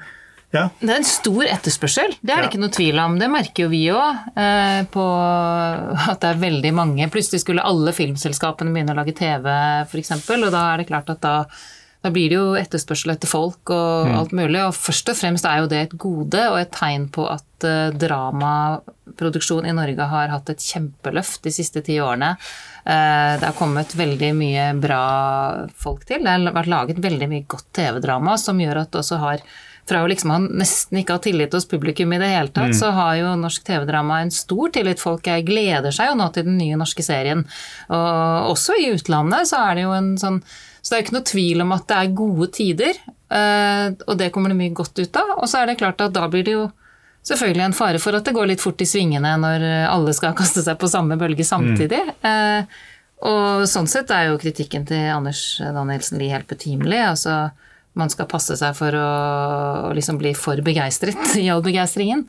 ja. 0.56 0.70
Det 0.80 0.88
er 0.88 1.02
en 1.02 1.08
stor 1.08 1.44
etterspørsel, 1.44 2.14
det 2.22 2.32
er 2.32 2.40
det 2.40 2.46
ja. 2.46 2.50
ikke 2.54 2.62
noe 2.62 2.72
tvil 2.72 3.00
om. 3.04 3.18
Det 3.20 3.28
merker 3.28 3.66
jo 3.66 3.72
vi 3.74 3.82
òg. 3.92 4.22
Eh, 4.40 4.84
på 4.94 5.04
at 5.04 6.22
det 6.24 6.30
er 6.30 6.40
veldig 6.40 6.72
mange 6.78 7.10
Plutselig 7.12 7.44
skulle 7.44 7.66
alle 7.68 7.92
filmselskapene 7.96 8.72
begynne 8.72 8.96
å 8.96 9.00
lage 9.02 9.16
TV, 9.18 9.50
f.eks. 9.84 10.14
Og 10.38 10.48
da 10.54 10.64
er 10.72 10.82
det 10.82 10.88
klart 10.88 11.12
at 11.12 11.20
da, 11.26 11.34
da, 12.08 12.14
blir 12.14 12.32
det 12.32 12.38
jo 12.38 12.56
etterspørsel 12.58 13.14
etter 13.14 13.30
folk 13.30 13.74
og 13.74 14.08
mm. 14.08 14.16
alt 14.22 14.36
mulig. 14.38 14.62
Og 14.64 14.76
først 14.78 15.12
og 15.12 15.20
fremst 15.20 15.48
er 15.48 15.62
jo 15.62 15.70
det 15.72 15.84
et 15.84 15.98
gode 16.00 16.48
og 16.52 16.60
et 16.62 16.74
tegn 16.74 17.10
på 17.14 17.28
at 17.30 17.68
uh, 17.68 17.94
dramaproduksjon 18.00 19.68
i 19.68 19.76
Norge 19.76 20.10
har 20.14 20.34
hatt 20.34 20.52
et 20.54 20.64
kjempeløft 20.64 21.44
de 21.46 21.54
siste 21.54 21.84
ti 21.86 22.00
årene. 22.04 22.34
Uh, 22.88 23.36
det 23.38 23.46
har 23.50 23.58
kommet 23.58 23.96
veldig 24.00 24.34
mye 24.38 24.68
bra 24.80 25.04
folk 25.76 26.08
til. 26.08 26.24
Det 26.24 26.36
har 26.36 26.60
vært 26.60 26.74
laget 26.74 27.04
veldig 27.04 27.32
mye 27.32 27.48
godt 27.50 27.70
TV-drama 27.78 28.38
som 28.42 28.60
gjør 28.64 28.84
at 28.86 28.94
det 28.94 29.04
også 29.04 29.22
har 29.24 29.44
fra 29.88 30.04
å 30.04 30.08
liksom 30.10 30.32
nesten 30.60 31.00
ikke 31.00 31.16
ha 31.16 31.22
tillit 31.24 31.54
hos 31.56 31.68
publikum 31.70 32.14
i 32.14 32.20
det 32.22 32.30
hele 32.32 32.52
tatt, 32.52 32.74
mm. 32.74 32.78
så 32.80 32.92
har 32.96 33.18
jo 33.20 33.34
norsk 33.40 33.66
TV-drama 33.68 34.22
en 34.24 34.32
stor 34.34 34.72
tillit. 34.76 35.02
Folk 35.02 35.28
gleder 35.48 35.96
seg 35.96 36.12
jo 36.12 36.18
nå 36.20 36.28
til 36.36 36.48
den 36.48 36.58
nye 36.60 36.80
norske 36.80 37.06
serien. 37.06 37.46
Og 37.88 38.52
også 38.54 38.76
i 38.80 38.90
utlandet 38.96 39.50
så 39.52 39.62
er 39.70 39.78
det 39.78 39.86
jo 39.88 39.94
en 39.96 40.16
sånn 40.20 40.42
Så 40.82 40.94
det 40.94 40.96
er 40.96 41.02
jo 41.02 41.06
ikke 41.06 41.16
noe 41.18 41.28
tvil 41.28 41.62
om 41.64 41.72
at 41.76 41.88
det 41.90 41.96
er 42.00 42.12
gode 42.16 42.46
tider, 42.56 43.00
eh, 43.36 43.88
og 44.08 44.14
det 44.22 44.30
kommer 44.32 44.54
det 44.54 44.60
mye 44.60 44.76
godt 44.76 45.02
ut 45.02 45.18
av. 45.20 45.34
Og 45.42 45.50
så 45.52 45.60
er 45.60 45.68
det 45.68 45.80
klart 45.82 46.00
at 46.00 46.14
da 46.16 46.30
blir 46.32 46.46
det 46.48 46.54
jo 46.54 46.68
selvfølgelig 47.28 47.66
en 47.66 47.76
fare 47.76 48.00
for 48.00 48.16
at 48.16 48.24
det 48.24 48.36
går 48.38 48.48
litt 48.54 48.64
fort 48.64 48.80
i 48.80 48.88
svingene 48.88 49.34
når 49.42 49.66
alle 49.90 50.14
skal 50.16 50.36
kaste 50.40 50.64
seg 50.64 50.80
på 50.80 50.88
samme 50.88 51.20
bølge 51.20 51.44
samtidig. 51.48 52.00
Mm. 52.24 52.30
Eh, 52.32 52.78
og 53.28 53.66
sånn 53.68 53.90
sett 53.90 54.12
er 54.14 54.30
jo 54.30 54.40
kritikken 54.42 54.86
til 54.88 55.10
Anders 55.10 55.42
Danielsen 55.60 56.20
Lie 56.22 56.36
helt 56.36 56.48
betimelig. 56.48 57.02
Altså, 57.02 57.38
man 57.98 58.12
skal 58.14 58.30
passe 58.30 58.58
seg 58.60 58.76
for 58.78 58.96
å, 58.96 59.08
å 59.90 59.96
liksom 59.98 60.20
bli 60.22 60.36
for 60.38 60.62
begeistret 60.66 61.34
i 61.44 61.50
all 61.54 61.66
begeistringen. 61.66 62.28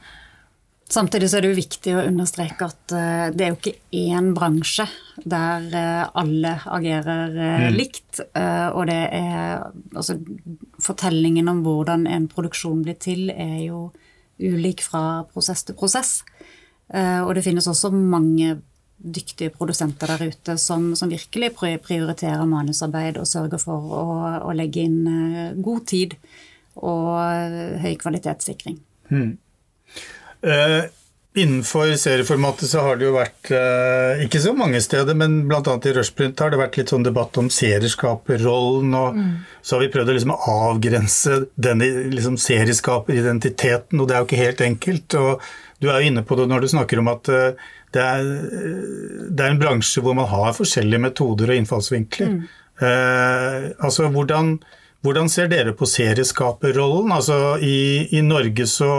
Samtidig 0.89 1.29
så 1.29 1.37
er 1.37 1.45
det 1.45 1.51
jo 1.51 1.59
viktig 1.59 1.93
å 1.93 2.05
understreke 2.09 2.65
at 2.65 2.95
uh, 2.97 3.27
det 3.35 3.45
er 3.45 3.51
jo 3.53 3.59
ikke 3.59 3.75
én 3.93 4.31
bransje 4.37 4.87
der 5.21 5.67
uh, 5.75 6.05
alle 6.17 6.55
agerer 6.65 7.35
uh, 7.37 7.67
mm. 7.67 7.77
likt. 7.77 8.23
og 8.73 8.87
det 8.89 9.03
er 9.13 9.67
Altså, 9.99 10.17
fortellingen 10.81 11.51
om 11.51 11.61
hvordan 11.67 12.07
en 12.09 12.29
produksjon 12.31 12.81
blir 12.87 12.97
til, 13.03 13.29
er 13.31 13.67
jo 13.67 13.89
ulik 14.39 14.83
fra 14.85 15.25
prosess 15.33 15.65
til 15.67 15.77
prosess. 15.79 16.23
Eh, 16.95 17.21
og 17.21 17.35
det 17.37 17.45
finnes 17.45 17.69
også 17.69 17.91
mange 17.93 18.57
dyktige 18.99 19.55
produsenter 19.55 20.11
der 20.11 20.33
ute 20.33 20.59
som, 20.59 20.91
som 20.99 21.11
virkelig 21.11 21.53
prioriterer 21.55 22.47
manusarbeid 22.51 23.21
og 23.21 23.29
sørger 23.31 23.61
for 23.63 23.95
å, 23.95 24.05
å 24.51 24.55
legge 24.57 24.83
inn 24.89 25.01
eh, 25.07 25.57
god 25.63 25.87
tid 25.87 26.17
og 26.79 27.13
eh, 27.23 27.77
høy 27.83 27.95
kvalitetssikring. 27.99 28.79
Hmm. 29.09 29.37
Uh, 30.45 30.87
innenfor 31.39 31.91
serieformatet 31.99 32.71
så 32.71 32.83
har 32.87 32.99
det 32.99 33.07
jo 33.09 33.15
vært, 33.17 33.51
uh, 33.51 34.21
ikke 34.23 34.43
så 34.43 34.53
mange 34.55 34.81
steder, 34.83 35.17
men 35.19 35.41
bl.a. 35.51 35.63
i 35.63 35.95
Rushprint 35.97 36.43
har 36.43 36.53
det 36.53 36.61
vært 36.61 36.79
litt 36.79 36.93
sånn 36.93 37.07
debatt 37.07 37.39
om 37.41 37.49
serieskaperrollen, 37.51 38.95
og 38.99 39.19
mm. 39.19 39.33
så 39.63 39.77
har 39.77 39.87
vi 39.87 39.91
prøvd 39.95 40.13
å 40.13 40.19
liksom 40.19 40.37
avgrense 40.37 41.41
denne 41.55 41.89
liksom 42.15 42.39
serieskaperidentiteten, 42.43 43.99
og 43.99 44.11
det 44.11 44.17
er 44.19 44.23
jo 44.23 44.31
ikke 44.31 44.45
helt 44.45 44.63
enkelt. 44.69 45.19
og 45.19 45.49
Du 45.83 45.91
er 45.91 45.99
jo 45.99 46.13
inne 46.13 46.27
på 46.27 46.39
det 46.39 46.49
når 46.51 46.67
du 46.67 46.73
snakker 46.75 47.03
om 47.03 47.11
at 47.15 47.33
uh, 47.35 47.69
det, 47.95 48.03
er, 48.03 48.27
det 49.29 49.45
er, 49.45 49.53
en 49.53 49.61
bransje 49.61 50.03
hvor 50.05 50.17
man 50.19 50.29
har 50.31 50.57
forskjellige 50.57 51.05
metoder 51.07 51.53
og 51.53 51.63
innfallsvinkler. 51.63 52.35
Mm. 52.35 52.43
altså, 53.83 54.11
hvordan, 54.15 54.59
hvordan, 55.03 55.31
ser 55.33 55.49
dere 55.51 55.73
på 55.75 55.89
serieskaperrollen? 55.89 57.11
Altså, 57.15 57.57
i, 57.63 58.07
i 58.15 58.23
Norge 58.23 58.69
så 58.71 58.93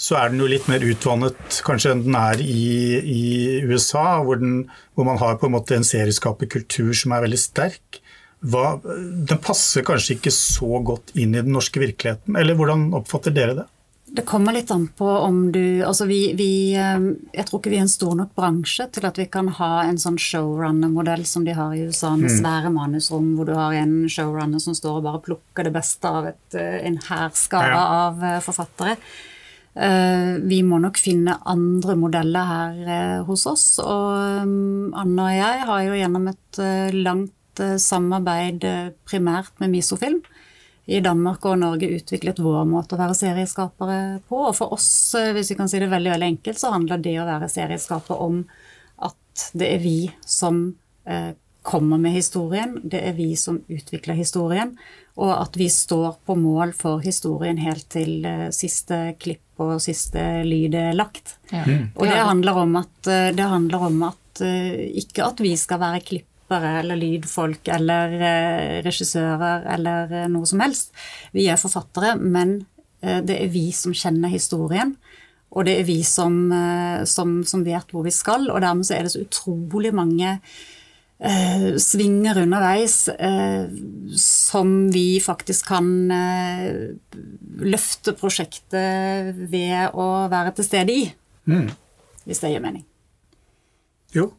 så 0.00 0.16
er 0.16 0.30
den 0.32 0.40
jo 0.40 0.48
litt 0.48 0.68
mer 0.70 0.84
utvannet 0.84 1.58
kanskje 1.66 1.92
enn 1.92 2.06
den 2.06 2.16
er 2.16 2.40
i, 2.40 2.68
i 3.04 3.24
USA, 3.68 4.22
hvor, 4.24 4.40
den, 4.40 4.62
hvor, 4.96 5.04
man 5.04 5.20
har 5.20 5.36
på 5.36 5.50
en 5.50 5.58
måte 5.58 5.76
en 5.76 5.84
serieskaperkultur 5.84 6.94
som 6.96 7.12
er 7.12 7.26
veldig 7.26 7.40
sterk. 7.40 8.00
Hva, 8.40 8.78
den 8.80 9.42
passer 9.44 9.84
kanskje 9.84 10.16
ikke 10.16 10.32
så 10.32 10.80
godt 10.86 11.12
inn 11.20 11.36
i 11.36 11.42
den 11.44 11.52
norske 11.52 11.82
virkeligheten, 11.82 12.38
eller 12.40 12.56
hvordan 12.56 12.88
oppfatter 12.96 13.34
dere 13.36 13.58
det? 13.58 13.66
Det 14.12 14.24
kommer 14.26 14.52
litt 14.52 14.70
an 14.70 14.88
på 14.96 15.06
om 15.06 15.52
du 15.52 15.82
Altså 15.86 16.06
vi, 16.10 16.32
vi, 16.38 16.74
eh, 16.74 16.98
Jeg 17.32 17.46
tror 17.46 17.60
ikke 17.60 17.70
vi 17.70 17.78
er 17.78 17.86
en 17.86 17.92
stor 17.92 18.16
nok 18.18 18.34
bransje 18.38 18.88
til 18.94 19.06
at 19.06 19.18
vi 19.20 19.26
kan 19.30 19.50
ha 19.60 19.70
en 19.84 20.00
sånn 20.02 20.18
showrunner-modell 20.20 21.22
som 21.28 21.46
de 21.46 21.54
har 21.54 21.74
i 21.76 21.84
USA, 21.86 22.16
med 22.18 22.30
mm. 22.30 22.36
svære 22.40 22.72
manusrom, 22.74 23.34
hvor 23.36 23.46
du 23.46 23.54
har 23.54 23.76
en 23.78 24.08
showrunner 24.10 24.62
som 24.62 24.74
står 24.76 24.98
og 24.98 25.06
bare 25.06 25.22
plukker 25.28 25.68
det 25.68 25.74
beste 25.74 26.10
av 26.10 26.30
et, 26.32 26.46
eh, 26.58 26.80
en 26.88 26.98
hærskare 27.06 27.74
ja. 27.76 27.84
av 28.06 28.24
eh, 28.24 28.40
forfattere. 28.44 28.96
Vi 29.70 30.56
må 30.66 30.80
nok 30.82 30.98
finne 30.98 31.36
andre 31.48 31.94
modeller 31.96 32.48
her 32.48 33.20
hos 33.24 33.44
oss. 33.46 33.64
Og 33.78 34.42
um, 34.42 34.88
Anna 34.98 35.28
og 35.28 35.36
jeg 35.36 35.60
har 35.68 35.84
jo 35.86 36.00
gjennom 36.00 36.26
et 36.32 36.60
langt 36.96 37.62
samarbeid 37.78 38.66
primært 39.06 39.54
med 39.62 39.70
Misofilm 39.76 40.18
i 40.86 41.00
Danmark 41.04 41.44
og 41.46 41.58
Norge 41.60 41.90
utviklet 41.96 42.40
vår 42.42 42.64
måte 42.68 42.96
å 42.96 43.00
være 43.00 43.16
serieskapere 43.18 43.98
på. 44.28 44.40
Og 44.48 44.56
for 44.58 44.74
oss, 44.76 44.88
hvis 45.14 45.52
vi 45.52 45.58
kan 45.58 45.70
si 45.70 45.82
det 45.82 45.90
veldig, 45.92 46.14
veldig 46.14 46.30
enkelt, 46.34 46.60
så 46.60 46.72
handler 46.74 47.02
det 47.02 47.18
å 47.20 47.28
være 47.28 47.50
serieskaper 47.52 48.22
om 48.24 48.42
at 49.06 49.44
det 49.56 49.68
er 49.76 49.84
vi 49.84 49.98
som 50.26 50.64
kommer 51.62 52.00
med 52.00 52.14
historien, 52.14 52.78
det 52.82 53.00
er 53.04 53.14
vi 53.16 53.34
som 53.36 53.60
utvikler 53.68 54.16
historien, 54.18 54.72
og 55.20 55.32
at 55.34 55.56
vi 55.60 55.68
står 55.72 56.16
på 56.26 56.36
mål 56.38 56.72
for 56.76 57.02
historien 57.04 57.60
helt 57.60 57.88
til 57.92 58.24
siste 58.54 59.02
klipp 59.20 59.50
og 59.60 59.80
siste 59.82 60.22
lyd 60.46 60.74
er 60.78 60.96
lagt. 60.96 61.36
Ja. 61.50 61.64
Mm. 61.66 61.90
Og 61.94 62.08
det 62.08 62.18
handler 62.18 62.62
om 62.62 62.76
at, 62.80 62.96
eh, 63.06 63.30
det 63.36 63.48
handler 63.52 63.86
om 63.90 64.02
at 64.08 64.44
eh, 64.44 64.88
ikke 65.02 65.26
at 65.26 65.42
vi 65.44 65.54
skal 65.60 65.82
være 65.82 66.02
klippere 66.50 66.80
eller 66.80 66.98
lydfolk 66.98 67.68
eller 67.68 68.16
eh, 68.18 68.82
regissører 68.82 69.66
eller 69.74 70.28
noe 70.28 70.46
som 70.46 70.60
helst. 70.60 70.92
Vi 71.32 71.46
er 71.48 71.60
forfattere, 71.60 72.16
men 72.18 72.66
det 73.00 73.32
er 73.32 73.48
vi 73.48 73.70
som 73.72 73.94
kjenner 73.96 74.28
historien. 74.28 74.90
Og 75.56 75.64
det 75.64 75.78
er 75.80 75.86
vi 75.88 76.02
som, 76.04 76.52
som, 77.08 77.38
som 77.48 77.62
vet 77.64 77.88
hvor 77.90 78.04
vi 78.04 78.12
skal, 78.12 78.44
og 78.52 78.60
dermed 78.60 78.84
så 78.84 78.98
er 78.98 79.06
det 79.06 79.14
så 79.14 79.22
utrolig 79.24 79.94
mange 79.96 80.34
eh, 81.20 81.76
svinger 81.76 82.42
underveis 82.42 83.08
eh, 83.08 83.68
som 84.16 84.90
vi 84.92 85.20
faktisk 85.20 85.68
kan 85.70 86.10
eh, 86.10 86.96
løfte 87.60 88.14
prosjektet 88.18 89.36
ved 89.52 89.94
å 89.94 90.08
være 90.32 90.54
til 90.56 90.68
stede 90.68 90.96
i. 90.96 91.08
Mm. 91.50 91.68
Hvis 92.26 92.42
det 92.42 92.52
gir 92.54 92.64
mening. 92.64 92.84
Jo. 94.14 94.30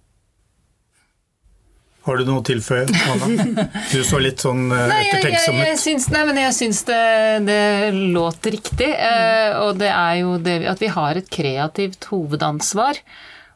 Har 2.02 2.18
du 2.18 2.26
noe 2.26 2.42
å 2.42 2.46
tilføye, 2.46 2.88
Anna? 3.14 3.66
Du 3.92 4.00
så 4.02 4.18
litt 4.22 4.42
sånn 4.42 4.72
uh, 4.74 4.88
ettertenksom 4.90 5.60
ut. 5.60 5.62
Jeg, 5.62 5.68
jeg, 5.68 5.82
syns, 5.84 6.08
nei, 6.10 6.22
men 6.26 6.40
jeg 6.42 6.56
syns 6.58 6.80
det, 6.88 7.02
det 7.46 7.60
låter 7.94 8.56
riktig. 8.56 8.88
Uh, 8.98 9.68
og 9.68 9.78
det 9.82 9.92
er 9.94 10.16
jo 10.24 10.40
det 10.42 10.56
at 10.72 10.82
vi 10.82 10.90
har 10.90 11.20
et 11.20 11.30
kreativt 11.30 12.08
hovedansvar 12.10 12.98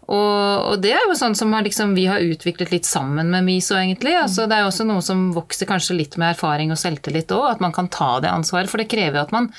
Og, 0.06 0.70
og 0.70 0.76
det 0.84 0.92
er 0.94 1.08
jo 1.10 1.18
sånn 1.18 1.34
som 1.38 1.56
har 1.58 1.66
liksom, 1.66 1.96
vi 1.98 2.06
har 2.06 2.22
utviklet 2.22 2.70
litt 2.70 2.86
sammen 2.86 3.34
med 3.34 3.48
MISO, 3.48 3.80
egentlig. 3.80 4.14
Altså, 4.20 4.46
det 4.46 4.60
er 4.60 4.68
jo 4.68 4.70
også 4.70 4.86
noe 4.92 5.02
som 5.02 5.32
vokser 5.34 5.70
kanskje 5.72 5.98
litt 5.98 6.20
med 6.22 6.36
erfaring 6.36 6.70
og 6.76 6.78
selvtillit 6.78 7.34
òg, 7.34 7.48
at 7.56 7.66
man 7.66 7.74
kan 7.74 7.90
ta 7.90 8.20
det 8.22 8.30
ansvaret. 8.30 8.70
For 8.70 8.84
det 8.84 8.92
krever 8.94 9.18
jo 9.18 9.26
at 9.26 9.34
man, 9.34 9.50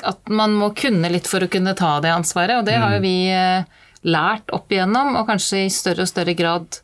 at 0.00 0.32
man 0.32 0.56
må 0.56 0.70
kunne 0.80 1.12
litt 1.12 1.28
for 1.28 1.44
å 1.44 1.50
kunne 1.52 1.76
ta 1.76 1.98
det 2.00 2.14
ansvaret, 2.14 2.56
og 2.56 2.64
det 2.64 2.80
har 2.80 2.96
jo 2.96 3.04
vi 3.04 3.18
eh, 3.36 3.84
lært 4.08 4.48
opp 4.56 4.72
igjennom, 4.72 5.12
og 5.20 5.28
kanskje 5.28 5.66
i 5.66 5.76
større 5.76 6.08
og 6.08 6.12
større 6.14 6.38
grad 6.40 6.80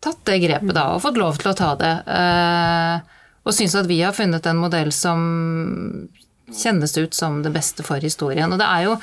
tatt 0.00 0.22
det 0.28 0.38
grepet 0.44 0.74
da, 0.76 0.90
og 0.94 1.02
fått 1.04 1.20
lov 1.20 1.40
til 1.40 1.52
å 1.52 1.56
ta 1.56 1.72
det. 1.80 1.94
Eh, 2.18 3.18
og 3.44 3.56
syns 3.56 3.76
at 3.78 3.88
vi 3.88 4.00
har 4.02 4.16
funnet 4.16 4.46
en 4.46 4.60
modell 4.60 4.92
som 4.92 5.20
kjennes 6.50 6.96
ut 6.98 7.14
som 7.14 7.42
det 7.44 7.52
beste 7.54 7.84
for 7.86 8.02
historien. 8.02 8.52
Og 8.52 8.60
det 8.60 8.68
er 8.68 8.88
jo 8.88 8.96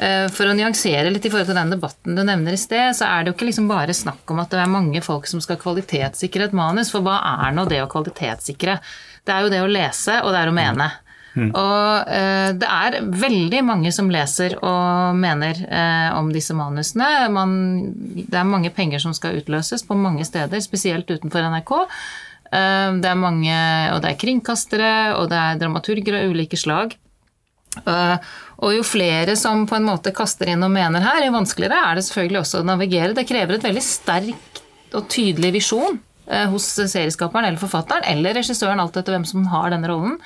Eh, 0.00 0.30
for 0.32 0.48
å 0.48 0.54
nyansere 0.56 1.10
litt 1.12 1.26
i 1.28 1.30
forhold 1.32 1.50
til 1.50 1.58
den 1.58 1.74
debatten 1.74 2.16
du 2.16 2.22
nevner 2.24 2.56
i 2.56 2.60
sted, 2.60 2.94
så 2.96 3.04
er 3.04 3.20
det 3.20 3.30
jo 3.30 3.36
ikke 3.36 3.50
liksom 3.50 3.66
bare 3.68 3.92
snakk 3.96 4.30
om 4.32 4.40
at 4.40 4.54
det 4.54 4.62
er 4.62 4.72
mange 4.72 5.02
folk 5.04 5.28
som 5.28 5.42
skal 5.44 5.58
kvalitetssikre 5.60 6.46
et 6.48 6.56
manus, 6.56 6.92
for 6.94 7.04
hva 7.04 7.18
er 7.44 7.52
nå 7.52 7.66
det 7.68 7.82
å 7.84 7.90
kvalitetssikre? 7.90 8.78
Det 9.28 9.34
er 9.34 9.44
jo 9.44 9.52
det 9.52 9.60
å 9.60 9.68
lese, 9.68 10.22
og 10.24 10.32
det 10.32 10.40
er 10.40 10.52
å 10.52 10.56
mene. 10.56 10.88
Mm. 10.88 11.09
Og 11.36 12.10
eh, 12.10 12.48
det 12.58 12.70
er 12.70 12.96
veldig 13.22 13.60
mange 13.66 13.92
som 13.94 14.10
leser 14.10 14.56
og 14.58 15.18
mener 15.18 15.60
eh, 15.66 16.08
om 16.16 16.32
disse 16.34 16.56
manusene. 16.58 17.28
Man, 17.30 17.52
det 18.16 18.34
er 18.34 18.48
mange 18.48 18.72
penger 18.74 19.02
som 19.02 19.14
skal 19.16 19.38
utløses 19.38 19.86
på 19.86 19.98
mange 19.98 20.26
steder, 20.26 20.62
spesielt 20.64 21.10
utenfor 21.10 21.46
NRK. 21.52 21.76
Eh, 22.50 22.88
det 23.02 23.12
er 23.12 23.20
mange, 23.20 23.60
og 23.94 24.02
det 24.02 24.10
er 24.10 24.20
kringkastere, 24.24 24.96
og 25.20 25.30
det 25.30 25.38
er 25.38 25.62
dramaturger 25.62 26.18
av 26.18 26.34
ulike 26.34 26.58
slag. 26.58 26.98
Uh, 27.86 28.18
og 28.66 28.72
jo 28.74 28.82
flere 28.82 29.36
som 29.38 29.62
på 29.70 29.76
en 29.78 29.86
måte 29.86 30.10
kaster 30.14 30.50
inn 30.50 30.64
og 30.66 30.72
mener 30.74 31.04
her, 31.04 31.22
jo 31.22 31.36
vanskeligere 31.36 31.78
er 31.86 31.98
det 31.98 32.06
selvfølgelig 32.08 32.40
også 32.42 32.60
å 32.60 32.66
navigere. 32.66 33.14
Det 33.16 33.28
krever 33.28 33.56
et 33.56 33.66
veldig 33.66 33.84
sterk 33.84 34.62
og 34.98 35.06
tydelig 35.12 35.52
visjon 35.60 36.00
uh, 36.00 36.46
hos 36.50 36.66
serieskaperen 36.80 37.46
eller 37.46 37.62
forfatteren 37.62 38.08
eller 38.10 38.34
regissøren, 38.40 38.82
alt 38.82 38.98
etter 38.98 39.14
hvem 39.14 39.28
som 39.28 39.46
har 39.52 39.70
denne 39.72 39.90
rollen. 39.90 40.18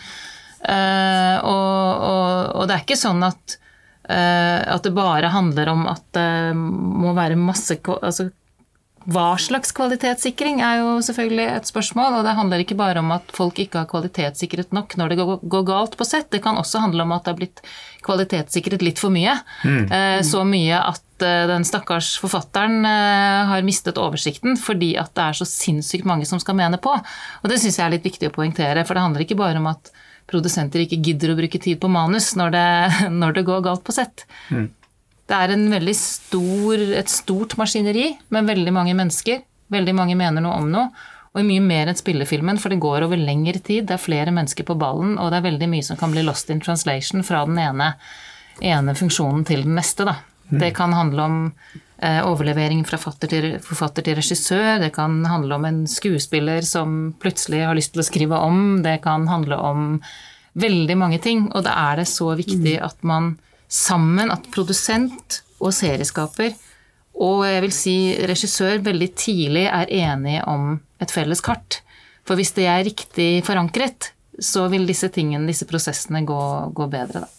Uh, 0.64 1.36
og, 1.44 2.04
og, 2.08 2.30
og, 2.56 2.62
det 2.68 2.76
er 2.76 2.86
ikke 2.86 2.96
sånn 2.96 3.20
at, 3.26 3.58
at 4.04 4.84
det 4.84 4.92
bare 4.96 5.30
handler 5.32 5.70
om 5.72 5.86
at 5.88 6.02
det 6.12 6.56
må 6.56 7.14
være 7.16 7.38
masse 7.40 7.78
altså, 7.94 8.26
hva 9.04 9.34
slags 9.40 9.72
kvalitetssikring 9.76 10.62
er 10.64 10.78
jo 10.80 10.92
selvfølgelig 11.04 11.44
et 11.58 11.68
spørsmål, 11.68 12.18
og 12.18 12.24
det 12.24 12.36
handler 12.38 12.62
ikke 12.62 12.76
bare 12.78 13.02
om 13.02 13.10
at 13.12 13.34
folk 13.36 13.58
ikke 13.60 13.82
har 13.82 13.88
kvalitetssikret 13.90 14.72
nok 14.76 14.96
når 14.96 15.12
det 15.12 15.18
går 15.20 15.66
galt 15.68 15.98
på 16.00 16.06
sett, 16.08 16.30
det 16.32 16.40
kan 16.44 16.56
også 16.56 16.80
handle 16.86 17.04
om 17.04 17.12
at 17.12 17.26
det 17.26 17.34
har 17.34 17.40
blitt 17.42 17.60
kvalitetssikret 18.04 18.84
litt 18.84 19.00
for 19.00 19.12
mye. 19.12 19.36
Mm. 19.64 19.84
Uh, 19.92 20.20
så 20.24 20.44
mye 20.48 20.80
at 20.80 21.02
den 21.24 21.62
stakkars 21.64 22.16
forfatteren 22.18 22.82
har 22.84 23.62
mistet 23.64 24.00
oversikten 24.02 24.58
fordi 24.58 24.90
at 24.98 25.12
det 25.14 25.22
er 25.22 25.36
så 25.38 25.46
sinnssykt 25.46 26.08
mange 26.10 26.26
som 26.26 26.40
skal 26.42 26.58
mene 26.58 26.76
på. 26.82 26.90
Og 26.90 27.46
det 27.48 27.60
syns 27.62 27.78
jeg 27.78 27.84
er 27.86 27.94
litt 27.94 28.08
viktig 28.08 28.28
å 28.28 28.34
poengtere, 28.34 28.82
for 28.84 28.98
det 28.98 29.04
handler 29.06 29.22
ikke 29.24 29.38
bare 29.38 29.62
om 29.62 29.70
at 29.70 29.92
produsenter 30.30 30.84
ikke 30.84 31.00
gidder 31.04 31.32
å 31.32 31.38
bruke 31.38 31.60
tid 31.60 31.80
på 31.82 31.90
manus 31.92 32.32
når 32.38 32.54
det, 32.54 32.68
når 33.20 33.38
det 33.38 33.46
går 33.48 33.64
galt 33.66 33.84
på 33.86 33.94
sett. 33.96 34.26
Mm. 34.50 34.68
Det 35.24 35.40
er 35.40 35.92
stor, 35.96 36.80
et 37.00 37.08
stort 37.08 37.56
maskineri 37.56 38.10
med 38.34 38.50
veldig 38.50 38.72
mange 38.76 38.94
mennesker. 38.96 39.40
Veldig 39.72 39.94
mange 39.96 40.16
mener 40.20 40.44
noe 40.44 40.58
om 40.60 40.68
noe. 40.72 40.90
Og 41.34 41.42
mye 41.42 41.62
mer 41.64 41.88
enn 41.90 41.98
spillefilmen, 41.98 42.60
for 42.62 42.70
det 42.70 42.82
går 42.82 43.08
over 43.08 43.18
lengre 43.18 43.58
tid. 43.58 43.88
Det 43.88 43.96
er 43.96 44.02
flere 44.02 44.34
mennesker 44.34 44.66
på 44.68 44.76
ballen, 44.78 45.16
og 45.18 45.32
det 45.32 45.40
er 45.40 45.48
veldig 45.48 45.68
mye 45.72 45.86
som 45.86 45.98
kan 45.98 46.12
bli 46.14 46.22
lost 46.22 46.52
in 46.52 46.60
translation 46.62 47.24
fra 47.26 47.40
den 47.48 47.58
ene, 47.58 47.94
ene 48.62 48.94
funksjonen 48.94 49.42
til 49.48 49.64
den 49.64 49.74
neste. 49.74 50.06
Da. 50.06 50.20
Mm. 50.52 50.60
Det 50.60 50.70
kan 50.76 50.94
handle 50.94 51.24
om 51.24 51.40
overlevering 52.02 52.82
fra 52.84 52.98
forfatter 52.98 53.30
til, 53.30 53.44
forfatter 53.62 54.04
til 54.04 54.18
regissør. 54.18 54.80
Det 54.82 54.90
kan 54.96 55.20
handle 55.30 55.54
om 55.56 55.64
en 55.68 55.80
skuespiller 55.88 56.66
som 56.66 57.14
plutselig 57.22 57.62
har 57.64 57.76
lyst 57.78 57.94
til 57.94 58.02
å 58.02 58.06
skrive 58.08 58.40
om. 58.42 58.82
Det 58.84 58.98
kan 59.04 59.28
handle 59.30 59.60
om 59.62 59.88
veldig 60.58 60.96
mange 60.98 61.20
ting. 61.22 61.46
Og 61.54 61.64
da 61.64 61.76
er 61.92 62.02
det 62.02 62.08
så 62.10 62.32
viktig 62.34 62.76
mm. 62.80 62.84
at 62.84 63.06
man 63.06 63.34
sammen 63.70 64.34
at 64.34 64.50
produsent 64.52 65.40
og 65.62 65.72
serieskaper 65.72 66.52
og 67.14 67.44
jeg 67.46 67.62
vil 67.62 67.74
si 67.74 67.96
regissør 68.26 68.82
veldig 68.82 69.08
tidlig 69.18 69.64
er 69.68 69.90
enige 70.02 70.42
om 70.50 70.74
et 71.02 71.12
felles 71.14 71.42
kart. 71.44 71.80
For 72.26 72.38
hvis 72.38 72.54
det 72.56 72.66
er 72.70 72.84
riktig 72.86 73.44
forankret, 73.46 74.10
så 74.40 74.66
vil 74.72 74.86
disse 74.88 75.10
tingene, 75.14 75.46
disse 75.46 75.66
prosessene 75.68 76.24
gå, 76.26 76.40
gå 76.74 76.86
bedre, 76.90 77.24
da. 77.26 77.30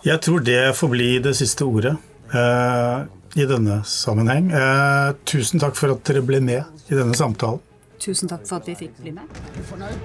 Jeg 0.00 0.22
tror 0.24 0.40
det 0.40 0.72
får 0.78 0.88
bli 0.88 1.08
det 1.20 1.34
siste 1.36 1.66
ordet 1.68 1.92
eh, 2.32 3.02
i 3.34 3.46
denne 3.46 3.82
sammenheng. 3.86 4.50
Eh, 4.52 5.12
tusen 5.24 5.60
takk 5.62 5.76
for 5.78 5.94
at 5.94 6.04
dere 6.08 6.22
ble 6.26 6.40
med 6.42 6.64
i 6.90 6.94
denne 6.98 7.14
samtalen. 7.14 7.60
Tusen 8.00 8.28
takk 8.30 8.46
for 8.48 8.56
at 8.58 8.66
vi 8.70 8.74
fikk 8.78 8.96
bli 9.02 9.12
med. 9.12 9.24
Er 9.52 9.58
du 9.58 9.62
fornøyd? 9.68 9.98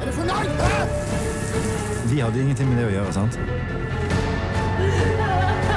Er 0.00 0.06
du 0.06 0.12
fornøyd? 0.18 0.50
Vi 2.10 2.18
hadde 2.20 2.40
ingenting 2.42 2.68
med 2.72 2.82
det 2.82 2.86
å 2.90 2.94
gjøre, 2.98 3.12
sant? 3.14 3.38